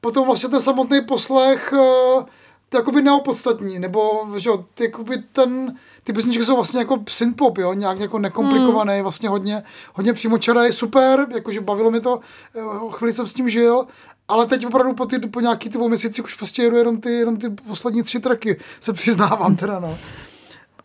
potom 0.01 0.25
vlastně 0.25 0.49
ten 0.49 0.61
samotný 0.61 1.01
poslech 1.01 1.73
eh, 1.73 2.25
to 2.69 2.77
jakoby 2.77 3.01
neopodstatní, 3.01 3.79
nebo 3.79 4.27
že 4.37 4.49
jo, 4.49 4.65
jakoby 4.79 5.23
ten, 5.31 5.77
ty 6.03 6.13
písničky 6.13 6.45
jsou 6.45 6.55
vlastně 6.55 6.79
jako 6.79 7.03
synthpop, 7.09 7.57
jo, 7.57 7.73
nějak 7.73 7.99
jako 7.99 8.19
nekomplikovaný, 8.19 9.01
vlastně 9.01 9.29
hodně, 9.29 9.63
hodně 9.93 10.13
přímočarý, 10.13 10.71
super, 10.71 11.27
jakože 11.33 11.61
bavilo 11.61 11.91
mi 11.91 11.99
to, 11.99 12.19
eh, 12.55 12.61
chvíli 12.91 13.13
jsem 13.13 13.27
s 13.27 13.33
tím 13.33 13.49
žil, 13.49 13.85
ale 14.27 14.45
teď 14.45 14.65
opravdu 14.65 14.93
po, 14.93 15.05
ty, 15.05 15.19
po 15.19 15.41
nějaký 15.41 15.69
ty 15.69 15.77
dvou 15.77 15.89
měsících 15.89 16.25
už 16.25 16.33
prostě 16.33 16.63
jedu 16.63 16.75
jenom 16.75 17.01
ty, 17.01 17.11
jenom 17.11 17.37
ty 17.37 17.49
poslední 17.49 18.03
tři 18.03 18.19
traky, 18.19 18.59
se 18.79 18.93
přiznávám 18.93 19.55
teda, 19.55 19.79
no. 19.79 19.97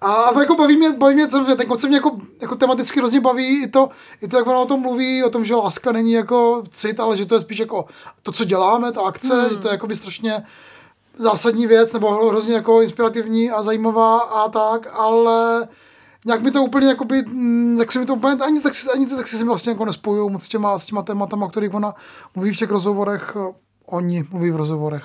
A 0.01 0.41
jako 0.41 0.57
baví 0.57 0.77
mě, 0.77 0.93
baví 0.93 1.15
mě 1.15 1.31
samozřejmě, 1.31 1.57
ten 1.57 1.67
koncept 1.67 1.89
mě 1.89 1.97
jako, 1.97 2.19
jako 2.41 2.57
tematicky 2.57 3.01
hrozně 3.01 3.21
baví 3.21 3.63
i 3.63 3.69
to, 3.69 3.89
i 4.23 4.29
to, 4.29 4.37
jak 4.37 4.47
ona 4.47 4.59
o 4.59 4.67
tom 4.67 4.81
mluví, 4.81 5.25
o 5.25 5.31
tom, 5.31 5.45
že 5.45 5.55
láska 5.55 5.93
není 5.93 6.13
jako 6.13 6.63
cit, 6.71 7.01
ale 7.01 7.17
že 7.17 7.27
to 7.27 7.35
je 7.35 7.41
spíš 7.41 7.59
jako 7.59 7.87
to, 8.23 8.33
co 8.33 8.45
děláme, 8.45 8.93
ta 8.93 9.01
akce, 9.01 9.41
hmm. 9.41 9.51
že 9.51 9.57
to 9.57 9.69
je 9.69 9.73
jako 9.73 9.87
by 9.87 9.97
strašně 9.97 10.43
zásadní 11.17 11.67
věc, 11.67 11.93
nebo 11.93 12.11
hro- 12.11 12.29
hrozně 12.29 12.55
jako 12.55 12.83
inspirativní 12.83 13.51
a 13.51 13.63
zajímavá 13.63 14.19
a 14.19 14.49
tak, 14.49 14.89
ale 14.93 15.69
nějak 16.27 16.43
mi 16.43 16.51
to 16.51 16.63
úplně 16.63 16.87
jakoby, 16.89 17.23
mm, 17.23 17.79
tak 17.79 17.93
se 17.93 17.99
mi 17.99 18.07
to 18.07 18.15
úplně, 18.15 18.45
ani 18.45 18.61
tak, 18.61 18.73
ani 18.95 19.07
ty 19.07 19.17
texty 19.17 19.37
se 19.37 19.45
mi 19.45 19.49
vlastně 19.49 19.73
jako 19.73 19.85
nespojujou 19.85 20.29
moc 20.29 20.45
s 20.45 20.49
těma, 20.49 20.79
s 20.79 20.87
těma 20.87 21.03
tématama, 21.03 21.47
o 21.47 21.49
kterých 21.49 21.75
ona 21.75 21.95
mluví 22.35 22.53
v 22.53 22.57
těch 22.57 22.71
rozhovorech, 22.71 23.37
eh, 23.51 23.55
oni 23.87 24.25
mluví 24.31 24.51
v 24.51 24.57
rozhovorech. 24.57 25.05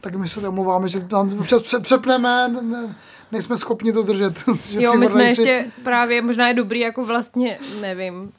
Tak 0.00 0.14
my 0.14 0.28
se 0.28 0.48
omlouváme, 0.48 0.88
že 0.88 1.00
tam 1.00 1.38
občas 1.40 1.62
pře- 1.62 1.80
přepneme, 1.80 2.48
ne, 2.48 2.62
ne, 2.62 2.94
nejsme 3.32 3.58
schopni 3.58 3.92
to 3.92 4.02
držet. 4.02 4.34
Jo, 4.70 4.94
my 4.94 5.06
jsme 5.06 5.18
Ray 5.22 5.34
si- 5.36 5.42
ještě 5.42 5.70
právě, 5.84 6.22
možná 6.22 6.48
je 6.48 6.54
dobrý 6.54 6.80
jako 6.80 7.04
vlastně, 7.04 7.58
nevím, 7.80 8.22
uh, 8.22 8.30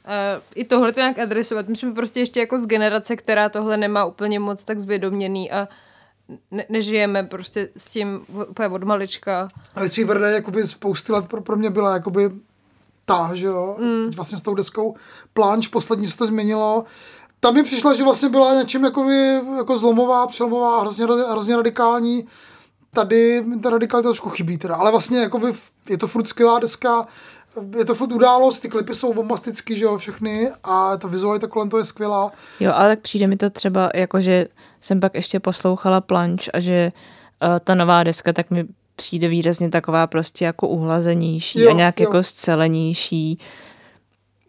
i 0.54 0.64
tohle 0.64 0.92
to 0.92 1.00
nějak 1.00 1.18
adresovat. 1.18 1.68
My 1.68 1.76
jsme 1.76 1.92
prostě 1.94 2.20
ještě 2.20 2.40
jako 2.40 2.58
z 2.58 2.66
generace, 2.66 3.16
která 3.16 3.48
tohle 3.48 3.76
nemá 3.76 4.04
úplně 4.04 4.38
moc 4.38 4.64
tak 4.64 4.78
zvědoměný 4.80 5.50
a 5.50 5.68
ne- 6.50 6.64
nežijeme 6.68 7.22
prostě 7.22 7.68
s 7.76 7.90
tím 7.90 8.20
v- 8.28 8.46
úplně 8.50 8.68
od 8.68 8.82
malička. 8.84 9.48
A 9.74 9.80
Fever 9.88 10.20
Day 10.20 10.34
jakoby 10.34 10.66
spousty 10.66 11.12
let 11.12 11.26
pro, 11.28 11.42
pro 11.42 11.56
mě 11.56 11.70
byla 11.70 11.92
jakoby 11.94 12.30
ta, 13.04 13.30
že 13.34 13.46
jo, 13.46 13.76
mm. 13.78 14.04
Teď 14.06 14.16
vlastně 14.16 14.38
s 14.38 14.42
tou 14.42 14.54
deskou 14.54 14.94
Planč, 15.34 15.68
poslední 15.68 16.08
se 16.08 16.16
to 16.16 16.26
změnilo. 16.26 16.84
Tam 17.40 17.54
mi 17.54 17.62
přišla, 17.62 17.94
že 17.94 18.04
vlastně 18.04 18.28
byla 18.28 18.54
něčím 18.54 18.84
jakoby, 18.84 19.40
jako 19.56 19.78
zlomová, 19.78 20.26
přelomová, 20.26 20.80
hrozně, 20.80 21.04
hrozně 21.04 21.56
radikální. 21.56 22.26
Tady 22.90 23.42
mi 23.42 23.58
ta 23.58 23.70
radikalita 23.70 24.08
trošku 24.08 24.28
chybí 24.30 24.58
teda, 24.58 24.76
ale 24.76 24.90
vlastně 24.90 25.18
jakoby 25.18 25.52
je 25.88 25.98
to 25.98 26.06
furt 26.08 26.28
skvělá 26.28 26.58
deska, 26.58 27.06
je 27.78 27.84
to 27.84 27.94
furt 27.94 28.12
událost, 28.12 28.58
ty 28.60 28.68
klipy 28.68 28.94
jsou 28.94 29.14
bombastický, 29.14 29.76
že 29.76 29.84
jo, 29.84 29.98
všechny 29.98 30.50
a 30.64 30.96
ta 30.96 31.08
vizualita 31.08 31.46
kolem 31.46 31.70
toho 31.70 31.78
je 31.78 31.84
skvělá. 31.84 32.32
Jo, 32.60 32.72
ale 32.74 32.88
tak 32.88 33.00
přijde 33.00 33.26
mi 33.26 33.36
to 33.36 33.50
třeba, 33.50 33.90
jako 33.94 34.20
že 34.20 34.46
jsem 34.80 35.00
pak 35.00 35.14
ještě 35.14 35.40
poslouchala 35.40 36.00
Planč 36.00 36.48
a 36.54 36.60
že 36.60 36.92
uh, 37.42 37.48
ta 37.64 37.74
nová 37.74 38.02
deska 38.02 38.32
tak 38.32 38.50
mi 38.50 38.64
přijde 38.96 39.28
výrazně 39.28 39.68
taková 39.70 40.06
prostě 40.06 40.44
jako 40.44 40.68
uhlazenější 40.68 41.60
Jo, 41.60 41.70
a 41.70 41.72
nějak 41.72 42.00
jo. 42.00 42.06
jako 42.08 42.22
scelenější. 42.22 43.38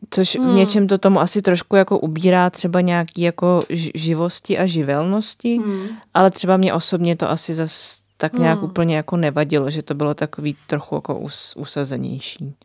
Což 0.09 0.35
Hmm. 0.35 0.51
v 0.51 0.53
něčem 0.55 0.87
to 0.87 0.97
tomu 0.97 1.19
asi 1.19 1.41
trošku 1.41 1.75
jako 1.75 1.99
ubírá 1.99 2.49
třeba 2.49 2.81
nějaký 2.81 3.21
jako 3.21 3.63
živosti 3.95 4.57
a 4.57 4.65
živelnosti, 4.65 5.57
Hmm. 5.57 5.87
ale 6.13 6.31
třeba 6.31 6.57
mě 6.57 6.73
osobně 6.73 7.15
to 7.15 7.29
asi 7.29 7.53
zas 7.53 7.99
tak 8.17 8.33
nějak 8.33 8.57
Hmm. 8.59 8.69
úplně 8.69 8.95
jako 8.95 9.17
nevadilo, 9.17 9.69
že 9.69 9.83
to 9.83 9.93
bylo 9.93 10.13
takový 10.13 10.55
trochu 10.67 10.95
jako 10.95 11.15
us, 11.19 11.53
usazenější. 11.57 12.55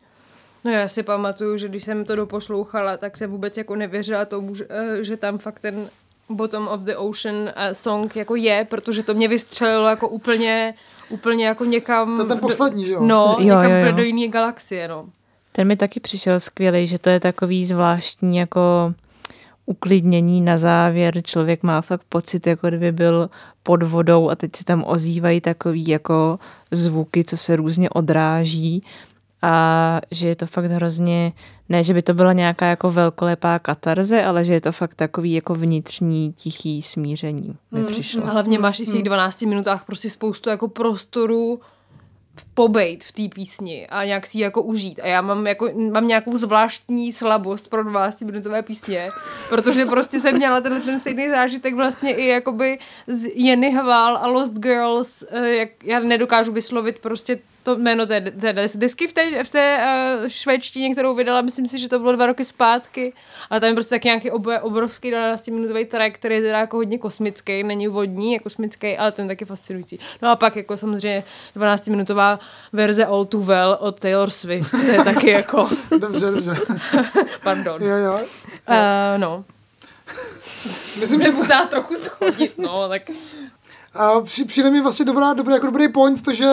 No 0.63 0.71
já 0.71 0.87
si 0.87 1.03
pamatuju, 1.03 1.57
že 1.57 1.67
když 1.67 1.83
jsem 1.83 2.05
to 2.05 2.15
doposlouchala, 2.15 2.97
tak 2.97 3.17
jsem 3.17 3.31
vůbec 3.31 3.57
jako 3.57 3.75
nevěřila 3.75 4.25
tomu, 4.25 4.55
že, 4.55 4.67
eh, 5.13 5.17
tam 5.17 5.37
fakt 5.37 5.59
ten 5.59 5.89
Bottom 6.29 6.67
of 6.67 6.81
the 6.81 6.95
Ocean 6.95 7.49
eh, 7.55 7.73
song 7.73 8.15
jako 8.15 8.35
je, 8.35 8.67
protože 8.69 9.03
to 9.03 9.13
mě 9.13 9.27
vystřelilo 9.27 9.87
jako 9.87 10.07
úplně, 10.07 10.73
úplně 11.09 11.45
jako 11.45 11.65
někam... 11.65 12.17
To 12.17 12.25
ten 12.25 12.39
poslední, 12.39 12.85
že 12.85 12.91
jo? 12.91 13.01
No, 13.03 13.35
Jo, 13.39 13.43
někam 13.43 13.63
jo, 13.63 13.69
jo. 13.69 13.77
úplně 13.77 13.93
do 13.93 14.03
jiné 14.03 14.27
galaxie, 14.27 14.87
no. 14.87 15.05
Ten 15.51 15.67
mi 15.67 15.77
taky 15.77 15.99
přišel 15.99 16.39
skvělý, 16.39 16.87
že 16.87 16.99
to 16.99 17.09
je 17.09 17.19
takový 17.19 17.65
zvláštní 17.65 18.37
jako 18.37 18.93
uklidnění 19.65 20.41
na 20.41 20.57
závěr. 20.57 21.21
Člověk 21.23 21.63
má 21.63 21.81
fakt 21.81 22.01
pocit, 22.09 22.47
jako 22.47 22.67
kdyby 22.67 22.91
byl 22.91 23.29
pod 23.63 23.83
vodou 23.83 24.29
a 24.29 24.35
teď 24.35 24.55
se 24.55 24.65
tam 24.65 24.83
ozývají 24.87 25.41
takový 25.41 25.87
jako 25.87 26.39
zvuky, 26.71 27.23
co 27.23 27.37
se 27.37 27.55
různě 27.55 27.89
odráží 27.89 28.83
a 29.41 30.01
že 30.11 30.27
je 30.27 30.35
to 30.35 30.45
fakt 30.45 30.65
hrozně, 30.65 31.33
ne, 31.69 31.83
že 31.83 31.93
by 31.93 32.01
to 32.01 32.13
byla 32.13 32.33
nějaká 32.33 32.65
jako 32.65 32.91
velkolepá 32.91 33.59
katarze, 33.59 34.23
ale 34.23 34.45
že 34.45 34.53
je 34.53 34.61
to 34.61 34.71
fakt 34.71 34.95
takový 34.95 35.33
jako 35.33 35.55
vnitřní 35.55 36.33
tichý 36.33 36.81
smíření, 36.81 37.55
mi 37.71 37.83
přišlo. 37.83 38.23
A 38.27 38.29
hlavně 38.29 38.59
máš 38.59 38.79
i 38.79 38.85
v 38.85 38.91
těch 38.91 39.03
12 39.03 39.41
minutách 39.41 39.85
prostě 39.85 40.09
spoustu 40.09 40.49
jako 40.49 40.67
prostoru 40.67 41.59
pobejt 42.53 43.03
v 43.03 43.11
té 43.11 43.35
písni 43.35 43.87
a 43.87 44.05
nějak 44.05 44.27
si 44.27 44.37
ji 44.37 44.41
jako 44.41 44.63
užít. 44.63 44.99
A 45.03 45.07
já 45.07 45.21
mám, 45.21 45.47
jako, 45.47 45.69
mám 45.91 46.07
nějakou 46.07 46.37
zvláštní 46.37 47.13
slabost 47.13 47.69
pro 47.69 47.83
12 47.83 48.21
minutové 48.21 48.61
písně, 48.61 49.09
protože 49.49 49.85
prostě 49.85 50.19
jsem 50.19 50.35
měla 50.35 50.61
tenhle 50.61 50.81
ten 50.81 50.99
stejný 50.99 51.29
zážitek 51.29 51.75
vlastně 51.75 52.13
i 52.13 52.27
jakoby 52.27 52.79
z 53.07 53.27
Jenny 53.35 53.71
Hval 53.71 54.17
a 54.17 54.27
Lost 54.27 54.53
Girls, 54.53 55.23
eh, 55.29 55.49
jak 55.49 55.83
já 55.83 55.99
nedokážu 55.99 56.51
vyslovit 56.51 56.99
prostě 56.99 57.39
to 57.63 57.75
jméno 57.77 58.05
té, 58.05 58.21
té 58.21 58.53
des- 58.53 58.77
desky 58.77 59.07
v 59.07 59.13
té, 59.13 59.43
v 59.43 59.49
té 59.49 59.77
uh, 60.21 60.27
švédštině, 60.27 60.91
kterou 60.93 61.15
vydala, 61.15 61.41
myslím 61.41 61.67
si, 61.67 61.79
že 61.79 61.89
to 61.89 61.99
bylo 61.99 62.11
dva 62.11 62.25
roky 62.25 62.45
zpátky, 62.45 63.13
ale 63.49 63.59
tam 63.59 63.67
je 63.69 63.73
prostě 63.75 63.95
taky 63.95 64.07
nějaký 64.07 64.31
ob, 64.31 64.45
obrovský 64.61 65.13
12-minutový 65.13 65.87
track, 65.87 66.15
který 66.15 66.35
je 66.35 66.41
teda 66.41 66.59
jako 66.59 66.77
hodně 66.77 66.97
kosmický, 66.97 67.63
není 67.63 67.87
vodní, 67.87 68.33
je 68.33 68.39
kosmický, 68.39 68.97
ale 68.97 69.11
ten 69.11 69.27
taky 69.27 69.45
fascinující. 69.45 69.99
No 70.21 70.29
a 70.29 70.35
pak 70.35 70.55
jako 70.55 70.77
samozřejmě 70.77 71.23
12-minutová 71.57 72.39
verze 72.73 73.05
All 73.05 73.25
Too 73.25 73.41
Well 73.41 73.77
od 73.79 73.99
Taylor 73.99 74.29
Swift, 74.29 74.71
to 74.71 74.77
je 74.77 75.03
taky 75.03 75.29
jako, 75.29 75.69
Dobře, 75.97 76.31
dobře. 76.31 76.57
pardon. 77.43 77.83
Jo, 77.83 77.95
jo. 77.95 78.13
Uh, 78.69 78.75
no. 79.17 79.45
Myslím, 80.99 81.21
že 81.23 81.31
Musela 81.31 81.65
trochu 81.65 81.95
schodit, 81.95 82.57
no, 82.57 82.89
tak 82.89 83.01
A 83.93 84.21
při- 84.21 84.45
přijde 84.45 84.69
mi 84.69 84.81
vlastně 84.81 85.05
dobrá, 85.05 85.33
dobrý, 85.33 85.53
jako 85.53 85.65
dobrý 85.65 85.87
point, 85.87 86.23
to, 86.23 86.33
že 86.33 86.45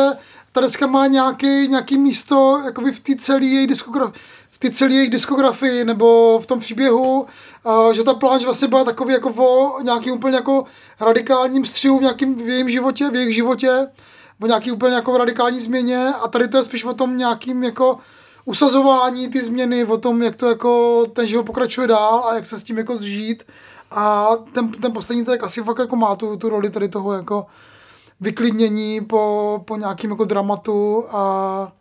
ta 0.52 0.60
deska 0.60 0.86
má 0.86 1.06
nějaký, 1.06 1.68
nějaký 1.68 1.98
místo 1.98 2.62
jakoby 2.64 2.92
v 2.92 3.00
té 3.00 3.16
celé 3.16 3.44
její 3.44 3.66
diskografii, 3.66 4.14
v 4.50 4.58
té 4.58 4.70
celé 4.70 4.94
jejich 4.94 5.10
diskografii 5.10 5.84
nebo 5.84 6.38
v 6.42 6.46
tom 6.46 6.60
příběhu, 6.60 7.26
a 7.64 7.92
že 7.92 8.04
ta 8.04 8.14
planč 8.14 8.44
vlastně 8.44 8.68
byla 8.68 8.84
takový 8.84 9.12
jako 9.12 9.30
o 9.30 9.82
nějakým 9.82 10.12
úplně 10.12 10.36
jako 10.36 10.64
radikálním 11.00 11.64
střihu 11.64 11.98
v 11.98 12.02
nějakým 12.02 12.34
v 12.34 12.48
jejím 12.48 12.70
životě, 12.70 13.10
v 13.10 13.14
jejich 13.14 13.34
životě, 13.34 13.88
o 14.42 14.46
nějaký 14.46 14.72
úplně 14.72 14.94
jako 14.94 15.18
radikální 15.18 15.60
změně 15.60 16.08
a 16.22 16.28
tady 16.28 16.48
to 16.48 16.56
je 16.56 16.62
spíš 16.62 16.84
o 16.84 16.92
tom 16.92 17.16
nějakým 17.16 17.64
jako 17.64 17.98
usazování 18.44 19.28
ty 19.28 19.42
změny, 19.42 19.84
o 19.84 19.98
tom, 19.98 20.22
jak 20.22 20.36
to 20.36 20.48
jako 20.48 21.04
ten 21.12 21.26
život 21.26 21.46
pokračuje 21.46 21.86
dál 21.86 22.24
a 22.26 22.34
jak 22.34 22.46
se 22.46 22.58
s 22.58 22.64
tím 22.64 22.78
jako 22.78 22.96
zžít. 22.96 23.44
A 23.90 24.30
ten, 24.52 24.70
ten 24.70 24.92
poslední 24.92 25.24
track 25.24 25.44
asi 25.44 25.62
fakt 25.62 25.78
jako 25.78 25.96
má 25.96 26.16
tu, 26.16 26.36
tu 26.36 26.48
roli 26.48 26.70
tady 26.70 26.88
toho 26.88 27.12
jako 27.12 27.46
vyklidnění 28.20 29.00
po, 29.04 29.62
po 29.64 29.76
nějakým 29.76 30.10
jako 30.10 30.24
dramatu 30.24 31.04
a 31.10 31.72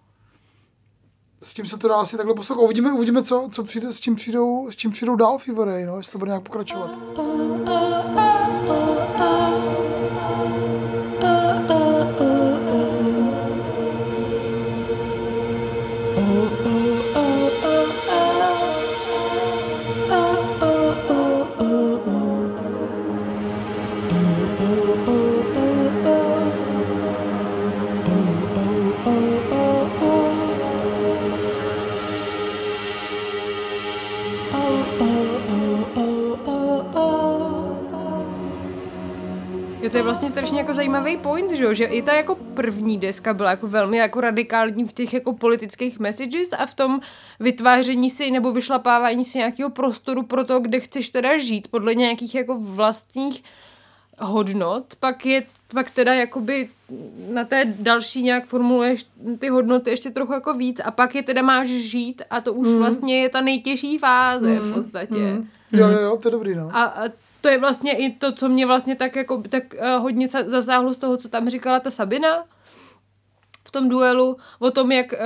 s 1.42 1.54
tím 1.54 1.66
se 1.66 1.78
to 1.78 1.88
dá 1.88 1.96
asi 1.96 2.18
takhle 2.18 2.36
poslouchat. 2.36 2.64
Uvidíme, 2.64 2.94
uvidíme 2.94 3.24
co, 3.24 3.50
co 3.52 3.64
přijde, 3.64 3.94
s 3.94 4.00
čím 4.00 4.16
přijdou, 4.16 4.72
s 4.72 4.76
čím 4.76 4.92
přijdou 4.92 5.16
dál 5.16 5.38
Fever 5.38 5.86
no, 5.86 5.98
jestli 5.98 6.12
to 6.12 6.18
bude 6.18 6.30
nějak 6.30 6.44
pokračovat. 6.44 6.92
Jo, 39.88 39.92
to 39.92 39.98
je 39.98 40.04
vlastně 40.04 40.30
strašně 40.30 40.60
jako 40.60 40.74
zajímavý 40.74 41.18
point, 41.18 41.52
že, 41.52 41.64
jo? 41.64 41.74
že 41.74 41.86
i 41.86 42.02
ta 42.02 42.14
jako 42.14 42.36
první 42.36 42.98
deska 42.98 43.34
byla 43.34 43.50
jako 43.50 43.68
velmi 43.68 43.98
jako 43.98 44.22
radikální 44.22 44.86
v 44.86 44.94
těch 44.94 45.14
jako 45.14 45.34
politických 45.34 46.00
messages 46.00 46.54
a 46.54 46.66
v 46.66 46.74
tom 46.74 47.00
vytváření 47.40 48.10
si 48.10 48.32
nebo 48.32 48.52
vyšlapávání 48.52 49.26
si 49.26 49.38
nějakého 49.38 49.70
prostoru 49.70 50.24
pro 50.24 50.44
to, 50.44 50.60
kde 50.60 50.80
chceš 50.80 51.10
teda 51.10 51.38
žít 51.38 51.68
podle 51.68 51.96
nějakých 51.96 52.36
jako 52.36 52.58
vlastních 52.60 53.44
hodnot, 54.20 54.96
pak 55.00 55.26
je 55.26 55.44
pak 55.74 55.90
teda 55.92 56.14
jakoby 56.14 56.70
na 57.34 57.46
té 57.46 57.66
další 57.80 58.22
nějak 58.22 58.46
formuluješ 58.46 59.06
ty 59.40 59.50
hodnoty 59.50 59.90
ještě 59.90 60.10
trochu 60.10 60.34
jako 60.34 60.54
víc 60.54 60.82
a 60.86 60.92
pak 60.92 61.16
je 61.16 61.24
teda 61.24 61.42
máš 61.42 61.68
žít 61.68 62.22
a 62.30 62.42
to 62.42 62.54
už 62.54 62.68
vlastně 62.68 63.22
je 63.22 63.30
ta 63.30 63.42
nejtěžší 63.42 63.98
fáze 63.98 64.60
v 64.60 64.74
podstatě. 64.74 65.16
Mm. 65.16 65.48
Jo, 65.72 65.88
jo, 65.88 66.00
jo, 66.00 66.18
to 66.18 66.28
je 66.28 66.32
dobrý, 66.32 66.56
no. 66.56 66.70
A, 66.74 66.84
a 66.84 67.04
to 67.48 67.52
je 67.52 67.60
vlastně 67.60 67.92
i 67.98 68.10
to, 68.14 68.32
co 68.32 68.50
mě 68.50 68.66
vlastně 68.66 68.96
tak 68.96 69.16
jako 69.16 69.44
tak 69.50 69.64
uh, 69.74 70.02
hodně 70.04 70.26
sa- 70.28 70.50
zasáhlo 70.50 70.94
z 70.94 70.98
toho, 70.98 71.18
co 71.18 71.30
tam 71.30 71.50
říkala 71.50 71.80
ta 71.80 71.92
Sabina 71.92 72.44
v 73.68 73.72
tom 73.72 73.90
duelu, 73.90 74.38
o 74.60 74.72
tom, 74.72 74.92
jak 74.92 75.14
uh, 75.14 75.20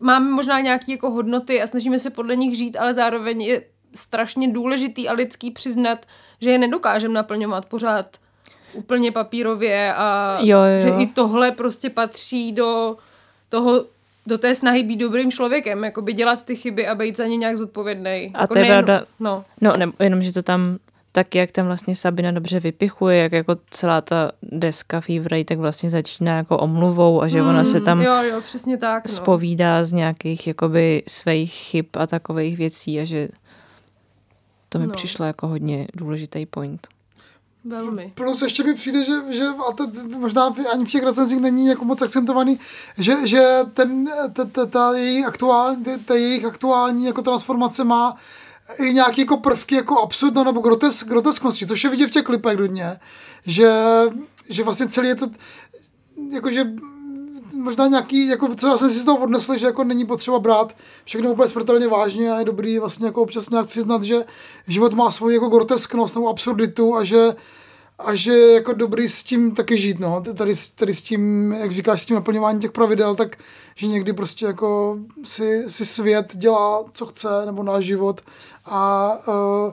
máme 0.00 0.30
možná 0.30 0.60
nějaké 0.60 0.92
jako 0.92 1.10
hodnoty 1.10 1.62
a 1.62 1.66
snažíme 1.66 1.98
se 1.98 2.10
podle 2.10 2.36
nich 2.36 2.56
žít, 2.56 2.76
ale 2.76 2.94
zároveň 2.94 3.42
je 3.42 3.62
strašně 3.94 4.52
důležitý 4.52 5.08
a 5.08 5.12
lidský 5.12 5.50
přiznat, 5.50 6.06
že 6.40 6.50
je 6.50 6.58
nedokážeme 6.58 7.14
naplňovat 7.14 7.66
pořád 7.66 8.16
úplně 8.72 9.12
papírově 9.12 9.94
a 9.94 10.38
Jo, 10.40 10.58
jo, 10.58 10.80
že 10.80 10.88
i 11.02 11.06
tohle 11.06 11.50
prostě 11.50 11.90
patří 11.90 12.52
do 12.52 12.96
toho 13.48 13.84
do 14.26 14.38
té 14.38 14.54
snahy 14.54 14.82
být 14.82 14.96
dobrým 14.96 15.30
člověkem, 15.30 15.84
jako 15.84 16.02
by 16.02 16.12
dělat 16.12 16.44
ty 16.44 16.56
chyby 16.56 16.86
a 16.88 16.94
být 16.94 17.16
za 17.16 17.26
ně 17.26 17.36
nějak 17.36 17.56
zodpovědný. 17.56 18.30
A 18.34 18.40
jako 18.40 18.54
to 18.54 18.58
je 18.58 18.64
nejen- 18.64 18.84
pravda. 18.84 19.06
No. 19.20 19.44
No, 19.60 19.72
ne, 19.76 19.92
jenom, 20.00 20.22
že 20.22 20.32
to 20.32 20.42
tam 20.42 20.78
tak, 21.12 21.34
jak 21.34 21.50
tam 21.50 21.66
vlastně 21.66 21.96
Sabina 21.96 22.30
dobře 22.30 22.60
vypichuje, 22.60 23.16
jak 23.18 23.32
jako 23.32 23.56
celá 23.70 24.00
ta 24.00 24.32
deska 24.42 25.00
Fever 25.00 25.44
tak 25.44 25.58
vlastně 25.58 25.90
začíná 25.90 26.36
jako 26.36 26.58
omluvou 26.58 27.22
a 27.22 27.28
že 27.28 27.42
ona 27.42 27.64
se 27.64 27.80
tam 27.80 28.00
Jo, 28.00 28.22
jo, 28.22 28.40
přesně 28.40 28.76
tak. 28.78 29.04
No. 29.06 29.12
spovídá 29.14 29.84
z 29.84 29.92
nějakých 29.92 30.46
jakoby 30.46 31.02
svých 31.08 31.52
chyb 31.52 31.86
a 31.92 32.06
takových 32.06 32.56
věcí 32.56 33.00
a 33.00 33.04
že 33.04 33.28
to 34.68 34.78
mi 34.78 34.86
No. 34.86 34.92
přišlo 34.94 35.26
jako 35.26 35.48
hodně 35.48 35.86
důležitý 35.96 36.46
point. 36.46 36.86
Velmi. 37.64 38.12
Plus 38.14 38.42
ještě 38.42 38.64
mi 38.64 38.74
přijde, 38.74 39.04
že, 39.04 39.12
že 39.30 39.44
a 39.68 39.72
to 39.72 39.86
možná 40.18 40.54
ani 40.72 40.84
v 40.84 40.90
těch 40.90 41.02
recenzích 41.04 41.40
není 41.40 41.66
jako 41.66 41.84
moc 41.84 42.02
akcentovaný, 42.02 42.58
že, 42.98 43.28
že 43.28 43.48
ten, 43.74 44.08
ta, 44.32 44.44
ta, 44.44 44.66
ta, 44.66 44.92
jejich 44.96 45.26
aktuální, 45.26 45.84
ta, 45.84 45.90
ta 46.04 46.14
jejich 46.14 46.44
aktuální 46.44 47.06
jako 47.06 47.22
transformace 47.22 47.84
má 47.84 48.16
i 48.78 48.94
nějaké 48.94 49.20
jako 49.20 49.36
prvky 49.36 49.74
jako 49.74 50.02
absurdno 50.02 50.44
nebo 50.44 50.60
grotes, 50.60 51.04
grotesknosti, 51.04 51.66
což 51.66 51.84
je 51.84 51.90
vidět 51.90 52.06
v 52.06 52.10
těch 52.10 52.22
klipech 52.22 52.58
hodně, 52.58 52.98
že, 53.46 53.72
že 54.48 54.64
vlastně 54.64 54.88
celý 54.88 55.08
je 55.08 55.14
to 55.14 55.26
jakože 56.32 56.64
možná 57.54 57.86
nějaký, 57.86 58.26
jako, 58.26 58.54
co 58.54 58.66
já 58.66 58.76
jsem 58.76 58.90
si 58.90 58.98
z 58.98 59.04
toho 59.04 59.18
odnesl, 59.18 59.56
že 59.56 59.66
jako 59.66 59.84
není 59.84 60.06
potřeba 60.06 60.38
brát 60.38 60.76
všechno 61.04 61.32
úplně 61.32 61.48
smrtelně 61.48 61.88
vážně 61.88 62.32
a 62.32 62.38
je 62.38 62.44
dobrý 62.44 62.78
vlastně 62.78 63.06
jako 63.06 63.22
občas 63.22 63.50
nějak 63.50 63.66
přiznat, 63.66 64.02
že 64.02 64.24
život 64.68 64.92
má 64.92 65.10
svoji 65.10 65.34
jako 65.34 65.48
grotesknost 65.48 66.14
nebo 66.14 66.28
absurditu 66.28 66.96
a 66.96 67.04
že 67.04 67.34
a 67.98 68.14
že 68.14 68.32
je 68.32 68.54
jako 68.54 68.72
dobrý 68.72 69.08
s 69.08 69.22
tím 69.22 69.54
taky 69.54 69.78
žít, 69.78 70.00
no. 70.00 70.22
Tady, 70.34 70.54
tady 70.74 70.94
s 70.94 71.02
tím, 71.02 71.52
jak 71.52 71.72
říkáš, 71.72 72.02
s 72.02 72.06
tím 72.06 72.16
naplňováním 72.16 72.60
těch 72.60 72.72
pravidel, 72.72 73.14
tak 73.14 73.36
že 73.74 73.86
někdy 73.86 74.12
prostě 74.12 74.46
jako 74.46 74.98
si, 75.24 75.70
si 75.70 75.86
svět 75.86 76.36
dělá, 76.36 76.84
co 76.92 77.06
chce, 77.06 77.28
nebo 77.46 77.62
náš 77.62 77.84
život 77.84 78.20
a 78.64 79.12
uh, 79.26 79.72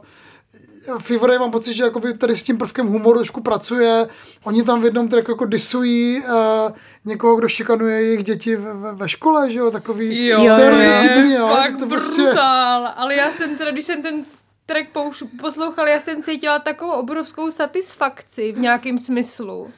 Fever 0.98 1.40
mám 1.40 1.52
pocit, 1.52 1.74
že 1.74 1.84
jakoby 1.84 2.14
tady 2.14 2.38
s 2.38 2.44
tím 2.44 2.58
prvkem 2.58 2.88
humoru 2.88 3.20
trošku 3.20 3.42
pracuje. 3.42 4.08
Oni 4.44 4.64
tam 4.64 4.82
v 4.82 4.86
jednom 4.86 5.08
tracku 5.08 5.32
jako 5.32 5.46
disují 5.46 6.24
uh, 6.24 6.72
někoho, 7.06 7.36
kdo 7.36 7.48
šikanuje 7.48 8.02
jejich 8.02 8.24
děti 8.24 8.56
ve, 8.56 8.94
ve, 8.94 9.10
škole, 9.10 9.52
že 9.52 9.60
jo, 9.60 9.72
takový. 9.72 10.28
Jo, 10.28 10.38
to 10.38 10.62
je 10.62 11.34
jo. 11.34 11.48
fakt 11.48 11.78
to 11.78 11.86
prostě... 11.86 12.22
brutál. 12.22 12.94
Ale 12.96 13.16
já 13.16 13.32
jsem 13.32 13.58
teda, 13.58 13.72
když 13.72 13.86
jsem 13.86 14.02
ten 14.02 14.24
track 14.66 14.88
poslouchala, 15.42 15.90
já 15.90 16.00
jsem 16.00 16.24
cítila 16.24 16.60
takovou 16.60 16.92
obrovskou 16.92 17.52
satisfakci 17.52 18.52
v 18.52 18.60
nějakém 18.60 19.00
smyslu. 19.00 19.72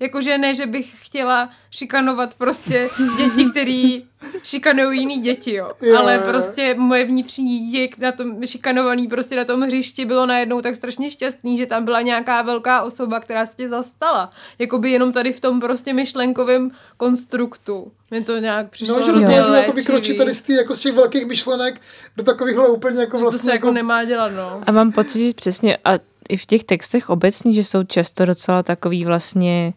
Jakože 0.00 0.38
ne, 0.38 0.54
že 0.54 0.66
bych 0.66 0.92
chtěla 1.06 1.50
šikanovat 1.70 2.34
prostě 2.34 2.88
děti, 3.16 3.50
který 3.50 4.04
šikanují 4.42 5.00
jiný 5.00 5.18
děti, 5.18 5.54
jo. 5.54 5.72
Jo, 5.82 5.98
Ale 5.98 6.18
prostě 6.18 6.74
moje 6.78 7.04
vnitřní 7.04 7.58
dítě 7.58 7.88
na 7.98 8.12
tom 8.12 8.46
šikanovaný 8.46 9.08
prostě 9.08 9.36
na 9.36 9.44
tom 9.44 9.60
hřišti 9.60 10.04
bylo 10.04 10.26
najednou 10.26 10.60
tak 10.60 10.76
strašně 10.76 11.10
šťastný, 11.10 11.56
že 11.56 11.66
tam 11.66 11.84
byla 11.84 12.00
nějaká 12.00 12.42
velká 12.42 12.82
osoba, 12.82 13.20
která 13.20 13.46
se 13.46 13.56
tě 13.56 13.68
zastala. 13.68 14.30
Jakoby 14.58 14.90
jenom 14.90 15.12
tady 15.12 15.32
v 15.32 15.40
tom 15.40 15.60
prostě 15.60 15.92
myšlenkovém 15.92 16.70
konstruktu. 16.96 17.92
Mně 18.10 18.22
to 18.24 18.38
nějak 18.38 18.70
přišlo 18.70 18.96
No, 18.96 19.02
že 19.02 19.10
hrozně 19.10 19.26
rozhodně 19.26 19.36
jako 19.36 19.50
léčivý. 19.50 19.76
vykročit 19.76 20.16
tady 20.16 20.34
z, 20.34 20.42
tý, 20.42 20.52
jako 20.52 20.74
z 20.76 20.80
těch 20.80 20.94
velkých 20.94 21.26
myšlenek 21.26 21.80
do 22.16 22.24
takovýchhle 22.24 22.68
úplně 22.68 23.00
jako 23.00 23.16
Že 23.16 23.20
to 23.20 23.30
vlastně 23.30 23.50
se 23.50 23.52
jako 23.56 23.72
nemá 23.72 24.04
dělat, 24.04 24.32
no. 24.36 24.60
A 24.66 24.72
mám 24.72 24.92
pocit, 24.92 25.26
že 25.26 25.34
přesně, 25.34 25.78
a 25.84 25.90
i 26.28 26.36
v 26.36 26.46
těch 26.46 26.64
textech 26.64 27.10
obecně, 27.10 27.52
že 27.52 27.64
jsou 27.64 27.84
často 27.84 28.24
docela 28.24 28.62
takový 28.62 29.04
vlastně, 29.04 29.72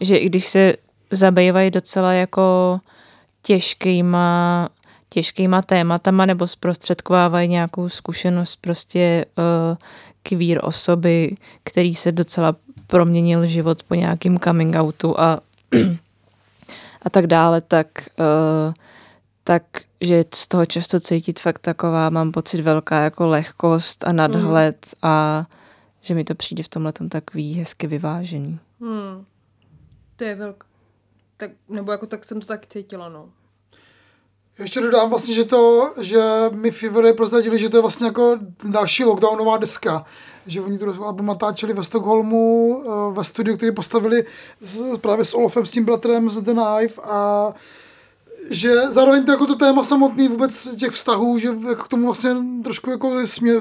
že 0.00 0.16
i 0.16 0.26
když 0.26 0.46
se 0.46 0.74
zabývají 1.10 1.70
docela 1.70 2.12
jako 2.12 2.78
těžkýma, 3.42 4.68
těžkýma 5.08 5.62
tématama 5.62 6.26
nebo 6.26 6.46
zprostředkovávají 6.46 7.48
nějakou 7.48 7.88
zkušenost 7.88 8.56
prostě 8.60 9.24
uh, 9.38 9.76
queer 10.22 10.60
osoby, 10.62 11.34
který 11.64 11.94
se 11.94 12.12
docela 12.12 12.56
proměnil 12.86 13.46
život 13.46 13.82
po 13.82 13.94
nějakým 13.94 14.40
coming 14.40 14.76
outu 14.76 15.20
a, 15.20 15.40
a 17.02 17.10
tak 17.10 17.26
dále, 17.26 17.60
tak, 17.60 17.86
uh, 18.18 18.74
tak 19.44 19.62
že 20.00 20.24
z 20.34 20.48
toho 20.48 20.66
často 20.66 21.00
cítit 21.00 21.40
fakt 21.40 21.58
taková, 21.58 22.10
mám 22.10 22.32
pocit, 22.32 22.60
velká 22.60 23.00
jako 23.00 23.26
lehkost 23.26 24.04
a 24.04 24.12
nadhled 24.12 24.86
mm. 24.86 25.10
a 25.10 25.46
že 26.04 26.14
mi 26.14 26.24
to 26.24 26.34
přijde 26.34 26.62
v 26.62 26.68
tomhle 26.68 26.92
takový 26.92 27.54
hezky 27.54 27.86
vyvážený. 27.86 28.60
Hmm. 28.80 29.24
To 30.16 30.24
je 30.24 30.34
velk... 30.34 30.64
Tak, 31.36 31.50
nebo 31.68 31.92
jako 31.92 32.06
tak 32.06 32.24
jsem 32.24 32.40
to 32.40 32.46
tak 32.46 32.66
cítila, 32.66 33.08
no. 33.08 33.28
Ještě 34.58 34.80
dodám 34.80 35.10
vlastně, 35.10 35.34
že 35.34 35.44
to, 35.44 35.92
že 36.00 36.22
my 36.50 36.70
Fever 36.70 37.14
prozradili, 37.14 37.58
že 37.58 37.68
to 37.68 37.76
je 37.76 37.80
vlastně 37.80 38.06
jako 38.06 38.38
další 38.70 39.04
lockdownová 39.04 39.56
deska. 39.56 40.04
Že 40.46 40.60
oni 40.60 40.78
to 40.78 41.04
album 41.04 41.26
natáčeli 41.26 41.72
ve 41.72 41.84
Stockholmu, 41.84 42.82
eh, 42.84 43.14
ve 43.14 43.24
studiu, 43.24 43.56
který 43.56 43.72
postavili 43.72 44.24
s, 44.60 44.98
právě 44.98 45.24
s 45.24 45.34
Olofem, 45.34 45.66
s 45.66 45.70
tím 45.70 45.84
bratrem 45.84 46.30
z 46.30 46.42
The 46.42 46.52
Knife 46.52 47.02
a 47.02 47.52
že 48.50 48.74
zároveň 48.88 49.24
to 49.24 49.30
jako 49.30 49.46
to 49.46 49.54
téma 49.54 49.84
samotný 49.84 50.28
vůbec 50.28 50.68
těch 50.76 50.90
vztahů, 50.90 51.38
že 51.38 51.48
jako 51.68 51.82
k 51.82 51.88
tomu 51.88 52.06
vlastně 52.06 52.30
trošku 52.64 52.90
jako 52.90 53.26
smě, 53.26 53.54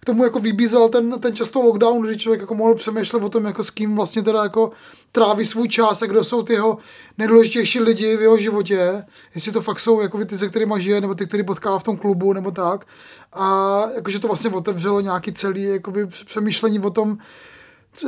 k 0.00 0.04
tomu 0.04 0.24
jako 0.24 0.38
vybízel 0.38 0.88
ten, 0.88 1.20
ten 1.20 1.36
často 1.36 1.62
lockdown, 1.62 2.02
kdy 2.02 2.18
člověk 2.18 2.40
jako 2.40 2.54
mohl 2.54 2.74
přemýšlet 2.74 3.22
o 3.22 3.28
tom, 3.28 3.44
jako 3.44 3.64
s 3.64 3.70
kým 3.70 3.96
vlastně 3.96 4.22
teda 4.22 4.42
jako 4.42 4.70
tráví 5.12 5.44
svůj 5.44 5.68
čas 5.68 6.02
a 6.02 6.06
kdo 6.06 6.24
jsou 6.24 6.42
ty 6.42 6.52
jeho 6.52 6.78
nejdůležitější 7.18 7.80
lidi 7.80 8.16
v 8.16 8.20
jeho 8.20 8.38
životě, 8.38 9.04
jestli 9.34 9.52
to 9.52 9.60
fakt 9.60 9.80
jsou 9.80 10.00
jako 10.00 10.24
ty, 10.24 10.38
se 10.38 10.48
kterými 10.48 10.74
žije, 10.78 11.00
nebo 11.00 11.14
ty, 11.14 11.26
který 11.26 11.42
potkává 11.42 11.78
v 11.78 11.82
tom 11.82 11.96
klubu, 11.96 12.32
nebo 12.32 12.50
tak. 12.50 12.86
A 13.32 13.82
jakože 13.94 14.18
to 14.18 14.26
vlastně 14.26 14.50
otevřelo 14.50 15.00
nějaký 15.00 15.32
celý 15.32 15.62
jakoby 15.62 16.06
přemýšlení 16.06 16.80
o 16.80 16.90
tom, 16.90 17.18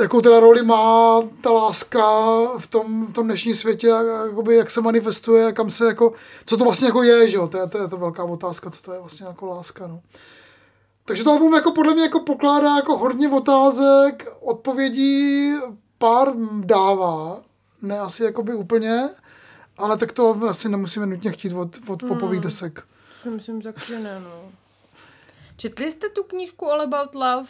jakou 0.00 0.20
teda 0.20 0.40
roli 0.40 0.62
má 0.62 1.22
ta 1.40 1.50
láska 1.50 2.02
v 2.58 2.66
tom, 2.66 3.06
v 3.06 3.12
tom 3.12 3.26
dnešním 3.26 3.54
světě, 3.54 3.92
a 3.92 4.02
jakoby, 4.02 4.56
jak 4.56 4.70
se 4.70 4.80
manifestuje, 4.80 5.52
kam 5.52 5.70
se 5.70 5.86
jako, 5.86 6.12
co 6.46 6.56
to 6.56 6.64
vlastně 6.64 6.86
jako 6.86 7.02
je, 7.02 7.28
že 7.28 7.36
jo, 7.36 7.48
to 7.48 7.58
je, 7.58 7.66
to 7.66 7.78
je 7.78 7.88
to 7.88 7.96
velká 7.96 8.24
otázka, 8.24 8.70
co 8.70 8.82
to 8.82 8.92
je 8.92 9.00
vlastně 9.00 9.26
jako 9.26 9.46
láska, 9.46 9.86
no. 9.86 10.00
Takže 11.04 11.24
to 11.24 11.30
album 11.30 11.54
jako 11.54 11.72
podle 11.72 11.94
mě 11.94 12.02
jako 12.02 12.20
pokládá 12.20 12.76
jako 12.76 12.96
hodně 12.96 13.28
otázek, 13.28 14.36
odpovědí 14.40 15.54
pár 15.98 16.32
dává, 16.64 17.42
ne 17.82 18.00
asi 18.00 18.24
jakoby 18.24 18.54
úplně, 18.54 19.08
ale 19.78 19.96
tak 19.96 20.12
to 20.12 20.36
asi 20.48 20.68
nemusíme 20.68 21.06
nutně 21.06 21.32
chtít 21.32 21.52
od, 21.52 21.78
od 21.86 22.02
popových 22.08 22.40
desek. 22.40 22.80
To 22.80 23.22
si 23.22 23.30
myslím 23.30 23.62
že 23.86 23.98
ne, 23.98 24.20
no. 24.20 24.59
Četli 25.60 25.90
jste 25.90 26.08
tu 26.08 26.22
knížku 26.22 26.70
All 26.70 26.80
About 26.80 27.14
Love 27.14 27.48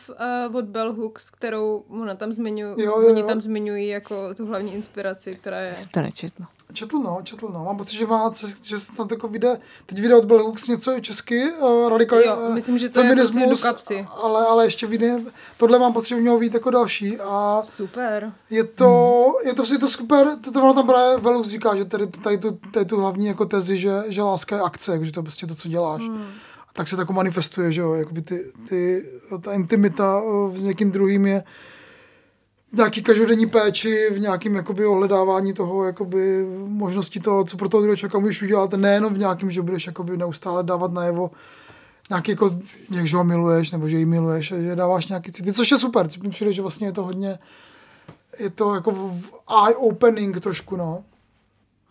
uh, 0.48 0.56
od 0.56 0.64
Bell 0.64 0.92
Hooks, 0.92 1.30
kterou 1.30 1.84
ona 1.88 2.14
tam 2.14 2.32
zmiňují, 2.32 2.74
Jo, 2.78 3.00
jo, 3.00 3.08
oni 3.08 3.20
jo. 3.20 3.26
tam 3.26 3.40
zmiňují 3.40 3.88
jako 3.88 4.34
tu 4.34 4.46
hlavní 4.46 4.74
inspiraci, 4.74 5.34
která 5.34 5.60
je... 5.60 5.74
Jsem 5.74 5.88
to 5.88 6.02
nečetla. 6.02 6.48
Četl, 6.72 6.98
no, 6.98 7.18
četl, 7.22 7.48
no. 7.52 7.64
Mám 7.64 7.76
pocit, 7.76 7.96
že 7.96 8.06
má, 8.06 8.30
že 8.64 8.78
se 8.78 8.96
tam 8.96 9.08
jako 9.10 9.28
vyjde, 9.28 9.58
teď 9.86 9.98
vyjde 9.98 10.16
od 10.16 10.24
Bell 10.24 10.42
Hooks 10.42 10.68
něco 10.68 11.00
česky, 11.00 11.52
uh, 11.52 11.88
radikální 11.88 12.24
Jo, 12.26 12.50
myslím, 12.54 12.78
že 12.78 12.88
to 12.88 13.00
je 13.00 13.16
prostě 13.16 13.46
do 13.46 13.56
kapsy. 13.56 14.06
ale, 14.22 14.46
ale 14.46 14.66
ještě 14.66 14.86
vyjde, 14.86 15.20
tohle 15.56 15.78
mám 15.78 15.92
pocit, 15.92 16.08
že 16.08 16.14
by 16.14 16.20
mělo 16.20 16.38
být 16.38 16.54
jako 16.54 16.70
další 16.70 17.18
a 17.20 17.62
Super. 17.76 18.32
je 18.50 18.64
to, 18.64 19.32
je 19.44 19.54
to, 19.54 19.62
je 19.72 19.78
to 19.78 19.88
super, 19.88 20.28
to, 20.44 20.52
to 20.52 20.62
ono 20.62 20.74
tam 20.74 20.86
právě 20.86 21.18
Bell 21.18 21.34
Hooks 21.34 21.48
říká, 21.48 21.76
že 21.76 21.84
tady, 21.84 22.06
tady, 22.06 22.38
tu, 22.38 22.58
tady 22.72 22.86
tu 22.86 23.00
hlavní 23.00 23.26
jako 23.26 23.44
tezi, 23.44 23.78
že, 23.78 24.02
že 24.08 24.22
láska 24.22 24.56
je 24.56 24.62
akce, 24.62 25.04
že 25.04 25.12
to 25.12 25.20
je 25.20 25.24
prostě 25.24 25.46
to, 25.46 25.54
co 25.54 25.68
děláš. 25.68 26.00
Hmm. 26.00 26.24
A 26.70 26.72
tak 26.72 26.88
se 26.88 26.96
to 26.96 27.12
manifestuje, 27.12 27.72
že 27.72 27.80
jo, 27.80 27.94
jakoby 27.94 28.22
ty, 28.22 28.44
ty, 28.68 29.04
ta 29.40 29.52
intimita 29.52 30.22
s 30.52 30.64
někým 30.64 30.90
druhým 30.90 31.26
je 31.26 31.44
v 32.72 32.76
nějaký 32.76 33.02
každodenní 33.02 33.46
péči, 33.46 34.08
v 34.12 34.18
nějakém 34.18 34.54
jakoby 34.56 34.86
ohledávání 34.86 35.52
toho, 35.52 35.84
jakoby 35.84 36.46
možnosti 36.66 37.20
toho, 37.20 37.44
co 37.44 37.56
pro 37.56 37.68
toho 37.68 37.80
druhého 37.80 37.96
člověka 37.96 38.18
můžeš 38.18 38.42
udělat, 38.42 38.72
nejenom 38.72 39.14
v 39.14 39.18
nějakém, 39.18 39.50
že 39.50 39.62
budeš 39.62 39.86
jakoby 39.86 40.16
neustále 40.16 40.62
dávat 40.62 40.92
najevo 40.92 41.30
nějaký 42.10 42.30
jako, 42.30 42.58
jak 42.90 43.06
že 43.06 43.16
ho 43.16 43.24
miluješ, 43.24 43.70
nebo 43.70 43.88
že 43.88 43.98
ji 43.98 44.04
miluješ, 44.04 44.52
a 44.52 44.58
že 44.58 44.76
dáváš 44.76 45.06
nějaký 45.06 45.32
city, 45.32 45.52
což 45.52 45.70
je 45.70 45.78
super, 45.78 46.08
přijde, 46.30 46.52
že 46.52 46.62
vlastně 46.62 46.86
je 46.86 46.92
to 46.92 47.02
hodně, 47.02 47.38
je 48.38 48.50
to 48.50 48.74
jako 48.74 49.14
eye-opening 49.48 50.40
trošku, 50.40 50.76
no. 50.76 51.04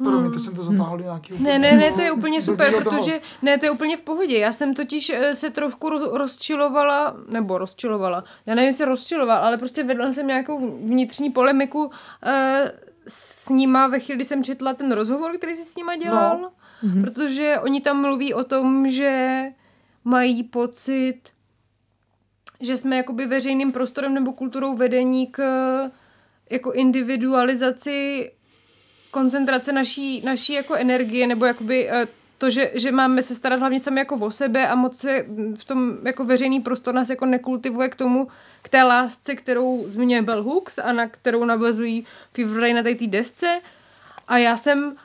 Promiňte, 0.04 0.40
jsem 0.40 0.56
to 0.56 0.64
zatáhl 0.64 0.98
do 0.98 1.04
nějaký 1.04 1.34
Ne, 1.40 1.60
ne, 1.60 1.72
ne, 1.72 1.92
to 1.92 2.02
je 2.02 2.12
úplně 2.12 2.42
super, 2.42 2.72
toho. 2.72 2.82
protože 2.82 3.22
ne, 3.42 3.58
to 3.58 3.66
je 3.66 3.72
úplně 3.72 3.98
v 3.98 4.02
pohodě. 4.02 4.38
Já 4.38 4.52
jsem 4.52 4.74
totiž 4.74 5.10
eh, 5.10 5.36
se 5.36 5.50
trošku 5.50 5.90
ro- 5.90 6.18
rozčilovala, 6.18 7.16
nebo 7.30 7.58
rozčilovala, 7.58 8.24
já 8.46 8.56
nevím, 8.56 8.68
jestli 8.68 8.86
rozčilovala, 8.86 9.40
ale 9.40 9.58
prostě 9.58 9.84
vedla 9.84 10.14
jsem 10.14 10.28
nějakou 10.28 10.78
vnitřní 10.78 11.30
polemiku 11.30 11.86
uh, 11.86 11.92
s 13.08 13.50
nima 13.50 13.88
ve 13.88 14.00
chvíli, 14.00 14.16
kdy 14.16 14.26
jsem 14.26 14.44
četla 14.44 14.74
ten 14.74 14.92
rozhovor, 14.92 15.38
který 15.38 15.56
jsi 15.56 15.64
s 15.64 15.76
nima 15.76 15.96
dělal, 15.96 16.40
no. 16.42 16.52
mm-hmm. 16.84 17.02
protože 17.04 17.60
oni 17.64 17.82
tam 17.82 18.02
mluví 18.02 18.34
o 18.34 18.44
tom, 18.44 18.90
že 18.90 19.44
mají 20.04 20.44
pocit, 20.44 21.20
že 22.60 22.78
jsme 22.78 22.98
jakoby 22.98 23.26
veřejným 23.26 23.72
prostorem 23.72 24.14
nebo 24.14 24.34
kulturou 24.34 24.76
vedení 24.76 25.28
k 25.28 25.42
jako 26.50 26.72
individualizaci 26.72 28.32
koncentrace 29.12 29.72
naší, 29.72 30.22
naší 30.22 30.54
jako 30.54 30.76
energie, 30.76 31.28
nebo 31.28 31.46
jakoby 31.46 31.90
eh, 31.90 32.08
to, 32.38 32.50
že, 32.50 32.72
že 32.74 32.92
máme 32.92 33.24
se 33.24 33.36
starat 33.36 33.60
hlavně 33.60 33.80
sami 33.80 34.00
jako 34.00 34.16
o 34.16 34.32
sebe 34.32 34.68
a 34.68 34.76
moc 34.76 34.98
se 34.98 35.26
v 35.58 35.66
tom 35.66 35.98
jako 36.06 36.26
veřejný 36.26 36.60
prostor 36.60 36.94
nás 36.94 37.10
jako 37.10 37.26
nekultivuje 37.26 37.90
k 37.90 37.96
tomu, 37.96 38.28
k 38.62 38.70
té 38.70 38.84
lásce, 38.84 39.36
kterou 39.36 39.84
zmiňuje 39.88 40.22
Bell 40.22 40.44
Hooks 40.44 40.78
a 40.78 40.94
na 40.94 41.08
kterou 41.08 41.46
navazují 41.46 42.06
Fever 42.34 42.74
na 42.74 42.84
té 42.84 43.08
desce. 43.08 43.62
A 44.28 44.38
já 44.38 44.58
jsem, 44.58 44.96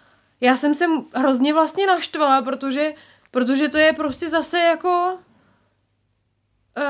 já 0.41 0.57
jsem 0.57 0.75
se 0.75 0.85
hrozně 1.15 1.55
vlastně 1.55 1.87
naštvala, 1.87 2.43
protože, 2.43 2.95
protože 3.31 3.69
to 3.69 3.79
je 3.79 3.93
prostě 3.93 4.29
zase 4.29 4.59
jako 4.59 5.19
uh, 6.79 6.85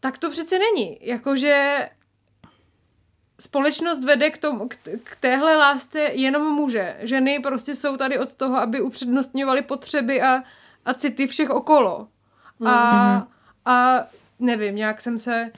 tak 0.00 0.18
to 0.18 0.30
přece 0.30 0.58
není. 0.58 0.98
Jakože 1.00 1.88
společnost 3.40 4.04
vede 4.04 4.30
k, 4.30 4.38
tomu, 4.38 4.68
k, 4.68 4.76
k 5.02 5.16
téhle 5.16 5.56
lásce 5.56 5.98
jenom 6.00 6.54
muže. 6.54 6.96
Ženy 7.00 7.40
prostě 7.40 7.74
jsou 7.74 7.96
tady 7.96 8.18
od 8.18 8.34
toho, 8.34 8.56
aby 8.56 8.80
upřednostňovaly 8.80 9.62
potřeby 9.62 10.22
a, 10.22 10.42
a 10.84 10.94
city 10.94 11.26
všech 11.26 11.50
okolo. 11.50 12.08
A, 12.66 13.26
a 13.64 14.04
nevím, 14.38 14.76
nějak 14.76 15.00
jsem 15.00 15.18
se 15.18 15.52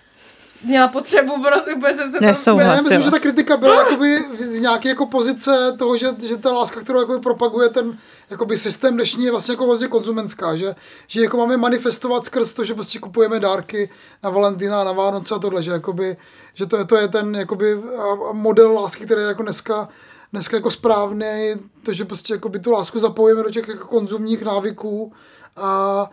měla 0.64 0.88
potřebu, 0.88 1.32
protože 1.80 1.94
jsem 1.96 2.12
se 2.12 2.18
tam... 2.18 2.28
Nesouhlasím. 2.28 2.76
Já 2.76 2.82
myslím, 2.82 3.02
že 3.02 3.10
ta 3.10 3.18
kritika 3.18 3.56
byla 3.56 3.74
jakoby 3.74 4.18
z 4.38 4.60
nějaké 4.60 4.88
jako 4.88 5.06
pozice 5.06 5.74
toho, 5.78 5.96
že, 5.96 6.08
že 6.28 6.36
ta 6.36 6.52
láska, 6.52 6.80
kterou 6.80 7.00
jakoby 7.00 7.18
propaguje 7.18 7.68
ten 7.68 7.98
jakoby 8.30 8.56
systém 8.56 8.94
dnešní, 8.94 9.24
je 9.24 9.30
vlastně 9.30 9.52
jako 9.52 9.66
vlastně 9.66 9.88
konzumentská, 9.88 10.56
že, 10.56 10.74
že 11.06 11.20
jako 11.20 11.36
máme 11.36 11.56
manifestovat 11.56 12.24
skrz 12.24 12.52
to, 12.52 12.64
že 12.64 12.74
prostě 12.74 12.98
kupujeme 12.98 13.40
dárky 13.40 13.90
na 14.22 14.30
Valentína, 14.30 14.84
na 14.84 14.92
Vánoce 14.92 15.34
a 15.34 15.38
tohle, 15.38 15.62
že, 15.62 15.70
jakoby, 15.70 16.16
že 16.54 16.66
to, 16.66 16.76
je, 16.76 16.84
to 16.84 16.96
je 16.96 17.08
ten 17.08 17.34
jakoby 17.34 17.82
model 18.32 18.72
lásky, 18.72 19.04
který 19.04 19.20
je 19.20 19.26
jako 19.26 19.42
dneska 19.42 19.88
dneska 20.32 20.56
jako 20.56 20.70
správný, 20.70 21.54
to, 21.82 21.92
že 21.92 22.04
prostě 22.04 22.32
jakoby 22.32 22.58
tu 22.58 22.70
lásku 22.70 22.98
zapojíme 22.98 23.42
do 23.42 23.50
těch 23.50 23.68
jako 23.68 23.86
konzumních 23.86 24.42
návyků 24.42 25.12
a 25.56 26.10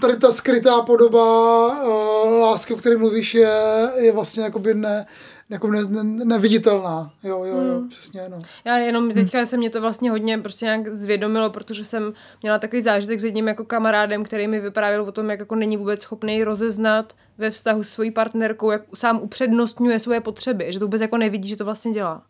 tady 0.00 0.16
ta 0.16 0.30
skrytá 0.30 0.82
podoba 0.82 1.66
uh, 1.82 2.40
lásky, 2.40 2.74
o 2.74 2.76
které 2.76 2.96
mluvíš, 2.96 3.34
je, 3.34 3.52
je 3.96 4.12
vlastně 4.12 4.42
jakoby 4.44 4.74
ne, 4.74 5.06
jako 5.50 5.68
ne, 5.68 5.84
ne, 5.84 6.24
neviditelná. 6.24 7.10
Jo, 7.22 7.44
jo, 7.44 7.56
jo, 7.60 7.78
Hmm. 7.78 7.88
přesně, 7.88 8.28
no. 8.28 8.42
Já 8.64 8.76
jenom 8.76 9.10
teďka 9.10 9.46
se 9.46 9.56
mě 9.56 9.70
to 9.70 9.80
vlastně 9.80 10.10
hodně 10.10 10.38
prostě 10.38 10.64
nějak 10.64 10.88
zvědomilo, 10.88 11.50
protože 11.50 11.84
jsem 11.84 12.12
měla 12.42 12.58
takový 12.58 12.82
zážitek 12.82 13.20
s 13.20 13.24
jedním 13.24 13.48
jako 13.48 13.64
kamarádem, 13.64 14.24
který 14.24 14.48
mi 14.48 14.60
vyprávěl 14.60 15.02
o 15.02 15.12
tom, 15.12 15.30
jak 15.30 15.40
jako 15.40 15.54
není 15.54 15.76
vůbec 15.76 16.00
schopný 16.00 16.44
rozeznat 16.44 17.12
ve 17.38 17.50
vztahu 17.50 17.82
s 17.82 17.88
svojí 17.88 18.10
partnerkou, 18.10 18.70
jak 18.70 18.82
sám 18.94 19.20
upřednostňuje 19.22 19.98
svoje 20.00 20.20
potřeby, 20.20 20.72
že 20.72 20.78
to 20.78 20.84
vůbec 20.84 21.00
jako 21.00 21.16
nevidí, 21.16 21.48
že 21.48 21.56
to 21.56 21.64
vlastně 21.64 21.92
dělá. 21.92 22.22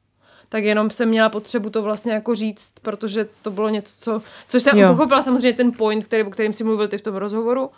Tak 0.48 0.64
jenom 0.64 0.90
jsem 0.90 1.08
měla 1.08 1.28
potřebu 1.28 1.70
to 1.70 1.82
vlastně 1.82 2.12
jako 2.12 2.34
říct, 2.34 2.72
protože 2.82 3.28
to 3.42 3.50
bylo 3.50 3.68
něco, 3.68 3.92
co, 3.98 4.22
což 4.48 4.62
jsem 4.62 4.78
Jo. 4.78 4.88
pochopila 4.88 5.22
samozřejmě 5.22 5.52
ten 5.52 5.72
point, 5.72 6.04
který, 6.04 6.22
o 6.22 6.30
kterým 6.30 6.52
si 6.52 6.64
mluvil 6.64 6.88
ty 6.88 6.98
v 6.98 7.02
tom 7.02 7.16
rozhovoru, 7.16 7.70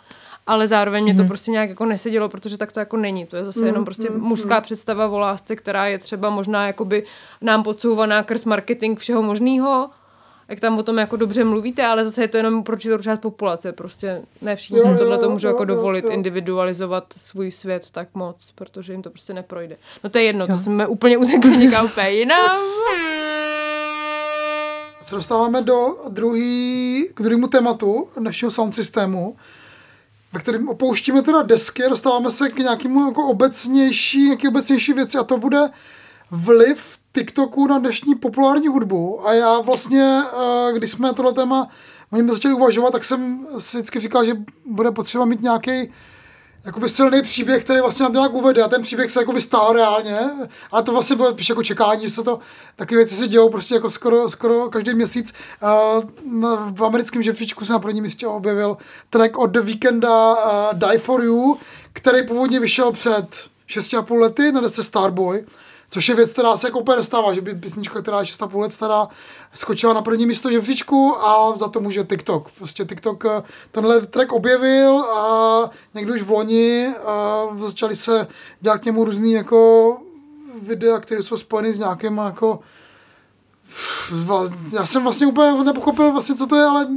ale 0.47 0.67
zároveň 0.67 1.03
mě 1.03 1.13
to 1.15 1.23
prostě 1.23 1.51
nějak 1.51 1.69
jako 1.69 1.85
nesedělo, 1.85 2.29
protože 2.29 2.57
tak 2.57 2.71
to 2.71 2.79
jako 2.79 2.97
není. 2.97 3.25
To 3.25 3.35
je 3.35 3.45
zase 3.45 3.65
jenom 3.65 3.85
prostě 3.85 4.09
mužská 4.09 4.61
představa 4.61 5.07
o 5.07 5.19
lásce, 5.19 5.55
která 5.55 5.85
je 5.85 5.99
třeba 5.99 6.29
možná 6.29 6.67
jakoby 6.67 7.03
nám 7.41 7.63
podsouvaná 7.63 8.23
krz 8.23 8.45
marketing 8.45 8.99
všeho 8.99 9.21
možného, 9.21 9.89
jak 10.51 10.59
tam 10.59 10.77
o 10.77 10.83
tom 10.83 10.97
jako 10.97 11.15
dobře 11.15 11.43
mluvíte, 11.43 11.85
ale 11.85 12.05
zase 12.05 12.21
je 12.21 12.27
to 12.27 12.37
jenom 12.37 12.63
pro 12.63 12.73
určitou 12.73 12.97
část 12.97 13.19
populace. 13.19 13.71
Prostě 13.71 14.21
ne 14.41 14.55
všichni 14.55 14.77
Jo, 14.77 14.83
si 14.83 14.91
jo, 14.91 14.97
tohle 14.97 15.17
to 15.17 15.25
jo, 15.25 15.31
můžou 15.31 15.47
jo, 15.47 15.53
jako 15.53 15.63
jo, 15.63 15.67
dovolit 15.67 16.05
jo. 16.05 16.11
individualizovat 16.11 17.13
svůj 17.17 17.51
svět 17.51 17.89
tak 17.91 18.07
moc, 18.13 18.51
protože 18.55 18.93
jim 18.93 19.01
to 19.01 19.09
prostě 19.09 19.33
neprojde. 19.33 19.77
No 20.03 20.09
to 20.09 20.17
je 20.17 20.23
jedno, 20.23 20.47
to 20.47 20.57
jsme 20.57 20.87
úplně 20.87 21.17
utekli 21.17 21.57
někam 21.57 21.85
úplně 21.85 22.09
jinam. 22.09 22.59
se 25.01 25.15
dostáváme 25.15 25.61
do 25.61 25.87
druhý, 26.09 27.07
k 27.13 27.21
druhému 27.21 27.47
tématu 27.47 28.07
dnešního 28.17 28.51
sound 28.51 28.75
systému, 28.75 29.35
ve 30.33 30.39
kterém 30.39 30.69
opouštíme 30.69 31.21
teda 31.21 31.41
desky 31.41 31.85
a 31.85 31.89
dostáváme 31.89 32.31
se 32.31 32.49
k 32.49 32.59
nějakému 32.59 33.05
jako 33.05 33.27
obecnější, 33.27 34.25
nějaký 34.25 34.47
obecnější 34.47 34.93
věci 34.93 35.17
a 35.17 35.23
to 35.23 35.37
bude 35.37 35.69
vliv 36.31 37.00
TikToku 37.13 37.67
na 37.67 37.77
dnešní 37.77 38.15
populární 38.15 38.67
hudbu. 38.67 39.27
A 39.27 39.33
já 39.33 39.59
vlastně, 39.59 40.21
eh, 40.33 40.73
když 40.73 40.91
jsme 40.91 41.13
tohle 41.13 41.33
téma 41.33 41.67
o 42.11 42.15
něm 42.15 42.31
začali 42.31 42.53
uvažovat, 42.53 42.91
tak 42.91 43.03
jsem 43.03 43.47
si 43.59 43.77
vždycky 43.77 43.99
říkal, 43.99 44.25
že 44.25 44.33
bude 44.65 44.91
potřeba 44.91 45.25
mít 45.25 45.41
nějaký 45.41 45.89
jakoby 46.65 46.89
silný 46.89 47.21
příběh, 47.21 47.63
který 47.63 47.79
vlastně 47.79 48.05
to 48.05 48.11
nějak 48.11 48.33
uvede 48.33 48.63
a 48.63 48.67
ten 48.67 48.81
příběh 48.81 49.11
se 49.11 49.19
jakoby 49.19 49.41
stál 49.41 49.73
reálně, 49.73 50.19
ale 50.71 50.83
to 50.83 50.91
vlastně 50.91 51.15
bylo 51.15 51.31
spíš 51.31 51.49
jako 51.49 51.63
čekání, 51.63 52.03
že 52.03 52.09
se 52.09 52.23
to, 52.23 52.39
takové 52.75 52.97
věci 52.97 53.15
se 53.15 53.27
dějou 53.27 53.49
prostě 53.49 53.73
jako 53.73 53.89
skoro, 53.89 54.29
skoro 54.29 54.69
každý 54.69 54.93
měsíc. 54.93 55.33
Na, 56.31 56.55
v 56.55 56.83
americkém 56.83 57.23
žebříčku 57.23 57.65
se 57.65 57.73
na 57.73 57.79
prvním 57.79 58.03
místě 58.03 58.27
objevil 58.27 58.77
track 59.09 59.37
od 59.37 59.47
The 59.47 59.59
Weekenda 59.59 60.33
uh, 60.33 60.79
Die 60.79 60.99
For 60.99 61.23
You, 61.23 61.57
který 61.93 62.27
původně 62.27 62.59
vyšel 62.59 62.91
před 62.91 63.27
6,5 63.69 64.19
lety 64.19 64.51
na 64.51 64.61
desce 64.61 64.83
Starboy, 64.83 65.45
Což 65.93 66.09
je 66.09 66.15
věc, 66.15 66.31
která 66.31 66.57
se 66.57 66.67
jako 66.67 66.79
úplně 66.79 66.97
nestává, 66.97 67.33
že 67.33 67.41
by 67.41 67.55
písnička, 67.55 68.01
která 68.01 68.19
je 68.19 68.25
6,5 68.25 68.59
let 68.59 68.73
stará, 68.73 69.07
skočila 69.53 69.93
na 69.93 70.01
první 70.01 70.25
místo 70.25 70.51
žebříčku 70.51 71.15
a 71.21 71.57
za 71.57 71.67
to 71.67 71.79
může 71.79 72.03
TikTok. 72.03 72.51
Prostě 72.51 72.85
TikTok 72.85 73.25
eh, 73.25 73.43
tenhle 73.71 74.01
track 74.01 74.31
objevil 74.31 75.01
a 75.01 75.69
někdo 75.93 76.13
už 76.13 76.21
v 76.21 76.31
loni 76.31 76.93
začali 77.59 77.95
se 77.95 78.27
dělat 78.61 78.77
k 78.77 78.85
němu 78.85 79.05
různý 79.05 79.33
jako 79.33 79.97
videa, 80.61 80.99
které 80.99 81.23
jsou 81.23 81.37
spojeny 81.37 81.73
s 81.73 81.77
nějakým 81.77 82.17
jako 82.17 82.59
já 84.73 84.85
jsem 84.85 85.03
vlastně 85.03 85.27
úplně 85.27 85.63
nepochopil 85.63 86.11
vlastně, 86.11 86.35
co 86.35 86.47
to 86.47 86.55
je, 86.55 86.63
ale 86.63 86.87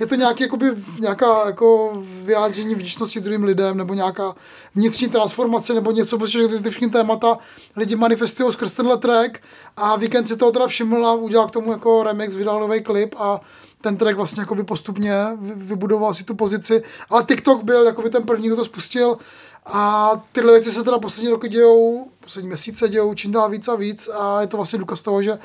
je 0.00 0.06
to 0.06 0.14
nějaký, 0.14 0.42
jakoby, 0.42 0.66
nějaká 1.00 1.46
jako 1.46 1.92
vyjádření 2.22 2.74
vděčnosti 2.74 3.20
druhým 3.20 3.44
lidem, 3.44 3.76
nebo 3.76 3.94
nějaká 3.94 4.34
vnitřní 4.74 5.08
transformace, 5.08 5.74
nebo 5.74 5.90
něco, 5.90 6.18
prostě, 6.18 6.38
že 6.38 6.48
ty, 6.48 6.60
ty 6.60 6.70
všechny 6.70 6.90
témata 6.90 7.38
lidi 7.76 7.96
manifestují 7.96 8.52
skrz 8.52 8.72
tenhle 8.72 8.98
track 8.98 9.38
a 9.76 9.96
Weekend 9.96 10.28
si 10.28 10.36
toho 10.36 10.52
teda 10.52 10.66
všiml 10.66 11.06
a 11.06 11.14
udělal 11.14 11.48
k 11.48 11.50
tomu 11.50 11.72
jako 11.72 12.02
remix, 12.02 12.34
vydal 12.34 12.60
nový 12.60 12.82
klip 12.82 13.14
a 13.18 13.40
ten 13.80 13.96
track 13.96 14.16
vlastně 14.16 14.40
jakoby 14.40 14.64
postupně 14.64 15.14
vy- 15.36 15.54
vybudoval 15.56 16.14
si 16.14 16.24
tu 16.24 16.34
pozici, 16.34 16.82
ale 17.10 17.24
TikTok 17.24 17.62
byl 17.62 17.86
jakoby 17.86 18.10
ten 18.10 18.22
první, 18.22 18.46
kdo 18.46 18.56
to 18.56 18.64
spustil 18.64 19.18
a 19.66 20.10
tyhle 20.32 20.52
věci 20.52 20.70
se 20.70 20.84
teda 20.84 20.98
poslední 20.98 21.30
roky 21.30 21.48
dějou, 21.48 22.08
poslední 22.20 22.48
měsíce 22.48 22.88
dějou 22.88 23.14
čím 23.14 23.32
dál 23.32 23.50
víc 23.50 23.68
a 23.68 23.74
víc 23.74 24.08
a 24.08 24.40
je 24.40 24.46
to 24.46 24.56
vlastně 24.56 24.78
důkaz 24.78 25.02
toho, 25.02 25.22
že 25.22 25.38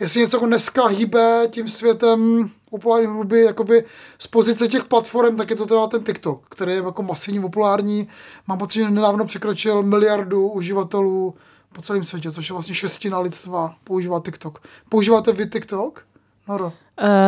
jestli 0.00 0.20
něco 0.20 0.36
jako 0.36 0.46
dneska 0.46 0.86
hýbe 0.86 1.48
tím 1.50 1.68
světem 1.68 2.50
populární 2.70 3.06
hudby 3.06 3.42
jakoby 3.42 3.84
z 4.18 4.26
pozice 4.26 4.68
těch 4.68 4.84
platform, 4.84 5.36
tak 5.36 5.50
je 5.50 5.56
to 5.56 5.66
teda 5.66 5.86
ten 5.86 6.04
TikTok, 6.04 6.46
který 6.48 6.72
je 6.72 6.82
jako 6.82 7.02
masivně 7.02 7.40
populární. 7.40 8.08
Mám 8.46 8.58
pocit, 8.58 8.78
že 8.78 8.90
nedávno 8.90 9.24
překročil 9.24 9.82
miliardu 9.82 10.48
uživatelů 10.48 11.34
po 11.72 11.82
celém 11.82 12.04
světě, 12.04 12.32
což 12.32 12.48
je 12.48 12.52
vlastně 12.52 12.74
šestina 12.74 13.18
lidstva 13.18 13.74
používá 13.84 14.20
TikTok. 14.20 14.62
Používáte 14.88 15.32
vy 15.32 15.46
TikTok? 15.46 16.04
Noro. 16.48 16.64
Uh, 16.66 16.72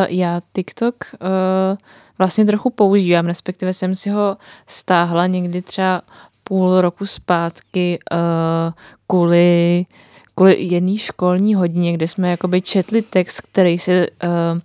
já 0.07 0.41
TikTok 0.53 0.95
uh, 1.13 1.77
vlastně 2.17 2.45
trochu 2.45 2.69
používám, 2.69 3.25
respektive 3.25 3.73
jsem 3.73 3.95
si 3.95 4.09
ho 4.09 4.37
stáhla 4.67 5.27
někdy 5.27 5.61
třeba 5.61 6.01
půl 6.43 6.81
roku 6.81 7.05
zpátky 7.05 7.99
uh, 8.11 8.73
kvůli, 9.07 9.85
kvůli 10.39 10.63
jedné 10.63 10.97
školní 10.97 11.55
hodině, 11.55 11.93
kde 11.93 12.07
jsme 12.07 12.31
jakoby 12.31 12.61
četli 12.61 13.01
text, 13.01 13.41
který 13.41 13.79
se 13.79 14.07
uh, 14.07 14.59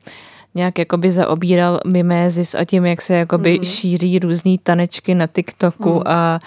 nějak 0.55 0.79
jakoby 0.79 1.11
zaobíral 1.11 1.81
mimézis 1.87 2.55
a 2.55 2.64
tím, 2.64 2.87
jak 2.87 3.03
se 3.03 3.14
jakoby 3.14 3.59
mm. 3.59 3.64
šíří 3.64 4.18
různý 4.18 4.59
tanečky 4.59 5.14
na 5.14 5.27
TikToku 5.27 5.95
mm. 5.95 6.03
a 6.07 6.39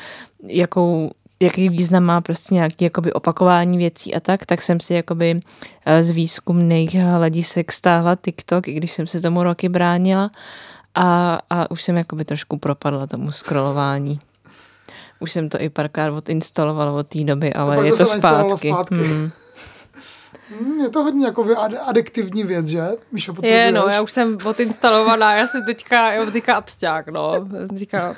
jakou 0.48 1.12
jaký 1.40 1.70
význam 1.70 2.04
má 2.04 2.22
prostě 2.22 2.56
nějaký 2.56 2.86
jakoby 2.86 3.14
opakování 3.14 3.78
věcí 3.78 4.16
a 4.16 4.20
tak, 4.20 4.46
tak 4.46 4.62
jsem 4.62 4.80
si 4.80 4.94
jakoby 4.94 5.40
eh, 5.86 6.04
z 6.04 6.12
výzkumných 6.12 6.96
hledisek 6.96 7.72
stáhla 7.72 8.16
TikTok, 8.16 8.68
i 8.68 8.74
když 8.74 8.92
jsem 8.92 9.08
se 9.08 9.22
tomu 9.22 9.44
roky 9.44 9.70
bránila 9.70 10.32
a, 10.96 11.40
a 11.50 11.72
už 11.72 11.84
jsem 11.84 11.98
jakoby 11.98 12.26
trošku 12.26 12.58
propadla 12.58 13.08
tomu 13.08 13.32
scrollování. 13.32 14.20
Už 15.20 15.32
jsem 15.32 15.50
to 15.50 15.62
i 15.62 15.70
párkrát 15.70 16.12
odinstalovala 16.14 16.92
od 16.92 17.08
té 17.08 17.24
doby, 17.24 17.54
ale 17.54 17.76
pak 17.76 17.86
je 17.86 17.92
to 17.92 18.06
zpátky. 18.06 18.70
zpátky. 18.70 18.96
Hmm. 18.96 19.30
Hmm, 20.60 20.80
je 20.80 20.90
to 20.90 21.04
hodně 21.04 21.26
jakoby 21.26 21.54
ad- 21.56 21.80
adiktivní 21.86 22.44
věc, 22.44 22.68
že? 22.68 22.84
Míšo? 23.12 23.34
Je, 23.42 23.72
no, 23.72 23.88
já 23.88 24.02
už 24.02 24.12
jsem 24.12 24.38
odinstalovaná, 24.46 25.36
já 25.36 25.48
jsem 25.48 25.66
teďka, 25.66 26.12
já 26.12 26.26
teďka 26.26 26.56
absťák, 26.56 27.08
no. 27.08 27.48
Říkám, 27.76 28.16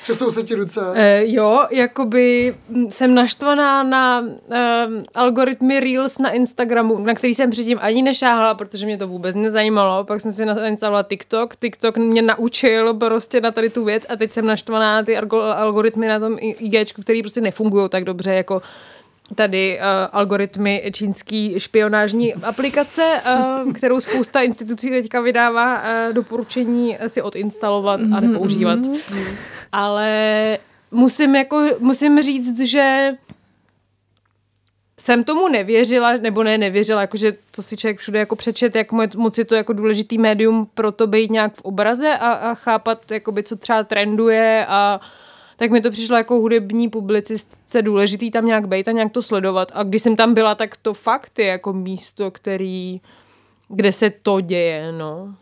Třesou 0.00 0.30
se 0.30 0.42
ti 0.42 0.54
ruce. 0.54 0.80
E, 0.94 1.22
jo, 1.26 1.66
jakoby 1.70 2.54
jsem 2.90 3.14
naštvaná 3.14 3.82
na 3.82 4.24
e, 4.50 4.86
algoritmy 5.14 5.80
Reels 5.80 6.18
na 6.18 6.30
Instagramu, 6.30 6.98
na 6.98 7.14
který 7.14 7.34
jsem 7.34 7.50
předtím 7.50 7.78
ani 7.82 8.02
nešáhla, 8.02 8.54
protože 8.54 8.86
mě 8.86 8.98
to 8.98 9.08
vůbec 9.08 9.36
nezajímalo. 9.36 10.04
Pak 10.04 10.20
jsem 10.20 10.32
si 10.32 10.44
nainstalovala 10.46 11.02
TikTok. 11.02 11.56
TikTok 11.56 11.96
mě 11.96 12.22
naučil 12.22 12.94
prostě 12.94 13.40
na 13.40 13.50
tady 13.50 13.70
tu 13.70 13.84
věc 13.84 14.06
a 14.08 14.16
teď 14.16 14.32
jsem 14.32 14.46
naštvaná 14.46 14.94
na 14.94 15.02
ty 15.02 15.16
algo- 15.16 15.54
algoritmy 15.56 16.08
na 16.08 16.20
tom 16.20 16.36
IGčku, 16.40 17.02
který 17.02 17.22
prostě 17.22 17.40
nefungují 17.40 17.88
tak 17.88 18.04
dobře 18.04 18.34
jako 18.34 18.62
tady 19.34 19.78
uh, 19.78 19.84
algoritmy 20.12 20.90
čínský 20.92 21.60
špionážní 21.60 22.34
aplikace, 22.34 23.20
uh, 23.64 23.72
kterou 23.72 24.00
spousta 24.00 24.40
institucí 24.40 24.90
teďka 24.90 25.20
vydává 25.20 25.82
uh, 25.82 26.12
doporučení 26.12 26.98
si 27.06 27.22
odinstalovat 27.22 28.00
a 28.16 28.20
nepoužívat. 28.20 28.78
Ale 29.72 30.58
musím, 30.90 31.34
jako, 31.34 31.64
musím 31.78 32.22
říct, 32.22 32.58
že 32.58 33.12
jsem 35.00 35.24
tomu 35.24 35.48
nevěřila, 35.48 36.16
nebo 36.16 36.42
ne 36.42 36.58
nevěřila, 36.58 37.00
jakože 37.00 37.32
to 37.50 37.62
si 37.62 37.76
člověk 37.76 37.98
všude 37.98 38.18
jako 38.18 38.36
přečet, 38.36 38.76
jak 38.76 38.92
mo- 38.92 39.18
moc 39.18 39.38
je 39.38 39.44
to 39.44 39.54
jako 39.54 39.72
důležitý 39.72 40.18
médium 40.18 40.68
pro 40.74 40.92
to 40.92 41.06
být 41.06 41.30
nějak 41.30 41.54
v 41.54 41.60
obraze 41.60 42.08
a, 42.08 42.32
a 42.32 42.54
chápat, 42.54 43.10
jakoby, 43.10 43.42
co 43.42 43.56
třeba 43.56 43.84
trenduje 43.84 44.66
a 44.68 45.00
tak 45.56 45.70
mi 45.70 45.80
to 45.80 45.90
přišlo 45.90 46.16
jako 46.16 46.34
hudební 46.34 46.88
publicistce 46.88 47.82
důležitý 47.82 48.30
tam 48.30 48.46
nějak 48.46 48.68
být 48.68 48.88
a 48.88 48.92
nějak 48.92 49.12
to 49.12 49.22
sledovat. 49.22 49.72
A 49.74 49.82
když 49.82 50.02
jsem 50.02 50.16
tam 50.16 50.34
byla, 50.34 50.54
tak 50.54 50.76
to 50.76 50.94
fakt 50.94 51.38
je 51.38 51.46
jako 51.46 51.72
místo, 51.72 52.30
který, 52.30 53.00
kde 53.68 53.92
se 53.92 54.10
to 54.10 54.40
děje, 54.40 54.92
no. 54.92 55.34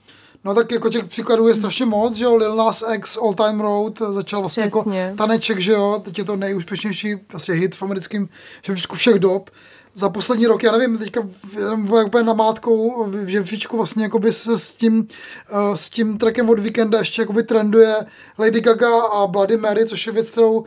No 0.45 0.55
tak 0.55 0.73
jako 0.73 0.89
těch 0.89 1.05
příkladů 1.05 1.49
je 1.49 1.55
strašně 1.55 1.87
moc, 1.87 2.15
že 2.15 2.25
jo, 2.25 2.37
Lil 2.37 2.57
Nas 2.57 2.85
X, 2.95 3.17
All 3.17 3.35
Time 3.35 3.61
Road, 3.61 3.99
začal 3.99 4.41
vlastně 4.41 4.67
Přesně. 4.69 4.99
jako 4.99 5.17
taneček, 5.17 5.59
že 5.59 5.73
jo, 5.73 6.01
teď 6.05 6.19
je 6.19 6.25
to 6.25 6.37
nejúspěšnější 6.37 7.15
vlastně 7.33 7.55
hit 7.55 7.75
v 7.75 7.83
americkém 7.83 8.29
žebříčku 8.63 8.97
všech 8.97 9.19
dob. 9.19 9.51
Za 9.97 10.09
poslední 10.09 10.47
rok, 10.47 10.63
já 10.63 10.73
nevím, 10.73 10.99
teďka 10.99 11.21
úplně 12.07 12.25
namátkou 12.25 13.07
v 13.11 13.27
žebříčku 13.27 13.77
vlastně 13.77 14.03
jakoby 14.03 14.33
se 14.33 14.59
s 14.59 14.75
tím, 14.75 14.99
uh, 15.53 15.75
s 15.75 15.91
tím 15.91 16.19
trackem 16.19 16.51
od 16.51 16.59
Weekenda 16.59 16.99
ještě 16.99 17.23
jakoby 17.23 17.43
trenduje 17.43 17.97
Lady 18.39 18.61
Gaga 18.61 19.03
a 19.03 19.27
Bloody 19.27 19.57
Mary, 19.57 19.87
což 19.87 20.07
je 20.07 20.13
věc, 20.13 20.31
kterou 20.31 20.65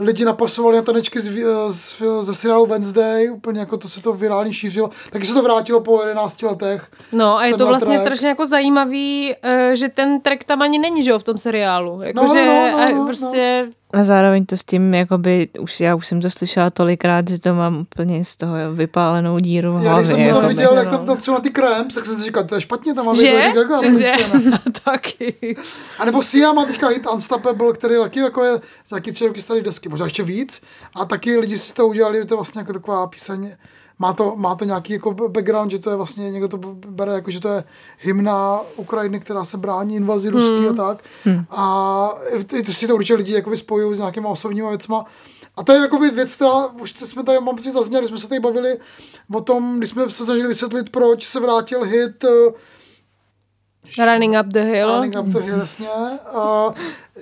lidi 0.00 0.24
napasovali 0.24 0.76
na 0.76 0.82
tanečky 0.82 1.20
z, 1.20 1.30
z, 1.70 2.02
ze 2.20 2.34
seriálu 2.34 2.66
Wednesday, 2.66 3.30
úplně 3.30 3.60
jako 3.60 3.76
to 3.76 3.88
se 3.88 4.00
to 4.02 4.12
virálně 4.12 4.52
šířilo. 4.52 4.90
Taky 5.10 5.24
se 5.26 5.34
to 5.34 5.42
vrátilo 5.42 5.80
po 5.80 6.02
11 6.02 6.42
letech. 6.42 6.90
No 7.12 7.36
a 7.36 7.44
je 7.44 7.56
to 7.56 7.66
vlastně 7.66 7.88
track. 7.94 8.06
strašně 8.06 8.28
jako 8.28 8.46
zajímavý, 8.46 9.34
eh, 9.42 9.76
že 9.76 9.88
ten 9.88 10.20
track 10.20 10.44
tam 10.44 10.62
ani 10.62 10.78
není, 10.78 11.04
že 11.04 11.10
jo, 11.10 11.18
v 11.18 11.24
tom 11.24 11.38
seriálu. 11.38 12.02
Jako, 12.02 12.22
No, 12.26 12.34
že 12.34 12.46
no, 12.46 12.52
no, 12.72 12.78
a 12.78 12.88
no, 12.90 13.04
prostě, 13.04 13.68
A 13.92 14.02
zároveň 14.02 14.46
to 14.46 14.56
s 14.56 14.64
tím, 14.64 14.94
jakoby, 14.94 15.48
už, 15.60 15.80
já 15.80 15.94
už 15.94 16.06
jsem 16.06 16.20
to 16.20 16.30
slyšela 16.30 16.70
tolikrát, 16.70 17.28
že 17.28 17.38
to 17.38 17.54
mám 17.54 17.78
úplně 17.80 18.24
z 18.24 18.36
toho 18.36 18.54
vypálenou 18.74 19.38
díru 19.38 19.72
v 19.72 19.82
Já 19.82 19.90
hlavě. 19.90 20.00
když 20.00 20.08
jsem 20.10 20.20
jako 20.20 20.40
by. 20.40 20.46
viděl, 20.48 20.76
jak 20.76 20.84
no. 20.84 20.90
tam 20.90 21.06
tancují 21.06 21.34
na 21.34 21.40
ty 21.40 21.50
kremps, 21.50 21.94
tak 21.94 22.04
jsem 22.04 22.16
si 22.16 22.24
říkal, 22.24 22.44
to 22.44 22.54
je 22.54 22.60
špatně, 22.60 22.94
tam 22.94 23.06
má 23.06 23.12
být 23.12 23.20
že? 23.20 23.32
Lady 23.32 23.52
Gaga. 23.52 23.78
Prostě, 23.80 24.16
ne. 24.50 24.58
Taky. 24.84 25.56
A 25.98 26.04
nebo 26.04 26.22
Sia 26.22 26.52
má 26.52 26.64
teďka 26.64 26.88
hit 26.88 27.06
Unstoppable, 27.12 27.72
který 27.72 27.94
taky 28.02 28.20
jako 28.20 28.44
je 28.44 28.52
za 28.88 28.96
taky 28.96 29.12
tři 29.12 29.26
roky 29.26 29.42
starý 29.42 29.60
desky, 29.62 29.88
možná 29.88 30.06
ještě 30.06 30.22
víc. 30.22 30.62
A 30.94 31.04
taky 31.04 31.38
lidi 31.38 31.58
si 31.58 31.74
to 31.74 31.86
udělali, 31.86 32.24
to 32.24 32.34
je 32.34 32.36
vlastně 32.36 32.60
jako 32.60 32.72
taková 32.72 33.06
píseň, 33.06 33.52
má 34.00 34.12
to, 34.12 34.36
má 34.36 34.54
to 34.54 34.64
nějaký 34.64 34.92
jako 34.92 35.12
background, 35.12 35.70
že 35.70 35.78
to 35.78 35.90
je 35.90 35.96
vlastně, 35.96 36.30
někdo 36.30 36.48
to 36.48 36.58
bere 36.74 37.12
jako, 37.12 37.30
že 37.30 37.40
to 37.40 37.48
je 37.48 37.64
hymna 37.98 38.60
Ukrajiny, 38.76 39.20
která 39.20 39.44
se 39.44 39.56
brání 39.56 39.96
invazi 39.96 40.28
ruský 40.28 40.68
a 40.68 40.72
tak. 40.72 41.04
A 41.50 42.14
ty, 42.46 42.62
ty 42.62 42.74
si 42.74 42.86
to 42.86 42.94
určitě 42.94 43.14
lidi 43.14 43.32
jakoby 43.32 43.56
spojují 43.56 43.96
s 43.96 43.98
nějakýma 43.98 44.28
osobníma 44.28 44.68
věcma. 44.68 45.04
A 45.56 45.62
to 45.62 45.72
je 45.72 45.80
jakoby 45.80 46.10
věc, 46.10 46.34
která 46.34 46.66
už 46.66 46.92
to 46.92 47.06
jsme 47.06 47.24
tady, 47.24 47.40
mám 47.40 47.56
pocit, 47.56 47.72
zazněli, 47.72 48.08
jsme 48.08 48.18
se 48.18 48.28
tady 48.28 48.40
bavili 48.40 48.78
o 49.34 49.40
tom, 49.40 49.78
když 49.78 49.90
jsme 49.90 50.10
se 50.10 50.24
snažili 50.24 50.48
vysvětlit, 50.48 50.90
proč 50.90 51.26
se 51.26 51.40
vrátil 51.40 51.82
hit 51.82 52.24
eh, 52.24 52.52
Running 53.98 54.36
up 54.40 54.46
the 54.46 54.60
hill. 54.60 54.88
Running 54.88 55.18
up 55.18 55.26
the 55.26 55.38
hill, 55.38 55.58
jasně. 55.58 55.88
A, 56.34 56.70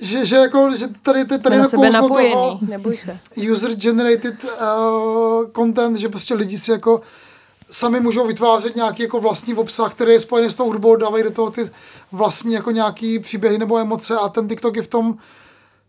že, 0.00 0.26
že, 0.26 0.36
jako, 0.36 0.76
že 0.76 0.86
tady, 1.02 1.24
tady, 1.24 1.42
tady 1.42 1.60
to 1.60 1.76
kouzlo 1.76 1.92
napojený, 1.92 2.32
toho 2.32 2.58
neboj 2.60 2.96
se. 2.96 3.18
user-generated 3.36 4.44
uh, 4.44 5.50
content, 5.56 5.96
že 5.96 6.08
prostě 6.08 6.34
lidi 6.34 6.58
si 6.58 6.70
jako 6.70 7.00
sami 7.70 8.00
můžou 8.00 8.26
vytvářet 8.26 8.76
nějaký 8.76 9.02
jako 9.02 9.20
vlastní 9.20 9.54
obsah, 9.54 9.94
který 9.94 10.12
je 10.12 10.20
spojený 10.20 10.50
s 10.50 10.54
tou 10.54 10.64
hudbou, 10.64 10.96
dávají 10.96 11.24
do 11.24 11.30
toho 11.30 11.50
ty 11.50 11.70
vlastní 12.12 12.52
jako 12.52 12.70
nějaký 12.70 13.18
příběhy 13.18 13.58
nebo 13.58 13.78
emoce 13.78 14.16
a 14.16 14.28
ten 14.28 14.48
TikTok 14.48 14.76
je 14.76 14.82
v 14.82 14.86
tom 14.86 15.16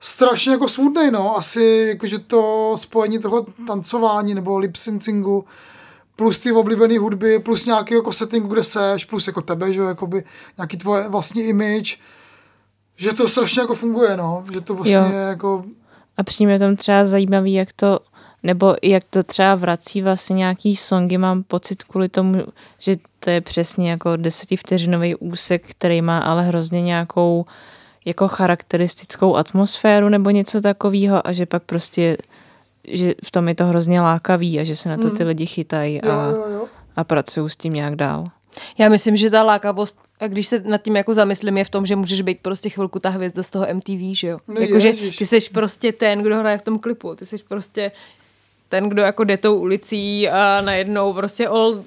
strašně 0.01 0.51
jako 0.51 0.69
svůdnej, 0.69 1.11
no. 1.11 1.38
Asi 1.38 1.86
jakože 1.89 2.19
to 2.19 2.73
spojení 2.77 3.19
toho 3.19 3.45
tancování 3.67 4.34
nebo 4.34 4.59
lip 4.59 4.75
syncingu 4.75 5.45
plus 6.20 6.39
ty 6.39 6.51
oblíbené 6.51 6.99
hudby, 6.99 7.39
plus 7.39 7.65
nějaký 7.65 7.93
jako 7.93 8.13
setting, 8.13 8.47
kde 8.47 8.63
seš, 8.63 9.05
plus 9.05 9.28
jako 9.28 9.41
tebe, 9.41 9.74
že 9.74 9.80
jo, 9.80 9.88
jakoby 9.88 10.24
nějaký 10.57 10.78
tvoje 10.78 11.09
vlastní 11.09 11.43
image, 11.43 11.97
že 12.95 13.13
to 13.13 13.28
strašně 13.28 13.61
jako 13.61 13.76
funguje, 13.76 14.17
no. 14.17 14.45
Že 14.53 14.61
to 14.61 14.74
vlastně 14.74 14.95
Jo. 14.95 15.05
je 15.11 15.20
jako 15.20 15.63
A 16.17 16.24
přijme 16.24 16.59
tam 16.59 16.76
třeba 16.76 17.05
zajímavý, 17.05 17.53
jak 17.53 17.74
to, 17.74 17.99
nebo 18.43 18.76
jak 18.84 19.03
to 19.09 19.24
třeba 19.24 19.55
vrací 19.55 20.01
vlastně 20.01 20.36
nějaký 20.36 20.76
songy, 20.76 21.17
mám 21.17 21.43
pocit 21.43 21.84
kvůli 21.84 22.09
tomu, 22.09 22.34
že 22.80 22.95
to 23.20 23.30
je 23.30 23.41
přesně 23.41 23.91
jako 23.91 24.15
desetivteřinový 24.15 25.15
úsek, 25.15 25.63
který 25.67 26.01
má 26.01 26.20
ale 26.20 26.43
hrozně 26.43 26.82
nějakou 26.82 27.45
jako 28.05 28.28
charakteristickou 28.28 29.36
atmosféru 29.36 30.09
nebo 30.09 30.30
něco 30.30 30.61
takového 30.61 31.28
a 31.28 31.32
že 31.32 31.45
pak 31.45 31.63
prostě 31.63 32.17
že 32.89 33.13
v 33.23 33.31
tom 33.31 33.47
je 33.47 33.55
to 33.55 33.65
hrozně 33.65 34.01
lákavý 34.01 34.59
a 34.59 34.63
že 34.63 34.75
se 34.75 34.89
na 34.89 34.97
to 34.97 35.09
ty 35.09 35.23
lidi 35.23 35.45
chytají 35.45 36.01
a, 36.01 36.07
jo, 36.07 36.45
jo. 36.53 36.65
a 36.95 37.03
pracují 37.03 37.49
s 37.49 37.55
tím 37.55 37.73
nějak 37.73 37.95
dál. 37.95 38.23
Já 38.77 38.89
myslím, 38.89 39.15
že 39.15 39.29
ta 39.29 39.43
lákavost, 39.43 39.97
a 40.19 40.27
když 40.27 40.47
se 40.47 40.59
nad 40.59 40.81
tím 40.81 40.95
jako 40.95 41.13
zamyslím, 41.13 41.57
je 41.57 41.65
v 41.65 41.69
tom, 41.69 41.85
že 41.85 41.95
můžeš 41.95 42.21
být 42.21 42.39
prostě 42.41 42.69
chvilku 42.69 42.99
ta 42.99 43.09
hvězda 43.09 43.43
z 43.43 43.49
toho 43.49 43.67
MTV, 43.73 43.99
že 44.11 44.27
jo? 44.27 44.39
No 44.47 44.61
Jakože 44.61 44.93
ty 45.17 45.25
jsi 45.25 45.39
prostě 45.53 45.91
ten, 45.91 46.21
kdo 46.23 46.37
hraje 46.37 46.57
v 46.57 46.61
tom 46.61 46.79
klipu, 46.79 47.15
ty 47.15 47.25
jsi 47.25 47.35
prostě 47.47 47.91
ten, 48.69 48.89
kdo 48.89 49.01
jako 49.01 49.23
jde 49.23 49.37
tou 49.37 49.59
ulicí 49.59 50.29
a 50.29 50.61
najednou 50.61 51.13
prostě 51.13 51.47
all 51.47 51.83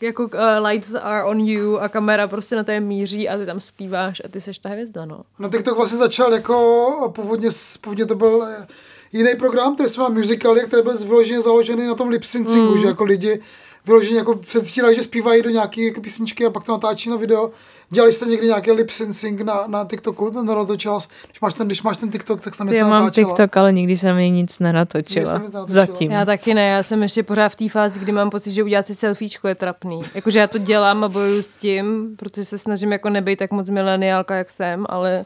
jako 0.00 0.22
uh, 0.22 0.66
lights 0.66 0.94
are 0.94 1.24
on 1.24 1.40
you 1.40 1.78
a 1.78 1.88
kamera 1.88 2.28
prostě 2.28 2.56
na 2.56 2.64
té 2.64 2.80
míří 2.80 3.28
a 3.28 3.38
ty 3.38 3.46
tam 3.46 3.60
zpíváš 3.60 4.22
a 4.24 4.28
ty 4.28 4.40
seš 4.40 4.58
ta 4.58 4.68
hvězda, 4.68 5.04
no. 5.04 5.20
No 5.38 5.48
TikTok 5.48 5.76
vlastně 5.76 5.98
začal 5.98 6.32
jako, 6.32 7.12
původně, 7.14 7.48
původně 7.80 8.06
to 8.06 8.14
byl 8.14 8.44
eh, 8.44 8.66
jiný 9.12 9.34
program, 9.38 9.74
který 9.74 9.88
se 9.88 10.00
má 10.00 10.08
Musical.ly, 10.08 10.60
který 10.60 10.82
byl 10.82 10.98
vyloženě 10.98 11.42
založený 11.42 11.86
na 11.86 11.94
tom 11.94 12.08
lip 12.08 12.24
syncingu, 12.24 12.72
mm. 12.72 12.78
že 12.78 12.86
jako 12.86 13.04
lidi 13.04 13.40
vyloženě 13.86 14.16
jako 14.16 14.36
předstírali, 14.36 14.94
že 14.94 15.02
zpívají 15.02 15.42
do 15.42 15.50
nějaké 15.50 15.82
jako 15.82 16.00
písničky 16.00 16.46
a 16.46 16.50
pak 16.50 16.64
to 16.64 16.72
natáčí 16.72 17.10
na 17.10 17.16
video. 17.16 17.50
Dělali 17.90 18.12
jste 18.12 18.26
někdy 18.26 18.46
nějaký 18.46 18.70
lip 18.72 18.90
syncing 18.90 19.40
na, 19.40 19.66
na 19.66 19.84
TikToku, 19.84 20.30
ten 20.30 20.46
natáčel, 20.46 20.98
když 21.28 21.40
máš 21.40 21.54
ten, 21.54 21.66
když 21.66 21.82
máš 21.82 21.96
ten 21.96 22.10
TikTok, 22.10 22.40
tak 22.40 22.54
jsem 22.54 22.66
něco 22.66 22.78
Já 22.78 22.86
mám 22.86 23.04
natáčela. 23.04 23.28
TikTok, 23.28 23.56
ale 23.56 23.72
nikdy 23.72 23.96
jsem 23.96 24.16
mi 24.16 24.30
nic 24.30 24.58
nenatočila. 24.58 25.38
nic 25.38 25.42
nenatočila. 25.42 25.66
Zatím. 25.66 26.10
Já 26.10 26.24
taky 26.24 26.54
ne, 26.54 26.68
já 26.68 26.82
jsem 26.82 27.02
ještě 27.02 27.22
pořád 27.22 27.48
v 27.48 27.56
té 27.56 27.68
fázi, 27.68 28.00
kdy 28.00 28.12
mám 28.12 28.30
pocit, 28.30 28.52
že 28.52 28.62
udělat 28.62 28.86
si 28.86 28.94
selfiečko 28.94 29.48
je 29.48 29.54
trapný. 29.54 30.00
Jakože 30.14 30.38
já 30.38 30.46
to 30.46 30.58
dělám 30.58 31.04
a 31.04 31.08
bojuju 31.08 31.42
s 31.42 31.56
tím, 31.56 32.16
protože 32.16 32.44
se 32.44 32.58
snažím 32.58 32.92
jako 32.92 33.10
nebejt 33.10 33.38
tak 33.38 33.50
moc 33.50 33.68
mileniálka, 33.68 34.34
jak 34.34 34.50
jsem, 34.50 34.86
ale 34.88 35.24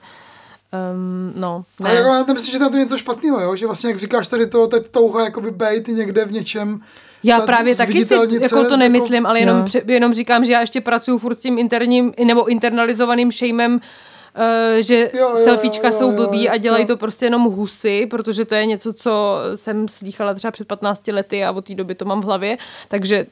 um, 0.95 1.33
no, 1.37 1.65
Ale 1.85 1.95
jako 1.95 2.09
ne. 2.09 2.15
já 2.19 2.25
nemyslím, 2.25 2.53
že 2.53 2.59
tam 2.59 2.71
to 2.71 2.77
je 2.77 2.83
něco 2.85 2.99
špatného, 2.99 3.41
jo? 3.41 3.57
že 3.57 3.67
vlastně, 3.67 3.91
jak 3.91 3.99
říkáš 3.99 4.29
tady 4.29 4.47
to, 4.47 4.67
teď 4.67 4.87
touha 4.91 5.25
jakoby 5.25 5.51
bejt 5.51 5.89
někde 5.89 6.25
v 6.25 6.33
něčem, 6.33 6.81
Já 7.23 7.41
ta 7.41 7.47
právě 7.47 7.77
taky 7.77 8.05
si 8.07 8.15
jako 8.15 8.27
to 8.49 8.57
jako- 8.59 8.77
nemyslím, 8.77 9.27
ale 9.27 9.41
jenom, 9.41 9.59
No. 9.59 9.65
pře- 9.65 9.83
jenom 9.87 10.13
říkám, 10.15 10.45
že 10.45 10.53
já 10.53 10.61
ještě 10.61 10.81
pracuji 10.81 11.19
furt 11.19 11.35
s 11.39 11.43
tím 11.43 11.59
interním 11.59 12.13
nebo 12.25 12.47
internalizovaným 12.47 13.33
shameem, 13.33 13.75
uh, 13.75 13.81
že 14.81 15.11
Jo, 15.15 15.29
jo, 15.31 15.37
selfiečka 15.45 15.87
jo, 15.89 15.93
jo, 15.93 15.99
jsou 15.99 16.11
jo, 16.11 16.17
blbý 16.17 16.49
a 16.49 16.57
dělají 16.57 16.83
jo. 16.83 16.89
to 16.89 16.97
prostě 16.97 17.27
jenom 17.27 17.43
husy, 17.45 18.07
protože 18.11 18.45
to 18.45 18.55
je 18.55 18.67
něco, 18.67 18.93
co 18.93 19.39
jsem 19.55 19.89
slýchala 19.89 20.35
třeba 20.35 20.51
před 20.51 20.69
15 20.69 21.13
lety 21.13 21.45
a 21.45 21.53
od 21.53 21.65
té 21.65 21.75
doby 21.75 21.95
to 21.95 22.05
mám 22.05 22.21
v 22.21 22.25
hlavě, 22.25 22.59
takže 22.89 23.27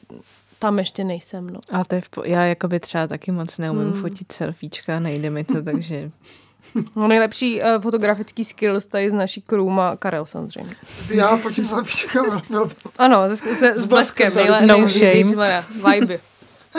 tam 0.59 0.79
ještě 0.79 1.03
nejsem, 1.03 1.49
no. 1.49 1.59
A 1.71 1.83
to 1.83 1.95
je 1.95 2.01
v 2.01 2.09
po- 2.09 2.23
já 2.23 2.43
jakoby 2.45 2.79
třeba 2.79 3.07
taky 3.07 3.31
moc 3.31 3.57
neumím 3.57 3.91
hmm. 3.91 4.01
fotit 4.01 4.31
selfiečka, 4.31 4.99
nejde 4.99 5.29
mi 5.29 5.43
to, 5.43 5.61
takže 5.61 6.11
No 6.95 7.07
nejlepší 7.07 7.61
uh, 7.61 7.81
fotografický 7.81 8.43
skills 8.43 8.85
tady 8.87 9.09
z 9.09 9.13
naší 9.13 9.41
crew 9.41 9.65
má 9.65 9.95
Karel 9.95 10.25
samozřejmě. 10.25 10.75
já 11.09 11.37
fotím 11.37 11.67
byl, 11.67 12.41
byl, 12.49 12.69
Ano, 12.97 13.23
se, 13.35 13.55
se, 13.55 13.73
s 13.77 13.85
bleskem. 13.85 14.33
bleskem, 14.33 14.33
nejle- 14.33 14.61
no 14.67 14.67
nejlepší, 14.73 15.23
shame. 15.23 15.63
Vibe. 15.99 16.19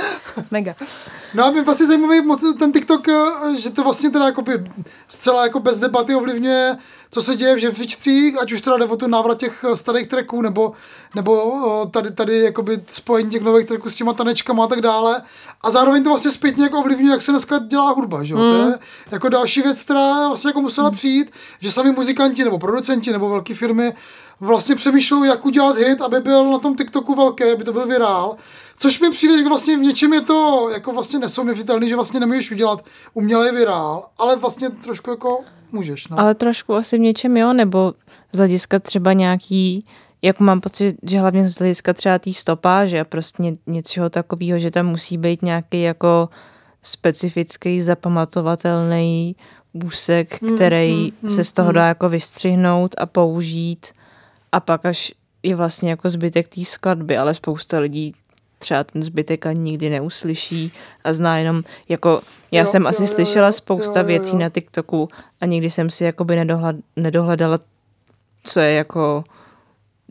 Mega. 0.50 0.74
No 1.34 1.44
a 1.44 1.50
mě 1.50 1.62
vlastně 1.62 1.86
zajímavý 1.86 2.20
moc 2.20 2.44
ten 2.58 2.72
TikTok, 2.72 3.08
eh, 3.08 3.56
že 3.58 3.70
to 3.70 3.84
vlastně 3.84 4.10
teda 4.10 4.26
jakoby 4.26 4.64
zcela 5.08 5.42
jako 5.42 5.60
bez 5.60 5.78
debaty 5.78 6.14
ovlivňuje, 6.14 6.78
co 7.10 7.22
se 7.22 7.36
děje 7.36 7.54
v 7.54 7.58
žebříčcích, 7.58 8.40
ať 8.42 8.52
už 8.52 8.60
teda 8.60 8.76
jde 8.76 8.84
o 8.84 8.96
tu 8.96 9.06
návrat 9.06 9.38
těch 9.38 9.64
eh, 9.64 9.76
starých 9.76 10.08
tracků, 10.08 10.42
nebo, 10.42 10.72
nebo 11.14 11.54
eh, 11.84 11.90
tady, 11.90 12.10
tady 12.10 12.38
jakoby 12.38 12.80
spojení 12.86 13.30
těch 13.30 13.42
nových 13.42 13.66
tracků 13.66 13.90
s 13.90 13.96
těma 13.96 14.12
tanečkama 14.12 14.64
a 14.64 14.66
tak 14.66 14.80
dále. 14.80 15.22
A 15.62 15.70
zároveň 15.70 16.04
to 16.04 16.10
vlastně 16.10 16.30
zpětně 16.30 16.64
jako 16.64 16.78
ovlivňuje, 16.78 17.12
jak 17.12 17.22
se 17.22 17.32
dneska 17.32 17.58
dělá 17.58 17.90
hudba, 17.90 18.24
že 18.24 18.34
jo? 18.34 18.40
To 18.40 18.54
je 18.56 18.78
jako 19.10 19.28
další 19.28 19.62
věc, 19.62 19.84
která 19.84 20.28
vlastně 20.28 20.48
jako 20.48 20.60
musela 20.60 20.90
přijít, 20.90 21.30
že 21.60 21.70
sami 21.70 21.90
muzikanti 21.90 22.44
nebo 22.44 22.58
producenti 22.58 23.12
nebo 23.12 23.28
velké 23.28 23.54
firmy 23.54 23.94
vlastně 24.40 24.74
přemýšleli, 24.74 25.28
jak 25.28 25.46
udělat 25.46 25.76
hit, 25.76 26.00
aby 26.00 26.20
byl 26.20 26.50
na 26.50 26.58
tom 26.58 26.76
TikToku 26.76 27.14
velký, 27.14 27.44
aby 27.44 27.64
to 27.64 27.72
byl 27.72 27.86
virál. 27.86 28.36
Což 28.78 29.00
mi 29.00 29.10
přijde, 29.10 29.38
že 29.38 29.48
vlastně 29.48 29.76
v 29.76 29.80
něčem 29.80 30.12
je 30.12 30.20
to 30.20 30.68
jako 30.74 30.92
vlastně 30.92 31.18
nesouměřitelný, 31.18 31.88
že 31.88 31.94
vlastně 31.94 32.20
nemůžeš 32.20 32.50
udělat 32.50 32.84
umělej 33.14 33.52
virál, 33.52 34.06
ale 34.18 34.36
vlastně 34.36 34.70
trošku 34.70 35.10
jako 35.10 35.40
můžeš, 35.72 36.08
no. 36.08 36.20
Ale 36.20 36.34
trošku 36.34 36.74
asi 36.74 36.96
v 36.96 37.00
něčem 37.00 37.36
jo, 37.36 37.52
nebo 37.52 37.94
z 38.32 38.38
hlediska 38.38 38.78
třeba 38.78 39.12
nějaký, 39.12 39.86
jak 40.22 40.40
mám 40.40 40.60
pocit, 40.60 40.96
že 41.02 41.18
hlavně 41.18 41.48
z 41.48 41.58
hlediska 41.58 41.92
třeba 41.92 42.18
té 42.18 42.32
stopáže 42.32 43.00
a 43.00 43.04
prostě 43.04 43.42
ně, 43.42 43.56
něčeho 43.66 44.10
takového, 44.10 44.58
že 44.58 44.70
tam 44.70 44.86
musí 44.86 45.18
být 45.18 45.42
nějaký 45.42 45.82
jako 45.82 46.28
specifický, 46.82 47.80
zapamatovatelný 47.80 49.36
úsek, 49.84 50.38
který 50.54 51.12
se 51.28 51.44
z 51.44 51.52
toho 51.52 51.72
dá 51.72 51.86
jako 51.86 52.08
vystřihnout 52.08 52.94
a 52.98 53.06
použít 53.06 53.86
a 54.52 54.60
pak 54.60 54.86
až 54.86 55.12
je 55.42 55.56
vlastně 55.56 55.90
jako 55.90 56.08
zbytek 56.08 56.48
té 56.48 56.64
skladby, 56.64 57.18
ale 57.18 57.34
spousta 57.34 57.78
lidí 57.78 58.14
třeba 58.58 58.84
ten 58.84 59.02
zbytek 59.02 59.46
ani 59.46 59.60
nikdy 59.60 59.90
neuslyší 59.90 60.72
a 61.04 61.12
zná 61.12 61.38
jenom, 61.38 61.62
jako 61.88 62.22
já 62.52 62.60
Jo, 62.60 62.66
jsem 62.66 62.82
jo, 62.82 62.88
asi 62.88 63.02
jo, 63.02 63.08
slyšela 63.08 63.46
jo, 63.46 63.52
spousta 63.52 64.00
jo, 64.00 64.04
jo, 64.04 64.06
věcí 64.06 64.32
jo. 64.32 64.38
na 64.38 64.48
TikToku 64.48 65.08
a 65.40 65.46
nikdy 65.46 65.70
jsem 65.70 65.90
si 65.90 66.04
jakoby 66.04 66.36
nedohled, 66.36 66.76
nedohledala, 66.96 67.58
co 68.42 68.60
je 68.60 68.72
jako 68.72 69.24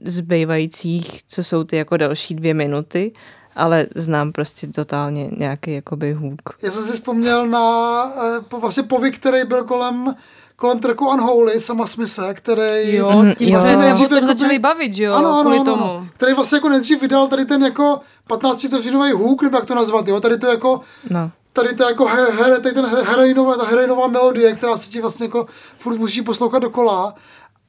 zbývajících, 0.06 1.24
co 1.28 1.44
jsou 1.44 1.64
ty 1.64 1.78
jako 1.78 1.98
další 1.98 2.36
dvě 2.36 2.54
minuty, 2.54 3.12
ale 3.56 3.88
znám 3.96 4.32
prostě 4.32 4.68
totálně 4.68 5.30
nějaký 5.38 5.74
jakoby 5.74 6.14
hook. 6.14 6.42
Já 6.62 6.72
jsem 6.72 6.84
si 6.84 6.94
vzpomněl 6.94 7.48
na 7.48 8.06
eh, 8.54 8.58
vlastně 8.60 8.84
povyk, 8.84 9.20
který 9.20 9.46
byl 9.46 9.64
kolem 9.64 10.16
kolem 10.56 10.80
tracku 10.80 11.10
Unholy, 11.10 11.60
sama 11.60 11.88
Smise, 11.88 12.34
který... 12.34 12.96
Jo, 12.96 13.12
Mhm, 13.12 13.36
tím 13.36 13.50
jo. 13.50 13.62
se 13.62 13.76
Nejdřív 13.76 14.06
o 14.06 14.10
tom 14.10 14.16
jakoby- 14.18 14.34
začali 14.40 14.60
bavit, 14.60 14.94
že 14.94 15.04
jo, 15.04 15.14
ano, 15.14 15.28
ano, 15.34 15.42
kvůli 15.42 15.56
ano, 15.58 15.66
tomu. 15.66 15.84
ano, 15.84 16.08
který 16.14 16.34
vlastně 16.34 16.56
jako 16.58 16.70
nejdřív 16.70 17.02
vydal 17.02 17.28
tady 17.28 17.46
ten 17.46 17.64
jako 17.64 18.00
15 18.28 18.68
vteřinový 18.68 19.12
hook, 19.12 19.42
nebo 19.42 19.58
jak 19.58 19.66
to 19.66 19.76
nazvat, 19.76 20.08
jo, 20.08 20.20
tady 20.20 20.38
to 20.38 20.48
jako 20.48 20.82
No. 21.10 21.32
tady 21.54 21.76
to 21.76 21.84
jako 21.84 22.06
he, 22.06 22.32
he, 22.32 22.60
tady 22.60 22.74
ten 22.76 22.86
he- 22.86 23.04
heroinová, 23.04 23.58
ta 23.58 23.66
heroinová 23.66 24.08
melodie, 24.08 24.56
která 24.56 24.78
se 24.78 24.90
ti 24.90 25.02
vlastně 25.02 25.26
jako 25.26 25.46
furt 25.78 25.98
musí 25.98 26.22
poslouchat 26.22 26.60
dokola. 26.60 27.14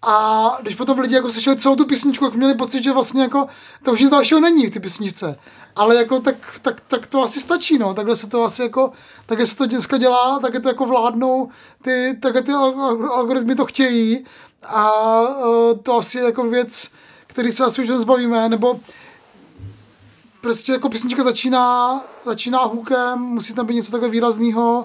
A 0.03 0.49
když 0.63 0.75
potom 0.75 0.99
lidi 0.99 1.15
jako 1.15 1.31
slyšeli 1.31 1.57
celou 1.57 1.77
tu 1.77 1.85
písničku, 1.85 2.25
jak 2.25 2.35
měli 2.35 2.55
pocit, 2.55 2.85
že 2.85 2.93
vlastně 2.93 3.23
jako 3.23 3.47
to 3.83 3.93
už 3.93 4.01
nic 4.01 4.11
dalšího 4.11 4.41
není 4.41 4.67
v 4.67 4.71
té 4.71 4.81
písničce. 4.81 5.37
Ale 5.77 5.97
jako 5.97 6.21
tak, 6.21 6.35
tak, 6.63 6.81
tak, 6.89 7.07
to 7.07 7.23
asi 7.23 7.41
stačí, 7.41 7.79
no. 7.79 7.95
Takhle 7.95 8.17
se 8.17 8.27
to 8.27 8.45
asi 8.45 8.63
jako, 8.63 8.93
takhle 9.27 9.47
se 9.47 9.57
to 9.57 9.67
dneska 9.67 9.99
dělá, 9.99 10.39
tak 10.39 10.55
je 10.55 10.61
to 10.61 10.69
jako 10.69 10.87
vládnou, 10.87 11.49
ty, 11.83 12.19
takhle 12.23 12.43
ty 12.43 12.53
al- 12.53 13.11
algoritmy 13.11 13.55
to 13.55 13.67
chtějí 13.67 14.25
a 14.67 15.21
uh, 15.21 15.79
to 15.83 15.99
asi 15.99 16.19
je 16.19 16.25
jako 16.25 16.45
věc, 16.45 16.91
který 17.27 17.53
se 17.53 17.65
asi 17.65 17.83
už 17.83 17.89
nezbavíme, 17.89 18.49
nebo 18.49 18.81
prostě 20.41 20.73
jako 20.73 20.89
písnička 20.89 21.25
začíná, 21.25 22.01
začíná 22.25 22.65
hookem, 22.65 23.19
musí 23.19 23.55
tam 23.55 23.67
být 23.67 23.75
něco 23.75 23.93
takové 23.93 24.11
výrazného. 24.11 24.85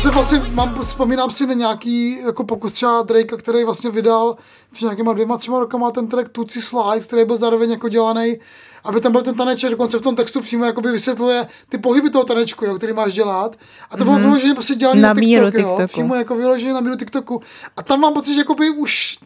Se 0.00 0.10
vlastně 0.10 0.42
mám, 0.50 0.82
vzpomínám 0.82 1.30
si 1.30 1.46
na 1.46 1.54
nějaký 1.54 2.20
jako 2.20 2.44
pokus 2.44 2.72
třeba 2.72 3.02
Drakea, 3.02 3.38
který 3.38 3.64
vlastně 3.64 3.90
vydal 3.90 4.36
před 4.72 4.84
nějakýma 4.84 5.12
dvěma, 5.12 5.38
třema 5.38 5.60
rokama 5.60 5.90
ten 5.90 6.06
track 6.06 6.28
Tuci 6.28 6.62
Slide, 6.62 7.00
který 7.00 7.24
byl 7.24 7.36
zároveň 7.36 7.70
jako 7.70 7.88
dělaný, 7.88 8.38
aby 8.84 9.00
tam 9.00 9.12
byl 9.12 9.22
ten 9.22 9.34
taneček, 9.34 9.70
dokonce 9.70 9.98
v 9.98 10.00
tom 10.00 10.16
textu 10.16 10.40
přímo 10.40 10.64
jakoby 10.64 10.92
vysvětluje 10.92 11.46
ty 11.68 11.78
pohyby 11.78 12.10
toho 12.10 12.24
tanečku, 12.24 12.64
jo, 12.64 12.74
který 12.74 12.92
máš 12.92 13.12
dělat. 13.12 13.56
A 13.90 13.96
to 13.96 14.04
bylo 14.04 14.16
mm-hmm. 14.16 14.20
vyloženě 14.20 14.54
prostě 14.54 14.74
dělaný 14.74 15.00
na, 15.00 15.08
Na 15.08 15.14
TikTok, 15.14 15.54
jo, 15.54 15.68
TikToku. 15.68 15.86
přímo 15.86 16.14
jako 16.14 16.36
vyloženě 16.36 16.72
na 16.72 16.80
míru 16.80 16.96
TikToku. 16.96 17.40
A 17.76 17.82
tam 17.82 18.00
mám 18.00 18.14
pocit, 18.14 18.34
že 18.34 18.40
jakoby 18.40 18.70
už 18.70 19.18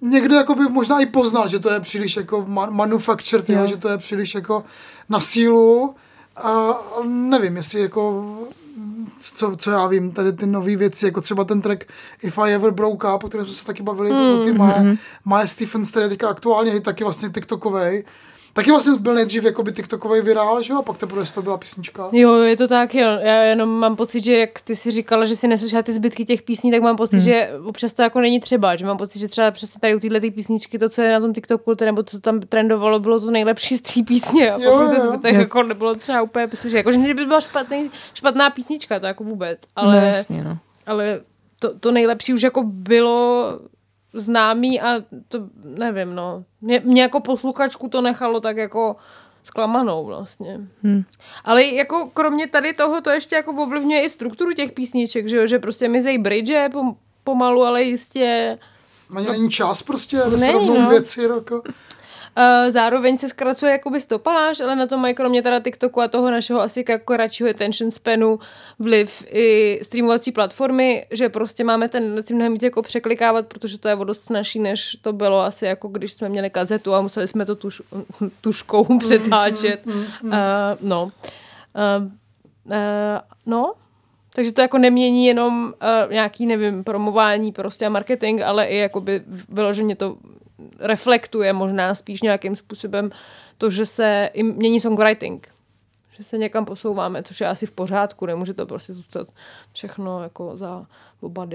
někdo 0.00 0.34
jakoby 0.36 0.68
možná 0.68 1.00
i 1.00 1.06
poznal, 1.06 1.48
že 1.48 1.58
to 1.58 1.70
je 1.70 1.80
příliš 1.80 2.16
jako 2.16 2.44
man- 2.48 2.70
manufactured, 2.70 3.50
jo. 3.50 3.60
Jo. 3.60 3.66
že 3.66 3.76
to 3.76 3.88
je 3.88 3.98
příliš 3.98 4.34
jako 4.34 4.64
na 5.08 5.20
sílu. 5.20 5.94
A 6.36 6.74
nevím, 7.04 7.56
jestli 7.56 7.80
jako 7.80 8.24
co, 9.18 9.56
co 9.56 9.70
já 9.70 9.86
vím, 9.86 10.12
tady 10.12 10.32
ty 10.32 10.46
nové 10.46 10.76
věci, 10.76 11.06
jako 11.06 11.20
třeba 11.20 11.44
ten 11.44 11.60
track 11.60 11.84
If 12.22 12.38
I 12.38 12.54
Ever 12.54 12.72
Broke 12.72 13.08
Up, 13.14 13.24
o 13.24 13.28
kterém 13.28 13.46
jsme 13.46 13.54
se 13.54 13.64
taky 13.64 13.82
bavili, 13.82 14.10
mm, 14.12 14.44
ty 14.44 14.52
Mae, 14.52 14.96
Mae 15.24 15.46
Stephens, 15.46 15.90
který 15.90 16.04
je 16.04 16.08
teďka 16.08 16.28
aktuálně 16.28 16.72
hit, 16.72 16.82
taky 16.82 17.04
vlastně 17.04 17.30
TikTokovej. 17.30 18.04
Taky 18.58 18.70
vlastně 18.70 18.96
byl 18.98 19.14
nejdřív 19.14 19.44
jakoby 19.44 19.72
TikTokovej 19.72 20.22
virál, 20.22 20.62
že 20.62 20.72
jo, 20.72 20.78
a 20.78 20.82
pak 20.82 20.98
teprve 20.98 21.24
to 21.34 21.42
byla 21.42 21.56
písnička. 21.58 22.08
Jo, 22.12 22.34
je 22.34 22.56
to 22.56 22.68
tak, 22.68 22.94
jo. 22.94 23.18
Já 23.20 23.42
jenom 23.42 23.68
mám 23.68 23.96
pocit, 23.96 24.24
že 24.24 24.38
jak 24.38 24.60
ty 24.60 24.76
si 24.76 24.90
říkala, 24.90 25.24
že 25.24 25.36
si 25.36 25.48
neslyšela 25.48 25.82
ty 25.82 25.92
zbytky 25.92 26.24
těch 26.24 26.42
písní, 26.42 26.70
tak 26.70 26.82
mám 26.82 26.96
pocit, 26.96 27.16
hmm. 27.16 27.24
že 27.24 27.50
občas 27.64 27.92
to 27.92 28.02
jako 28.02 28.20
není 28.20 28.40
třeba, 28.40 28.76
že 28.76 28.86
mám 28.86 28.96
pocit, 28.96 29.18
že 29.18 29.28
třeba 29.28 29.50
přesně 29.50 29.80
tady 29.80 29.94
u 29.94 29.98
téhle 29.98 30.20
ty 30.20 30.30
písničky, 30.30 30.78
to, 30.78 30.88
co 30.88 31.02
je 31.02 31.12
na 31.12 31.20
tom 31.20 31.32
TikToku, 31.32 31.74
to, 31.74 31.84
nebo 31.84 32.02
co 32.02 32.20
tam 32.20 32.40
trendovalo, 32.40 32.98
bylo 33.00 33.20
to 33.20 33.30
nejlepší 33.30 33.76
z 33.76 33.80
té 33.80 34.02
písně. 34.02 34.52
A 34.52 34.58
Jo, 34.58 34.80
jo, 34.80 34.92
jo. 34.92 35.08
zbytek 35.08 35.34
jako 35.34 35.62
nebylo 35.62 35.94
třeba 35.94 36.22
úplně 36.22 36.46
myslím, 36.50 36.70
že 36.70 36.76
jako, 36.76 36.92
že 36.92 37.14
by 37.14 37.26
byla 37.26 37.40
špatný, 37.40 37.90
špatná 38.14 38.50
písnička, 38.50 39.00
to 39.00 39.06
jako 39.06 39.24
vůbec. 39.24 39.60
Ale, 39.76 40.00
no 40.00 40.06
jasně, 40.06 40.44
no. 40.44 40.58
ale 40.86 41.20
to, 41.58 41.78
to 41.78 41.92
nejlepší 41.92 42.34
už 42.34 42.42
jako 42.42 42.62
bylo 42.62 43.52
známý 44.12 44.80
a 44.80 45.00
to 45.28 45.38
nevím, 45.64 46.14
no. 46.14 46.44
Mě, 46.60 46.82
mě 46.84 47.02
jako 47.02 47.20
posluchačku 47.20 47.88
to 47.88 48.00
nechalo 48.00 48.40
tak 48.40 48.56
jako 48.56 48.96
zklamanou 49.42 50.04
vlastně. 50.04 50.60
Hm. 50.82 51.02
Ale 51.44 51.64
jako 51.64 52.10
kromě 52.14 52.46
tady 52.46 52.72
toho 52.72 53.00
to 53.00 53.10
ještě 53.10 53.36
jako 53.36 53.52
ovlivňuje 53.52 54.02
i 54.02 54.10
strukturu 54.10 54.52
těch 54.52 54.72
písniček, 54.72 55.28
že 55.28 55.36
jo, 55.36 55.46
že 55.46 55.58
prostě 55.58 55.88
mizej 55.88 56.18
bridge 56.18 56.68
pom, 56.72 56.96
pomalu, 57.24 57.62
ale 57.62 57.82
jistě. 57.82 58.58
Na 59.10 59.20
ně 59.20 59.28
není 59.30 59.50
čas 59.50 59.82
prostě, 59.82 60.22
aby 60.22 60.38
se 60.38 60.52
rovnou 60.52 60.80
no. 60.80 60.90
věci, 60.90 61.22
jako. 61.22 61.62
Uh, 62.38 62.70
zároveň 62.72 63.16
se 63.16 63.28
zkracuje 63.28 63.72
jakoby 63.72 64.00
stopáž, 64.00 64.60
ale 64.60 64.76
na 64.76 64.86
to 64.86 64.98
mají 64.98 65.14
kromě 65.14 65.42
teda 65.42 65.60
TikToku 65.60 66.00
a 66.00 66.08
toho 66.08 66.30
našeho 66.30 66.60
asi 66.60 66.84
jako 66.88 67.04
kratšího 67.04 67.50
attention 67.50 67.90
spanu 67.90 68.38
vliv 68.78 69.24
i 69.30 69.78
streamovací 69.82 70.32
platformy, 70.32 71.06
že 71.10 71.28
prostě 71.28 71.64
máme 71.64 71.88
tendenci 71.88 72.34
mnohem 72.34 72.52
víc 72.52 72.62
jako 72.62 72.82
překlikávat, 72.82 73.46
protože 73.46 73.78
to 73.78 73.88
je 73.88 73.94
o 73.94 74.04
dost 74.04 74.24
snažší, 74.24 74.58
než 74.58 74.96
to 75.02 75.12
bylo 75.12 75.40
asi 75.40 75.64
jako 75.64 75.88
když 75.88 76.12
jsme 76.12 76.28
měli 76.28 76.50
kazetu 76.50 76.94
a 76.94 77.00
museli 77.00 77.28
jsme 77.28 77.46
to 77.46 77.54
tuš, 77.54 77.82
tuškou 78.40 78.98
přetáčet. 78.98 79.86
Uh, 79.86 80.32
no. 80.80 81.02
Uh, 81.04 82.04
uh, 82.66 82.72
no, 83.46 83.72
takže 84.34 84.52
to 84.52 84.60
jako 84.60 84.78
nemění 84.78 85.26
jenom 85.26 85.64
uh, 85.64 86.12
nějaký, 86.12 86.46
nevím, 86.46 86.84
promování 86.84 87.52
prostě 87.52 87.86
a 87.86 87.88
marketing, 87.88 88.42
ale 88.42 88.66
i 88.66 88.76
jakoby 88.76 89.22
vyloženě 89.48 89.96
to 89.96 90.16
reflektuje 90.78 91.52
možná 91.52 91.94
spíš 91.94 92.22
nějakým 92.22 92.56
způsobem 92.56 93.10
to, 93.58 93.70
že 93.70 93.86
se 93.86 94.30
i 94.32 94.42
mění 94.42 94.80
songwriting. 94.80 95.48
Že 96.16 96.24
se 96.24 96.38
někam 96.38 96.64
posouváme, 96.64 97.22
což 97.22 97.40
je 97.40 97.46
asi 97.46 97.66
v 97.66 97.70
pořádku, 97.70 98.26
nemůže 98.26 98.54
to 98.54 98.66
prostě 98.66 98.92
zůstat 98.92 99.28
všechno 99.72 100.22
jako 100.22 100.56
za 100.56 100.86
oba 101.20 101.48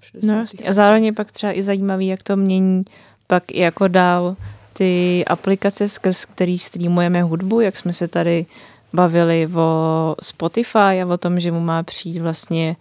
60. 0.00 0.22
No. 0.22 0.44
A 0.68 0.72
zároveň 0.72 1.04
je 1.04 1.12
pak 1.12 1.32
třeba 1.32 1.52
i 1.52 1.62
zajímavý, 1.62 2.06
jak 2.06 2.22
to 2.22 2.36
mění 2.36 2.84
pak 3.26 3.52
i 3.52 3.60
jako 3.60 3.88
dál 3.88 4.36
ty 4.72 5.24
aplikace, 5.26 5.88
skrz 5.88 6.24
který 6.24 6.58
streamujeme 6.58 7.22
hudbu, 7.22 7.60
jak 7.60 7.76
jsme 7.76 7.92
se 7.92 8.08
tady 8.08 8.46
bavili 8.92 9.48
o 9.54 10.16
Spotify 10.22 11.02
a 11.02 11.06
o 11.08 11.16
tom, 11.16 11.40
že 11.40 11.52
mu 11.52 11.60
má 11.60 11.82
přijít 11.82 12.18
vlastně 12.18 12.76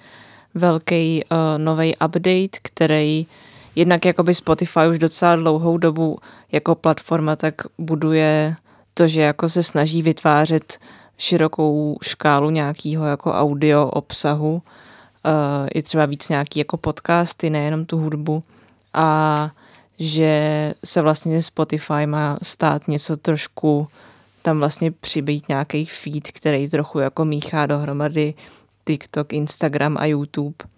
velký 0.54 1.24
uh, 1.24 1.38
nový 1.58 1.96
update, 1.96 2.60
který 2.62 3.28
jednak 3.76 4.06
jakoby 4.06 4.36
Spotify 4.36 4.80
už 4.90 5.00
docela 5.00 5.36
dlouhou 5.36 5.78
dobu 5.78 6.18
jako 6.52 6.76
platforma 6.76 7.36
tak 7.36 7.54
buduje 7.78 8.56
to, 8.94 9.08
že 9.08 9.22
jako 9.22 9.50
se 9.50 9.64
snaží 9.64 10.02
vytvářet 10.02 10.78
širokou 11.18 11.98
škálu 12.04 12.50
nějakého 12.50 13.06
jako 13.06 13.32
audio 13.32 13.86
obsahu, 13.88 14.54
uh, 14.54 15.32
i 15.74 15.82
třeba 15.82 16.06
víc 16.06 16.30
nějaký 16.30 16.60
jako 16.60 16.78
podcasty, 16.78 17.50
nejenom 17.50 17.86
tu 17.86 17.98
hudbu 17.98 18.44
a 18.94 19.50
že 20.00 20.74
se 20.86 21.02
vlastně 21.02 21.42
Spotify 21.42 22.06
má 22.06 22.38
stát 22.42 22.88
něco 22.88 23.18
trošku 23.18 23.88
tam 24.42 24.60
vlastně 24.60 24.92
přibýt 24.92 25.50
nějaký 25.50 25.86
feed, 25.86 26.32
který 26.32 26.70
trochu 26.70 27.00
jako 27.00 27.26
míchá 27.26 27.66
dohromady 27.66 28.34
TikTok, 28.86 29.34
Instagram 29.34 29.98
a 30.00 30.06
YouTube. 30.06 30.75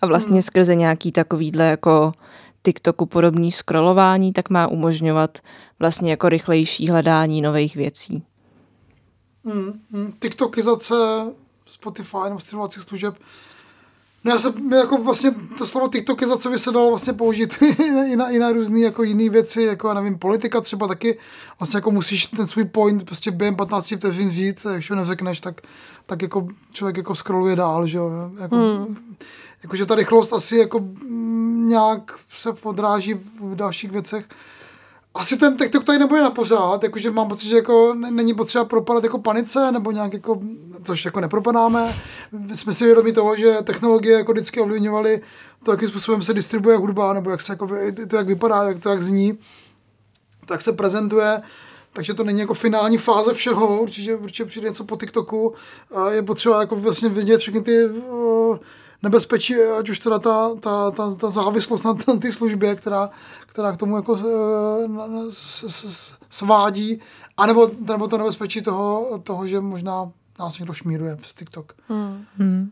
A 0.00 0.06
vlastně 0.06 0.32
hmm. 0.32 0.42
skrze 0.42 0.74
nějaký 0.74 1.12
takovýhle 1.12 1.64
jako 1.64 2.12
TikToku 2.62 3.06
podobný 3.06 3.52
scrollování, 3.52 4.32
tak 4.32 4.50
má 4.50 4.66
umožňovat 4.66 5.38
vlastně 5.78 6.10
jako 6.10 6.28
rychlejší 6.28 6.88
hledání 6.88 7.42
nových 7.42 7.76
věcí. 7.76 8.24
Hmm, 9.44 9.80
hmm. 9.92 10.12
TikTokizace 10.20 10.94
Spotify 11.66 12.16
nebo 12.24 12.40
streamovacích 12.40 12.82
služeb. 12.82 13.18
No 14.24 14.32
já 14.32 14.38
se 14.38 14.52
jako 14.76 15.02
vlastně 15.02 15.34
to 15.58 15.66
slovo 15.66 15.88
TikTokizace 15.88 16.50
by 16.50 16.58
se 16.58 16.72
dalo 16.72 16.88
vlastně 16.88 17.12
použít 17.12 17.54
i 17.62 17.90
na, 17.90 18.04
i 18.04 18.16
na, 18.16 18.30
i 18.30 18.38
na 18.38 18.52
různé 18.52 18.80
jako 18.80 19.02
jiné 19.02 19.30
věci, 19.30 19.62
jako 19.62 19.88
já 19.88 19.94
nevím, 19.94 20.18
politika 20.18 20.60
třeba 20.60 20.88
taky, 20.88 21.18
vlastně 21.60 21.78
jako 21.78 21.90
musíš 21.90 22.26
ten 22.26 22.46
svůj 22.46 22.64
point 22.64 23.04
prostě 23.04 23.30
během 23.30 23.56
15 23.56 23.94
vteřin 23.96 24.30
říct, 24.30 24.66
a 24.66 24.72
když 24.72 24.90
ho 24.90 24.96
neřekneš, 24.96 25.40
tak, 25.40 25.60
tak 26.06 26.22
jako 26.22 26.48
člověk 26.72 26.96
jako 26.96 27.14
scrolluje 27.14 27.56
dál, 27.56 27.86
že 27.86 27.98
jo. 27.98 28.10
Jako, 28.40 28.56
hmm. 28.56 28.96
Jakože 29.62 29.86
ta 29.86 29.94
rychlost 29.94 30.32
asi 30.32 30.56
jako 30.56 30.80
nějak 31.66 32.18
se 32.34 32.50
odráží 32.62 33.14
v 33.40 33.54
dalších 33.54 33.90
věcech. 33.90 34.28
Asi 35.14 35.36
ten 35.36 35.56
TikTok 35.56 35.84
tady 35.84 35.98
nebude 35.98 36.22
na 36.22 36.30
pořád, 36.30 36.82
jakože 36.82 37.10
mám 37.10 37.28
pocit, 37.28 37.48
že 37.48 37.56
jako 37.56 37.94
není 37.94 38.34
potřeba 38.34 38.64
propadat 38.64 39.04
jako 39.04 39.18
panice, 39.18 39.72
nebo 39.72 39.90
nějak 39.90 40.12
jako, 40.12 40.40
což 40.84 41.04
jako 41.04 41.20
nepropadáme. 41.20 41.96
Jsme 42.54 42.72
si 42.72 42.84
vědomi 42.84 43.12
toho, 43.12 43.36
že 43.36 43.56
technologie 43.62 44.16
jako 44.16 44.32
vždycky 44.32 44.60
ovlivňovaly 44.60 45.20
to, 45.62 45.70
jakým 45.70 45.88
způsobem 45.88 46.22
se 46.22 46.34
distribuje 46.34 46.76
hudba, 46.76 47.12
nebo 47.12 47.30
jak 47.30 47.40
se 47.40 47.52
jako, 47.52 47.68
to, 48.08 48.16
jak 48.16 48.26
vypadá, 48.26 48.62
jak 48.62 48.78
to 48.78 48.88
jak 48.88 49.02
zní, 49.02 49.38
tak 50.46 50.62
se 50.62 50.72
prezentuje. 50.72 51.42
Takže 51.92 52.14
to 52.14 52.24
není 52.24 52.40
jako 52.40 52.54
finální 52.54 52.98
fáze 52.98 53.32
všeho, 53.32 53.82
určitě, 53.82 54.16
určitě 54.16 54.44
přijde 54.44 54.68
něco 54.68 54.84
po 54.84 54.96
TikToku. 54.96 55.54
Je 56.10 56.22
potřeba 56.22 56.60
jako 56.60 56.76
vlastně 56.76 57.08
vidět 57.08 57.38
všechny 57.38 57.60
ty 57.60 57.86
uh, 57.86 58.56
nebezpečí, 59.02 59.54
ať 59.78 59.88
už 59.88 59.98
teda 59.98 60.18
ta, 60.18 60.54
ta, 60.60 60.90
ta, 60.90 61.14
ta 61.14 61.30
závislost 61.30 61.84
na 61.84 61.94
t- 61.94 62.18
té 62.18 62.32
službě, 62.32 62.74
která, 62.76 63.10
která 63.46 63.72
k 63.72 63.76
tomu 63.76 63.96
jako 63.96 64.16
na- 64.86 65.06
s- 65.30 65.64
s- 65.66 65.84
s- 65.84 66.16
svádí, 66.30 67.00
anebo, 67.36 67.70
nebo 67.86 68.08
to 68.08 68.18
nebezpečí 68.18 68.62
toho, 68.62 69.18
toho, 69.22 69.46
že 69.48 69.60
možná 69.60 70.10
nás 70.38 70.58
někdo 70.58 70.72
šmíruje 70.72 71.16
přes 71.16 71.34
TikTok. 71.34 71.72
Hmm. 72.38 72.70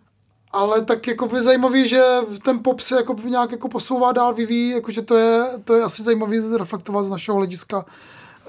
Ale 0.53 0.83
tak 0.85 1.07
jako 1.07 1.29
by 1.29 1.43
zajímavý, 1.43 1.89
že 1.89 2.03
ten 2.45 2.59
pop 2.63 2.81
se 2.81 2.97
jako 2.97 3.17
nějak 3.25 3.53
jako 3.53 3.69
posouvá 3.69 4.13
dál, 4.13 4.35
vyvíjí, 4.35 4.71
jakože 4.71 5.03
to 5.03 5.17
je, 5.17 5.45
to 5.65 5.75
je 5.75 5.83
asi 5.83 6.03
zajímavý 6.03 6.41
reflektovat 6.57 7.05
z 7.05 7.11
našeho 7.11 7.37
hlediska 7.37 7.85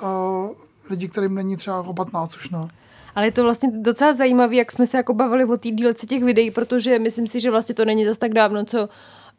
uh, 0.02 0.50
lidí, 0.90 1.08
kterým 1.10 1.36
není 1.36 1.58
třeba 1.58 1.78
jako 1.78 1.94
15 1.94 2.36
už, 2.36 2.50
no. 2.50 2.70
Ale 3.16 3.28
je 3.28 3.32
to 3.32 3.44
vlastně 3.44 3.70
docela 3.72 4.14
zajímavé, 4.14 4.56
jak 4.56 4.72
jsme 4.72 4.86
se 4.86 4.98
jako 4.98 5.14
bavili 5.14 5.46
o 5.46 5.58
té 5.58 5.70
dílce 5.70 6.06
těch 6.06 6.24
videí, 6.24 6.52
protože 6.52 7.00
myslím 7.00 7.28
si, 7.28 7.40
že 7.40 7.52
vlastně 7.52 7.76
to 7.76 7.86
není 7.86 8.06
zas 8.06 8.18
tak 8.18 8.34
dávno, 8.34 8.66
co 8.66 8.90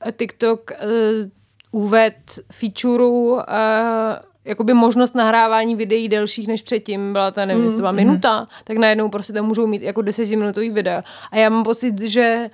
eh, 0.01 0.13
TikTok 0.13 0.71
uh, 0.71 1.83
uved 1.83 2.15
featureu 2.53 3.33
uh, 3.33 3.41
jakoby 4.45 4.75
možnost 4.75 5.15
nahrávání 5.15 5.77
videí 5.77 6.09
delších 6.09 6.49
než 6.49 6.63
předtím, 6.63 7.13
byla 7.13 7.31
ta, 7.31 7.45
nevím, 7.45 7.65
jestli 7.65 7.77
to 7.77 7.81
byla 7.81 7.93
minuta, 7.93 8.49
tak 8.65 8.77
najednou 8.77 9.09
prostě 9.09 9.33
tam 9.33 9.47
můžou 9.47 9.67
mít 9.67 9.83
jako 9.83 10.03
desetiminutový 10.03 10.71
videa. 10.71 11.05
A 11.31 11.37
já 11.37 11.49
mám 11.49 11.65
pocit, 11.65 12.03
že 12.03 12.51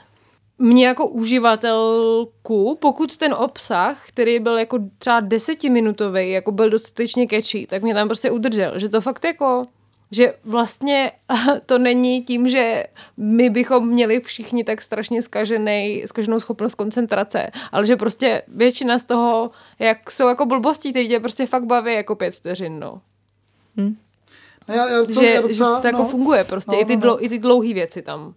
mě 0.59 0.87
jako 0.87 1.09
uživatelku, 1.09 2.79
pokud 2.81 3.17
ten 3.17 3.35
obsah, 3.35 4.09
který 4.09 4.39
byl 4.39 4.59
jako 4.59 4.79
třeba 4.99 5.21
desetiminutový, 5.21 6.31
jako 6.31 6.53
byl 6.53 6.71
dostatečně 6.71 7.27
catchy, 7.31 7.67
tak 7.67 7.83
mě 7.83 7.95
tam 7.95 8.09
prostě 8.09 8.31
udržel. 8.31 8.79
Že 8.79 8.89
to 8.89 9.01
fakt 9.01 9.25
jako, 9.25 9.67
že 10.13 10.35
vlastně 10.45 11.13
to 11.67 11.79
není 11.79 12.23
tím, 12.23 12.49
že 12.49 12.85
my 13.17 13.51
bychom 13.51 13.89
měli 13.89 14.21
všichni 14.21 14.65
tak 14.65 14.83
strašně 14.83 15.23
skažený, 15.23 16.03
skaženou 16.07 16.41
schopnost 16.41 16.75
koncentrace, 16.75 17.51
ale 17.73 17.87
že 17.87 17.97
prostě 17.97 18.43
většina 18.49 18.99
z 18.99 19.05
toho, 19.05 19.51
jak 19.79 20.11
jsou 20.11 20.29
jako 20.29 20.47
blbosti, 20.47 20.93
ty 20.93 21.09
tě 21.09 21.21
prostě 21.21 21.47
fakt 21.47 21.65
baví 21.65 21.95
jako 21.95 22.15
pět 22.17 22.35
vteřin, 22.35 22.81
no. 22.81 23.01
No 24.69 24.75
já, 24.75 24.89
já, 24.89 25.05
co, 25.05 25.21
že, 25.21 25.27
já 25.27 25.41
docela, 25.41 25.77
že 25.77 25.81
to 25.81 25.87
jako 25.87 26.03
no, 26.03 26.09
funguje 26.09 26.45
prostě, 26.45 26.73
No, 26.73 26.81
i, 26.81 26.85
ty 26.85 26.97
no, 26.97 27.01
no. 27.01 27.07
dlou, 27.07 27.17
i 27.21 27.29
ty 27.29 27.39
dlouhé 27.39 27.75
věci 27.75 28.03
tam. 28.03 28.35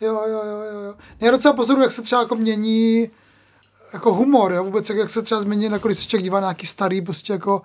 Jo, 0.00 0.12
jo, 0.12 0.42
jo, 0.44 0.62
jo, 0.72 0.80
jo. 0.80 0.94
Já 1.20 1.30
docela 1.30 1.54
pozoruju, 1.54 1.82
jak 1.82 1.92
se 1.92 2.02
třeba 2.02 2.22
jako 2.22 2.34
mění 2.34 3.10
jako 3.92 4.14
humor, 4.14 4.52
jo, 4.52 4.64
vůbec 4.64 4.88
jak, 4.88 4.98
jak 4.98 5.10
se 5.10 5.22
třeba 5.22 5.40
změní, 5.40 5.64
jako 5.64 5.88
když 5.88 5.98
se 5.98 6.08
člověk 6.08 6.22
dívá 6.22 6.40
na 6.40 6.46
nějaký 6.46 6.66
starý, 6.66 7.02
prostě 7.02 7.32
jako 7.32 7.62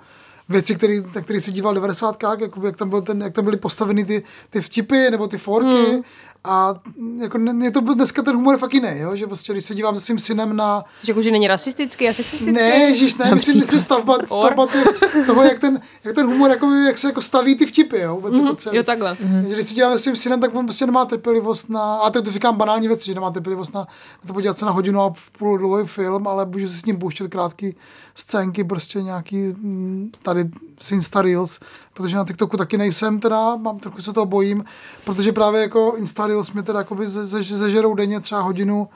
věci, 0.51 0.75
který, 0.75 1.03
na 1.15 1.21
které 1.21 1.41
se 1.41 1.51
díval 1.51 1.73
v 1.73 1.75
90. 1.75 2.23
Jako, 2.41 2.65
jak, 2.65 2.77
tam 2.77 2.89
byl 2.89 3.01
ten, 3.01 3.21
jak 3.21 3.33
tam 3.33 3.45
byly 3.45 3.57
postaveny 3.57 4.05
ty, 4.05 4.23
ty 4.49 4.61
vtipy 4.61 5.11
nebo 5.11 5.27
ty 5.27 5.37
forky 5.37 5.85
hmm. 5.91 6.01
A 6.43 6.73
jako 7.21 7.37
ne- 7.37 7.65
je 7.65 7.71
to 7.71 7.79
dneska 7.79 8.21
ten 8.21 8.35
humor 8.35 8.53
je 8.53 8.57
fakt 8.57 8.73
jiný, 8.73 8.89
jo, 8.93 9.15
že 9.15 9.27
prostě 9.27 9.53
když 9.53 9.65
se 9.65 9.75
dívám 9.75 9.95
se 9.95 10.01
svým 10.01 10.19
synem 10.19 10.55
na 10.55 10.83
Že 11.03 11.11
jako, 11.11 11.21
že 11.21 11.31
není 11.31 11.47
rasistický 11.47 12.09
a 12.09 12.13
sexistický. 12.13 12.51
ne, 12.51 12.61
ježiš, 12.61 13.15
ne, 13.15 13.35
myslím, 13.35 13.59
myslím 13.59 13.79
stavba, 13.79 14.17
stavba 14.25 14.67
ty, 14.67 14.77
toho, 15.25 15.43
jak 15.43 15.59
ten, 15.59 15.81
jak 16.03 16.15
ten 16.15 16.25
humor, 16.25 16.49
jako, 16.49 16.71
jak 16.71 16.97
se 16.97 17.07
jako 17.07 17.21
staví 17.21 17.55
ty 17.55 17.65
vtipy, 17.65 17.99
jo, 17.99 18.15
vůbec 18.15 18.37
jako 18.37 18.55
celý. 18.55 18.77
Jo, 18.77 18.83
takhle. 18.83 19.13
Mm-hmm. 19.13 19.41
Když 19.41 19.65
si 19.65 19.73
děláme 19.73 19.99
s 19.99 20.03
tím 20.03 20.15
synem, 20.15 20.41
tak 20.41 20.55
on 20.55 20.65
prostě 20.65 20.85
nemá 20.85 21.05
trpělivost 21.05 21.69
na, 21.69 21.95
a 21.95 22.09
teď 22.09 22.25
to 22.25 22.31
říkám 22.31 22.57
banální 22.57 22.87
věci, 22.87 23.05
že 23.05 23.13
nemá 23.13 23.31
trpělivost 23.31 23.73
na, 23.73 23.79
na 23.81 24.27
to 24.27 24.33
podívat 24.33 24.57
se 24.57 24.65
na 24.65 24.71
hodinu 24.71 25.01
a 25.01 25.13
půl 25.37 25.57
dlouhý 25.57 25.87
film, 25.87 26.27
ale 26.27 26.45
můžu 26.45 26.69
si 26.69 26.77
s 26.77 26.85
ním 26.85 26.97
pouštět 26.97 27.27
krátký 27.31 27.75
scénky, 28.15 28.63
prostě 28.63 29.01
nějaký 29.01 29.37
mm, 29.37 30.11
tady 30.23 30.49
z 30.79 30.91
Insta 30.91 31.21
Reels, 31.21 31.59
protože 31.93 32.17
na 32.17 32.25
TikToku 32.25 32.57
taky 32.57 32.77
nejsem 32.77 33.19
teda, 33.19 33.55
mám 33.55 33.79
trochu 33.79 34.01
se 34.01 34.13
toho 34.13 34.25
bojím, 34.25 34.63
protože 35.03 35.31
právě 35.31 35.61
jako 35.61 35.93
Insta 35.97 36.27
Reels 36.27 36.51
mě 36.51 36.63
teda 36.63 36.79
jakoby 36.79 37.07
ze, 37.07 37.25
ze, 37.25 37.43
zežerou 37.43 37.93
denně 37.93 38.19
třeba 38.19 38.41
hodinu 38.41 38.89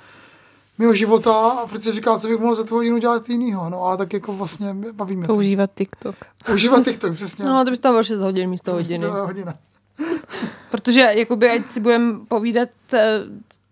mého 0.77 0.93
života 0.93 1.49
a 1.49 1.65
furt 1.65 1.83
si 1.83 1.91
říká, 1.91 2.19
co 2.19 2.27
bych 2.27 2.39
mohl 2.39 2.55
za 2.55 2.63
tu 2.63 2.75
hodinu 2.75 2.97
dělat 2.97 3.29
jinýho, 3.29 3.69
no 3.69 3.83
ale 3.83 3.97
tak 3.97 4.13
jako 4.13 4.33
vlastně 4.33 4.75
baví 4.91 5.15
mě 5.15 5.27
to. 5.27 5.33
Používat 5.33 5.69
TikTok. 5.75 6.15
Používat 6.45 6.85
TikTok, 6.85 7.13
přesně. 7.13 7.45
No, 7.45 7.65
to 7.65 7.71
bys 7.71 7.79
tam 7.79 7.93
byl 7.93 8.03
6 8.03 8.19
hodin 8.19 8.49
místo 8.49 8.73
hodiny. 8.73 9.07
To 9.07 9.15
je 9.15 9.21
hodina. 9.21 9.53
Protože 10.71 11.01
jakoby, 11.01 11.49
ať 11.49 11.71
si 11.71 11.79
budeme 11.79 12.19
povídat, 12.27 12.69
eh, 12.93 13.19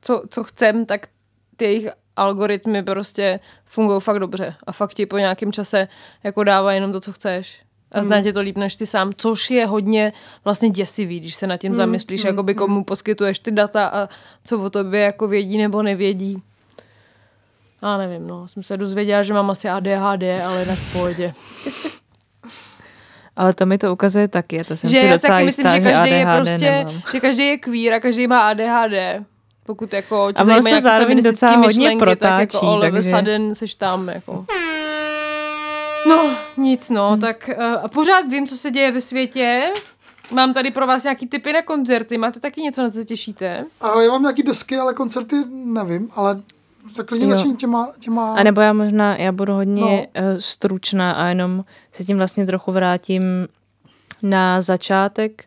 co, 0.01 0.24
co 0.30 0.43
chcem, 0.43 0.86
tak 0.86 1.07
ty 1.57 1.65
jejich 1.65 1.89
algoritmy 2.15 2.84
prostě 2.84 3.39
fungují 3.65 4.01
fakt 4.01 4.19
dobře. 4.19 4.55
A 4.67 4.71
fakt 4.71 4.93
ti 4.93 5.05
po 5.05 5.17
nějakém 5.17 5.51
čase 5.51 5.88
jako 6.24 6.43
dává 6.43 6.74
jenom 6.74 6.91
to, 6.91 7.01
co 7.01 7.13
chceš. 7.13 7.61
A 7.93 8.03
zná 8.03 8.21
tě 8.21 8.33
to 8.33 8.41
líp 8.41 8.57
než 8.57 8.75
ty 8.75 8.85
sám, 8.85 9.11
což 9.17 9.49
je 9.51 9.65
hodně 9.65 10.13
vlastně 10.43 10.69
děsivý, 10.69 11.19
když 11.19 11.35
se 11.35 11.47
nad 11.47 11.57
tím 11.57 11.75
zamyslíš, 11.75 12.23
jakoby 12.23 12.55
komu 12.55 12.83
poskytuješ 12.83 13.39
ty 13.39 13.51
data 13.51 13.87
a 13.87 14.09
co 14.45 14.59
o 14.59 14.69
tobě 14.69 14.99
jako 14.99 15.27
vědí 15.27 15.57
nebo 15.57 15.81
nevědí. 15.81 16.41
Já 17.81 17.97
nevím, 17.97 18.27
no. 18.27 18.47
Jsem 18.47 18.63
se 18.63 18.77
dozvěděla, 18.77 19.23
že 19.23 19.33
mám 19.33 19.49
asi 19.49 19.69
ADHD, 19.69 20.23
ale 20.45 20.59
jinak 20.59 20.79
v 20.79 20.93
pohodě. 20.93 21.33
Ale 23.35 23.53
to 23.53 23.65
mi 23.65 23.77
to 23.77 23.93
ukazuje 23.93 24.27
taky, 24.27 24.63
to 24.63 24.77
jsem 24.77 24.89
že 24.89 24.99
si 24.99 25.05
já 25.05 25.13
docela 25.13 25.35
taky 25.35 25.45
myslím, 25.45 25.65
jistá, 25.65 25.79
že 25.79 25.91
každý 25.91 26.09
je 26.09 26.25
ADHD 26.25 26.41
prostě, 26.43 26.71
nemám. 26.71 27.01
že 27.11 27.19
každý 27.19 27.43
je 27.43 27.57
queer 27.57 27.93
a 27.93 27.99
každý 27.99 28.27
má 28.27 28.39
ADHD. 28.49 29.25
Pokud 29.65 29.93
jako 29.93 30.31
tě 30.31 30.41
A 30.41 30.43
ono 30.43 30.61
se 30.61 30.81
zároveň 30.81 31.23
docela 31.23 31.51
hodně 31.51 31.67
myšlenky, 31.67 31.99
tak 31.99 32.07
protáčí, 32.07 32.55
jako 32.55 32.67
all 32.67 32.77
of 32.77 32.83
a 32.83 32.91
takže- 32.91 33.09
sudden 33.09 33.55
seš 33.55 33.75
tam 33.75 34.09
jako. 34.09 34.45
No, 36.10 36.30
nic 36.58 36.89
no, 36.89 37.10
hmm. 37.12 37.20
tak 37.20 37.49
uh, 37.58 37.64
a 37.64 37.88
pořád 37.88 38.22
vím, 38.30 38.47
co 38.47 38.58
se 38.58 38.72
děje 38.72 38.91
ve 38.91 39.01
světě. 39.01 39.74
Mám 40.32 40.54
tady 40.54 40.72
pro 40.72 40.88
vás 40.88 41.04
nějaký 41.04 41.28
typy 41.28 41.54
na 41.54 41.62
koncerty. 41.62 42.18
Máte 42.18 42.39
taky 42.39 42.62
něco, 42.62 42.82
na 42.82 42.89
co 42.89 42.93
se 42.93 43.06
těšíte? 43.06 43.66
A 43.82 44.01
já 44.01 44.12
mám 44.12 44.22
nějaký 44.22 44.43
desky, 44.43 44.78
ale 44.78 44.93
koncerty 44.93 45.36
nevím, 45.49 46.10
ale 46.16 46.41
tak 46.95 47.08
klidně 47.08 47.28
začni 47.28 47.56
těma, 47.56 47.88
těma... 47.99 48.36
A 48.36 48.43
nebo 48.43 48.62
já 48.62 48.74
možná, 48.74 49.18
já 49.18 49.32
budu 49.32 49.54
hodně 49.54 50.08
No. 50.16 50.22
no. 50.22 50.41
stručná 50.41 51.12
a 51.12 51.28
jenom 51.28 51.64
se 51.91 52.04
tím 52.04 52.18
vlastně 52.18 52.45
trochu 52.45 52.72
vrátím 52.72 53.47
na 54.22 54.62
začátek 54.62 55.45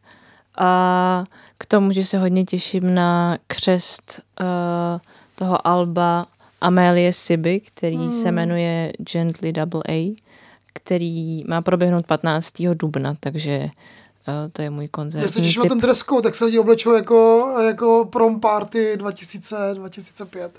a 0.59 1.25
k 1.59 1.67
tomu, 1.67 1.93
že 1.93 2.05
se 2.05 2.19
hodně 2.19 2.45
těším 2.45 2.95
na 2.95 3.39
křest 3.47 4.21
uh, 4.41 4.47
toho 5.35 5.67
alba 5.67 6.25
Amélie 6.61 7.13
Siby, 7.13 7.61
který 7.61 7.97
hmm. 7.97 8.11
se 8.11 8.33
jmenuje 8.33 8.93
Gently 9.13 9.53
Double 9.53 9.83
A, 9.89 10.17
který 10.77 11.45
má 11.49 11.63
proběhnout 11.63 12.07
15. 12.07 12.53
dubna, 12.75 13.15
takže 13.21 13.59
uh, 13.59 14.35
to 14.53 14.63
je 14.63 14.71
můj 14.71 14.85
Já 14.85 14.87
se 14.87 14.91
koncertní 14.91 15.43
těším 15.43 15.63
na 15.63 15.69
ten 15.69 15.81
dress 15.81 15.99
code, 15.99 16.23
tak 16.23 16.35
se 16.35 16.45
lidi 16.45 16.59
oblečou 16.59 16.93
jako, 16.93 17.49
jako 17.67 18.09
prom 18.13 18.41
party 18.41 18.97
2000, 18.97 19.75
2005. 19.75 20.53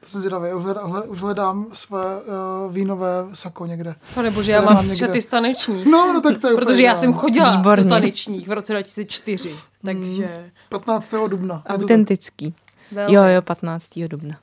To 0.00 0.06
jsem 0.10 0.20
zvědavý, 0.20 0.52
už, 0.52 0.62
hledám, 0.62 1.02
už 1.06 1.20
hledám 1.20 1.66
své 1.74 2.16
uh, 2.16 2.72
vínové 2.72 3.24
sako 3.34 3.66
někde. 3.66 3.94
Pane 4.14 4.30
bože, 4.30 4.52
já 4.52 4.62
mám 4.62 4.94
šaty 4.94 5.22
staneční. 5.22 5.84
No, 5.90 6.12
no 6.12 6.20
tak 6.20 6.38
to 6.38 6.46
je 6.46 6.54
úplně 6.54 6.66
Protože 6.66 6.82
já 6.82 6.96
jsem 6.96 7.12
chodila 7.12 7.56
Výborně. 7.56 7.84
do 7.84 7.90
tanečních 7.90 8.48
v 8.48 8.52
roce 8.52 8.72
2004. 8.72 9.50
Takže... 9.84 10.50
15. 10.68 11.14
dubna. 11.28 11.54
Je 11.54 11.60
to 11.60 11.68
tak. 11.68 11.80
Autentický. 11.80 12.54
Velmi. 12.92 13.14
Jo, 13.14 13.22
jo, 13.24 13.42
15. 13.42 13.90
dubna. 14.08 14.38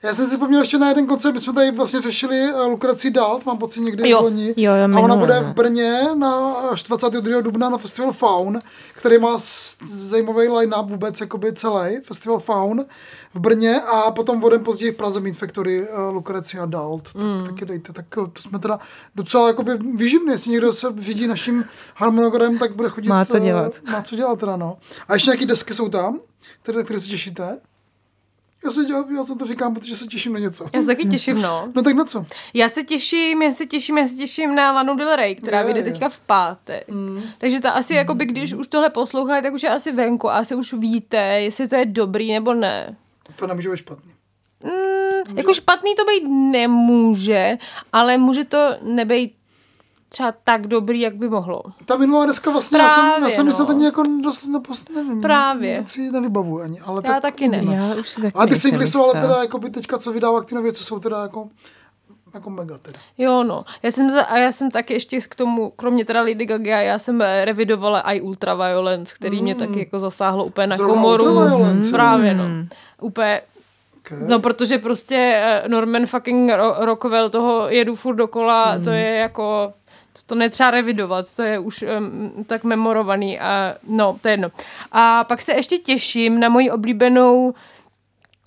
Já 0.03 0.13
jsem 0.13 0.25
si 0.25 0.31
vzpomněl 0.31 0.59
ještě 0.59 0.77
na 0.77 0.89
jeden 0.89 1.07
koncert, 1.07 1.33
my 1.33 1.39
jsme 1.39 1.53
tady 1.53 1.71
vlastně 1.71 2.01
řešili 2.01 2.53
uh, 2.53 2.67
Lukraci 2.67 3.11
Dalt, 3.11 3.45
mám 3.45 3.57
pocit 3.57 3.79
někdy 3.79 4.09
Jo. 4.09 4.19
v 4.19 4.23
loni. 4.23 4.53
Jo, 4.57 4.73
jo, 4.73 4.97
a 4.97 4.99
ona 4.99 5.15
bude 5.15 5.39
v 5.39 5.53
Brně 5.53 6.01
na 6.15 6.53
až 6.53 6.83
22. 6.83 7.41
dubna 7.41 7.69
na 7.69 7.77
festival 7.77 8.11
Faun, 8.11 8.59
který 8.93 9.17
má 9.17 9.37
zajímavý 9.87 10.47
line-up 10.47 10.89
vůbec 10.89 11.21
jakoby 11.21 11.53
celý, 11.53 11.97
festival 12.03 12.39
Faun 12.39 12.85
v 13.33 13.39
Brně 13.39 13.81
a 13.81 14.11
potom 14.11 14.39
vodem 14.39 14.63
později 14.63 14.91
v 14.91 14.95
Praze 14.95 15.19
Meat 15.19 15.35
Factory 15.35 15.89
uh, 15.89 16.13
Lukracia 16.13 16.65
Dalt. 16.65 17.15
Mm. 17.15 17.39
Tak, 17.39 17.49
taky 17.49 17.65
dejte, 17.65 17.93
tak 17.93 18.05
to 18.09 18.41
jsme 18.41 18.59
teda 18.59 18.79
docela 19.15 19.47
jakoby 19.47 19.77
výživní, 19.77 20.31
jestli 20.31 20.51
někdo 20.51 20.73
se 20.73 20.87
řídí 20.99 21.27
naším 21.27 21.65
harmonogramem, 21.95 22.57
tak 22.57 22.75
bude 22.75 22.89
chodit. 22.89 23.09
Má 23.09 23.25
co 23.25 23.37
uh, 23.37 23.43
dělat. 23.43 23.73
Má 23.91 24.01
co 24.01 24.15
dělat 24.15 24.39
teda, 24.39 24.55
no. 24.55 24.77
A 25.07 25.13
ještě 25.13 25.29
nějaký 25.29 25.45
desky 25.45 25.73
jsou 25.73 25.89
tam, 25.89 26.19
které, 26.63 26.83
které 26.83 26.99
se 26.99 27.07
těšíte? 27.07 27.59
Já, 28.65 28.71
se, 28.71 28.81
já, 28.89 29.03
já 29.17 29.35
to 29.39 29.45
říkám, 29.45 29.73
protože 29.73 29.95
se 29.95 30.05
těším 30.07 30.33
na 30.33 30.39
něco. 30.39 30.65
Já 30.73 30.81
se 30.81 30.87
taky 30.87 31.05
těším, 31.05 31.41
no. 31.41 31.69
No 31.75 31.83
tak 31.83 31.95
na 31.95 32.05
co? 32.05 32.25
Já 32.53 32.69
se 32.69 32.83
těším, 32.83 33.41
já 33.41 33.51
se 33.51 33.65
těším, 33.65 33.97
já 33.97 34.07
se 34.07 34.15
těším 34.15 34.55
na 34.55 34.71
Lanu 34.71 34.95
Del 34.95 35.15
Rey, 35.15 35.35
která 35.35 35.59
Je, 35.59 35.65
vyjde 35.65 35.79
je. 35.79 35.83
teďka 35.83 36.09
v 36.09 36.19
pátek. 36.19 36.87
Mm. 36.87 37.21
Takže 37.37 37.59
ta 37.59 37.71
asi, 37.71 37.93
jakoby, 37.93 38.25
když 38.25 38.53
už 38.53 38.67
tohle 38.67 38.89
poslouchali, 38.89 39.41
tak 39.41 39.53
už 39.53 39.63
je 39.63 39.69
asi 39.69 39.91
venku 39.91 40.29
a 40.29 40.33
asi 40.37 40.55
už 40.55 40.73
víte, 40.73 41.17
jestli 41.17 41.67
to 41.67 41.75
je 41.75 41.85
dobrý 41.85 42.31
nebo 42.33 42.53
ne. 42.53 42.95
To 43.35 43.47
nemůže 43.47 43.69
být 43.69 43.77
špatný. 43.77 44.11
Mm, 44.63 45.37
jako 45.37 45.53
špatný 45.53 45.95
to 45.95 46.03
být 46.05 46.27
nemůže, 46.51 47.57
ale 47.93 48.17
může 48.17 48.43
to 48.45 48.69
nebejt 48.81 49.33
třeba 50.13 50.33
tak 50.43 50.67
dobrý, 50.67 50.99
jak 50.99 51.15
by 51.15 51.29
mohlo. 51.29 51.61
Ta 51.85 51.97
minulá 51.97 52.25
deska 52.25 52.51
vlastně, 52.51 52.77
já 52.77 52.89
jsem, 52.89 53.05
já 53.05 53.11
Právě, 53.15 53.31
jsem 53.31 53.47
no. 53.47 53.69
ani 53.69 53.85
jako 53.85 54.03
dost, 54.23 54.45
nepost, 54.45 54.89
nevím, 54.95 55.21
Právě. 55.21 55.81
Si 55.85 56.11
nevybavuji 56.11 56.63
ani, 56.63 56.79
ale 56.79 57.01
Já 57.05 57.11
tak 57.11 57.21
taky 57.21 57.47
ne. 57.47 57.75
Já 57.75 57.95
už 57.95 58.09
si 58.09 58.21
taky 58.21 58.33
Ale 58.33 58.47
ty 58.47 58.55
singly 58.55 58.87
jsou 58.87 59.03
ale 59.03 59.21
teda, 59.21 59.35
jako 59.41 59.57
by 59.59 59.69
teďka, 59.69 59.97
co 59.97 60.11
vydává 60.13 60.43
ty 60.43 60.57
věci, 60.61 60.83
jsou 60.83 60.99
teda 60.99 61.21
jako, 61.21 61.49
jako 62.33 62.49
mega 62.49 62.77
teda. 62.77 62.99
Jo, 63.17 63.43
no. 63.43 63.63
Já 63.83 63.91
jsem, 63.91 64.09
za, 64.09 64.21
a 64.21 64.37
já 64.37 64.51
jsem 64.51 64.71
taky 64.71 64.93
ještě 64.93 65.21
k 65.21 65.35
tomu, 65.35 65.69
kromě 65.75 66.05
teda 66.05 66.21
Lady 66.21 66.45
Gaga, 66.45 66.81
já 66.81 66.99
jsem 66.99 67.21
eh, 67.21 67.45
revidovala 67.45 68.01
i 68.01 68.21
Ultraviolence, 68.21 69.15
který 69.15 69.41
mě 69.41 69.55
taky 69.55 69.79
jako 69.79 69.99
zasáhlo 69.99 70.45
úplně 70.45 70.67
na 70.67 70.77
Zrovna 70.77 70.93
komoru. 70.95 71.23
Ultraviolence, 71.25 71.85
Mm. 71.87 71.91
Právě, 71.91 72.33
no. 72.33 72.43
Úplně 73.01 73.41
Okay. 74.05 74.17
No, 74.27 74.39
protože 74.39 74.77
prostě 74.77 75.15
eh, 75.45 75.63
Norman 75.69 76.05
fucking 76.05 76.49
Ro- 76.51 76.75
Rockwell 76.85 77.29
toho 77.29 77.69
jedu 77.69 77.95
furt 77.95 78.15
dokola, 78.15 78.77
to 78.83 78.89
je 78.89 79.15
jako, 79.15 79.73
to, 80.25 80.35
netřeba 80.35 80.71
revidovat, 80.71 81.35
to 81.35 81.41
je 81.41 81.59
už 81.59 81.85
um, 81.97 82.43
tak 82.47 82.63
memorovaný 82.63 83.39
a 83.39 83.75
no, 83.87 84.17
to 84.21 84.27
je 84.27 84.33
jedno. 84.33 84.51
A 84.91 85.23
pak 85.23 85.41
se 85.41 85.53
ještě 85.53 85.77
těším 85.77 86.39
na 86.39 86.49
moji 86.49 86.71
oblíbenou 86.71 87.53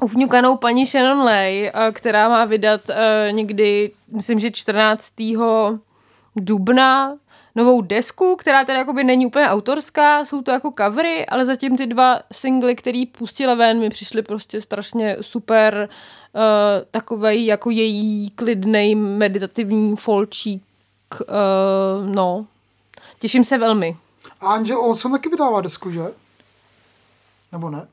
ufňukanou 0.02 0.56
paní 0.56 0.86
Shannon 0.86 1.24
Lay, 1.24 1.70
eh, 1.74 1.92
která 1.92 2.28
má 2.28 2.44
vydat 2.44 2.80
eh, 2.90 3.28
někdy, 3.32 3.90
myslím, 4.12 4.38
že 4.38 4.50
14. 4.50 5.12
dubna 6.36 7.16
novou 7.54 7.82
desku, 7.82 8.36
která 8.36 8.64
teda 8.64 8.78
jakoby 8.78 9.04
není 9.04 9.26
úplně 9.26 9.48
autorská, 9.48 10.24
jsou 10.24 10.42
to 10.42 10.50
jako 10.50 10.72
covery, 10.78 11.26
ale 11.26 11.46
zatím 11.46 11.76
ty 11.76 11.86
dva 11.86 12.20
singly, 12.32 12.76
který 12.76 13.06
pustila 13.06 13.54
ven, 13.54 13.80
mi 13.80 13.88
přišly 13.90 14.22
prostě 14.22 14.60
strašně 14.60 15.16
super, 15.20 15.88
uh, 16.32 16.40
takovej 16.90 17.46
jako 17.46 17.70
její 17.70 18.30
klidnej 18.30 18.94
meditativní 18.94 19.96
folčík, 19.96 20.62
uh, 21.20 22.14
no. 22.14 22.46
Těším 23.18 23.44
se 23.44 23.58
velmi. 23.58 23.96
A 24.40 24.46
Angel 24.46 24.78
Olsen 24.80 25.12
taky 25.12 25.28
vydává 25.28 25.60
desku, 25.60 25.90
že? 25.90 26.02
Nebo 27.52 27.70
ne? 27.70 27.86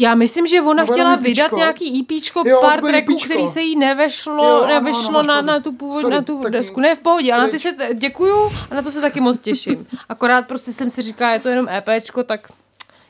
Já 0.00 0.14
myslím, 0.14 0.46
že 0.46 0.60
ona 0.60 0.82
Nebo 0.82 0.92
chtěla 0.92 1.10
jenom 1.10 1.24
vydat 1.24 1.44
EPčko? 1.44 1.56
nějaký 1.56 2.00
EPčko, 2.00 2.42
Jo, 2.46 2.58
pár 2.60 2.80
tracků, 2.80 3.12
EPčko. 3.12 3.24
který 3.24 3.48
se 3.48 3.60
jí 3.60 3.78
nevešlo, 3.78 4.44
Jo, 4.46 4.56
ano, 4.62 4.66
nevešlo 4.74 5.08
ano, 5.08 5.16
máš 5.18 5.26
na, 5.26 5.40
na 5.42 5.60
tu, 5.60 5.72
původ, 5.72 6.00
Sorry, 6.00 6.14
na 6.16 6.22
tu 6.22 6.42
desku. 6.48 6.80
Ne, 6.80 6.94
v 6.94 6.98
pohodě, 6.98 7.32
ale 7.32 7.42
na 7.42 7.48
ty 7.48 7.58
se 7.58 7.72
t- 7.72 7.94
děkuju 7.94 8.52
a 8.70 8.74
na 8.74 8.82
to 8.82 8.90
se 8.90 9.00
taky 9.00 9.20
moc 9.20 9.40
těším. 9.40 9.86
Akorát 10.08 10.46
prostě 10.46 10.72
jsem 10.72 10.90
si 10.90 11.02
říkala, 11.02 11.32
je 11.32 11.40
to 11.40 11.48
jenom 11.48 11.68
EPčko, 11.68 12.22
tak 12.24 12.48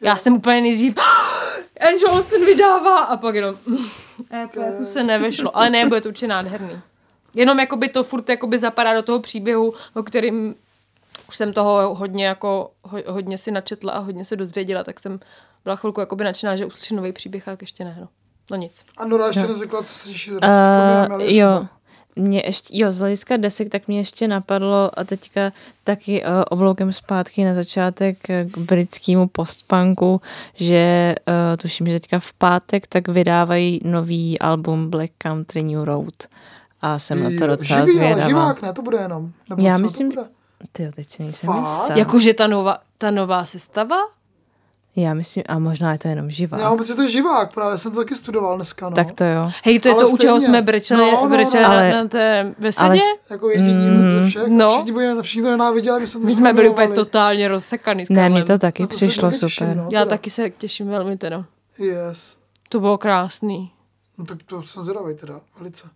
já 0.00 0.16
jsem 0.16 0.34
úplně 0.34 0.60
nejdřív 0.60 0.94
Angel 1.88 2.08
Austin 2.10 2.44
vydává 2.44 2.98
a 2.98 3.16
pak 3.16 3.34
jenom 3.34 3.56
EP, 4.44 4.52
to 4.78 4.84
se 4.84 5.02
nevešlo, 5.04 5.56
ale 5.56 5.70
ne, 5.70 5.86
bude 5.86 6.00
to 6.00 6.08
určitě 6.08 6.28
nádherný. 6.28 6.80
Jenom 7.34 7.60
jakoby 7.60 7.88
to 7.88 8.04
furt 8.04 8.28
jakoby 8.28 8.58
zapadá 8.58 8.94
do 8.94 9.02
toho 9.02 9.20
příběhu, 9.20 9.74
o 9.94 10.02
kterým 10.02 10.54
už 11.28 11.36
jsem 11.36 11.52
toho 11.52 11.94
hodně 11.94 12.26
jako, 12.26 12.70
ho, 12.82 12.98
hodně 13.06 13.38
si 13.38 13.50
načetla 13.50 13.92
a 13.92 13.98
hodně 13.98 14.24
se 14.24 14.36
dozvěděla, 14.36 14.84
tak 14.84 15.00
jsem 15.00 15.20
byla 15.64 15.76
chvilku 15.76 16.00
jakoby 16.00 16.24
nadšená, 16.24 16.56
že 16.56 16.66
uslyším 16.66 16.96
nový 16.96 17.12
příběh, 17.12 17.48
ale 17.48 17.56
ještě 17.60 17.84
ne, 17.84 17.96
no. 18.00 18.08
No 18.50 18.56
nic. 18.56 18.84
A 18.96 19.04
Nora 19.04 19.26
ještě 19.26 19.46
neřekla, 19.46 19.82
co 19.82 19.94
se 19.94 20.08
těší 20.08 20.30
Uh, 20.30 20.38
Amelie 20.44 21.36
jo, 21.36 21.66
mě 22.16 22.42
ještě, 22.46 22.78
jo, 22.78 22.92
z 22.92 22.98
hlediska 22.98 23.36
desek, 23.36 23.68
tak 23.68 23.88
mě 23.88 23.98
ještě 23.98 24.28
napadlo 24.28 24.90
a 24.98 25.04
teďka 25.04 25.52
taky 25.84 26.24
uh, 26.24 26.28
obloukem 26.50 26.92
zpátky 26.92 27.44
na 27.44 27.54
začátek 27.54 28.30
eh, 28.30 28.44
k 28.44 28.58
britskému 28.58 29.28
postpunku, 29.28 30.20
že 30.54 31.14
uh, 31.28 31.56
tuším, 31.56 31.86
že 31.86 32.00
teďka 32.00 32.18
v 32.18 32.32
pátek 32.32 32.86
tak 32.86 33.08
vydávají 33.08 33.80
nový 33.84 34.38
album 34.38 34.90
Black 34.90 35.12
Country 35.18 35.62
New 35.62 35.84
Road 35.84 36.14
a 36.82 36.98
jsem 36.98 37.22
na 37.24 37.30
to 37.38 37.46
docela 37.46 37.86
živý, 37.86 37.98
ale 38.00 38.06
zvědavá. 38.08 38.28
živák, 38.28 38.62
ne? 38.62 38.72
To 38.72 38.82
bude 38.82 38.98
jenom. 38.98 39.30
Nebo 39.50 39.62
Já 39.62 39.78
myslím, 39.78 40.10
to 40.12 40.14
bude? 40.20 40.28
Ty 40.72 40.90
teď 40.96 41.10
si 41.10 41.22
nejsem 41.22 41.50
jistá. 41.50 41.94
Jakože 41.94 42.34
ta 42.34 42.46
nová, 42.46 42.78
ta 42.98 43.10
nová 43.10 43.44
sestava? 43.44 43.96
Já 44.96 45.14
myslím, 45.14 45.44
a 45.48 45.58
možná 45.58 45.92
je 45.92 45.98
to 45.98 46.08
jenom 46.08 46.30
živá. 46.30 46.58
Já 46.58 46.70
pocit, 46.76 46.86
že 46.88 46.94
to 46.94 47.02
je 47.02 47.08
živák, 47.08 47.54
právě 47.54 47.78
jsem 47.78 47.92
to 47.92 47.98
taky 47.98 48.16
studoval 48.16 48.56
dneska, 48.56 48.88
no. 48.88 48.96
Tak 48.96 49.12
to 49.12 49.24
jo. 49.24 49.50
Hej, 49.64 49.80
to 49.80 49.88
je 49.88 49.94
Ale 49.94 50.04
to, 50.04 50.10
u 50.10 50.16
čeho 50.16 50.36
stejně. 50.36 50.48
jsme 50.48 50.62
brečeli, 50.62 51.00
No, 51.12 51.22
no, 51.22 51.28
brečeli 51.28 51.62
no. 51.62 51.68
na, 51.68 51.74
Ale- 51.78 51.90
na 51.94 52.08
té 52.08 52.54
besedě? 52.58 52.86
ale 52.86 52.96
Jako 53.30 53.48
jediní 53.50 53.74
Mm, 53.74 54.12
ze 54.12 54.28
všech. 54.28 54.46
no. 54.46 54.72
Všichni, 54.74 54.92
byli, 54.92 55.22
všichni 55.22 55.42
to 55.42 55.50
nenáviděli, 55.50 56.00
my, 56.00 56.06
se 56.06 56.18
My 56.18 56.34
jsme 56.34 56.52
byli 56.52 56.68
úplně 56.68 56.88
totálně 56.88 57.48
rozsekaný. 57.48 58.04
Ne, 58.10 58.28
mně 58.28 58.44
to 58.44 58.58
taky 58.58 58.82
Na 58.82 58.86
to 58.86 58.94
přišlo 58.96 59.30
taky 59.30 59.40
těším, 59.40 59.66
super. 59.66 59.76
no, 59.76 59.82
Já 59.92 60.00
teda. 60.00 60.04
taky 60.04 60.30
se 60.30 60.50
těším 60.50 60.88
velmi 60.88 61.16
teda. 61.16 61.44
Yes. 61.78 62.36
To 62.68 62.80
bylo 62.80 62.98
krásný. 62.98 63.72
No 64.18 64.24
tak 64.24 64.38
to 64.46 64.62
jsem 64.62 64.82
zvědavý 64.82 65.14
teda, 65.14 65.34
velice. 65.58 65.88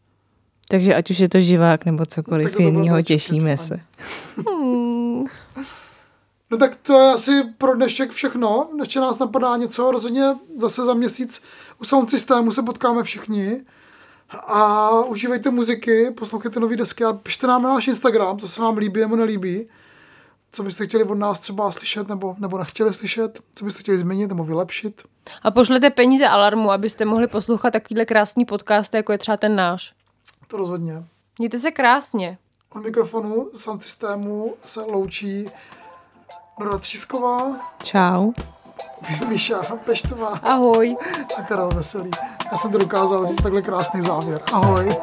Takže 0.68 0.94
ať 0.94 1.10
už 1.10 1.18
je 1.18 1.28
to 1.28 1.40
živák 1.40 1.84
nebo 1.84 2.06
cokoliv 2.06 2.52
bude 2.52 2.64
jiného, 2.64 3.02
těšíme 3.02 3.56
se. 3.56 3.80
No 6.50 6.58
tak 6.58 6.76
to 6.76 6.92
je 6.92 7.12
asi 7.12 7.42
pro 7.58 7.74
dnešek 7.74 8.10
všechno. 8.10 8.68
Ještě 8.80 9.00
nás 9.00 9.18
napadá 9.18 9.56
něco, 9.56 9.90
rozhodně 9.90 10.24
zase 10.58 10.84
za 10.84 10.94
měsíc 10.94 11.42
u 11.80 11.84
Sound 11.84 12.10
Systému 12.10 12.52
se 12.52 12.62
potkáme 12.62 13.02
všichni. 13.02 13.60
A 14.30 14.90
užívejte 14.90 15.50
muziky, 15.50 16.10
poslouchejte 16.10 16.60
nové 16.60 16.76
desky 16.76 17.04
a 17.04 17.12
pište 17.12 17.46
nám 17.46 17.62
na 17.62 17.74
náš 17.74 17.88
Instagram, 17.88 18.38
co 18.38 18.48
se 18.48 18.60
vám 18.60 18.76
líbí 18.76 19.00
nebo 19.00 19.16
nelíbí. 19.16 19.68
Co 20.52 20.62
byste 20.62 20.86
chtěli 20.86 21.04
od 21.04 21.14
nás 21.14 21.40
třeba 21.40 21.72
slyšet 21.72 22.08
nebo, 22.08 22.36
nebo 22.38 22.58
nechtěli 22.58 22.94
slyšet, 22.94 23.40
co 23.54 23.64
byste 23.64 23.80
chtěli 23.80 23.98
změnit 23.98 24.26
nebo 24.26 24.44
vylepšit. 24.44 25.02
A 25.42 25.50
pošlete 25.50 25.90
peníze 25.90 26.26
Alarmu, 26.28 26.70
abyste 26.70 27.04
mohli 27.04 27.26
poslouchat 27.26 27.70
takovýhle 27.70 28.04
krásný 28.04 28.44
podcast, 28.44 28.94
jako 28.94 29.12
je 29.12 29.18
třeba 29.18 29.36
ten 29.36 29.56
náš. 29.56 29.95
To 30.46 30.56
rozhodně. 30.56 31.04
Mějte 31.38 31.58
se 31.58 31.70
krásně. 31.70 32.38
Od 32.74 32.82
mikrofonu 32.82 33.50
Sound 33.56 33.82
Systému 33.82 34.54
se 34.64 34.80
loučí 34.80 35.50
Nora 36.60 36.78
Třísková, 36.78 37.42
Čau. 37.82 38.32
Míša 39.28 39.62
Peštová 39.84 40.28
Ahoj. 40.28 40.96
a 41.38 41.42
Karel 41.42 41.68
Veselý. 41.68 42.10
Já 42.52 42.58
jsem 42.58 42.72
to 42.72 42.78
dokázal 42.78 43.26
říct 43.26 43.42
takhle 43.42 43.62
krásný 43.62 44.02
závěr. 44.02 44.42
Ahoj. 44.52 44.96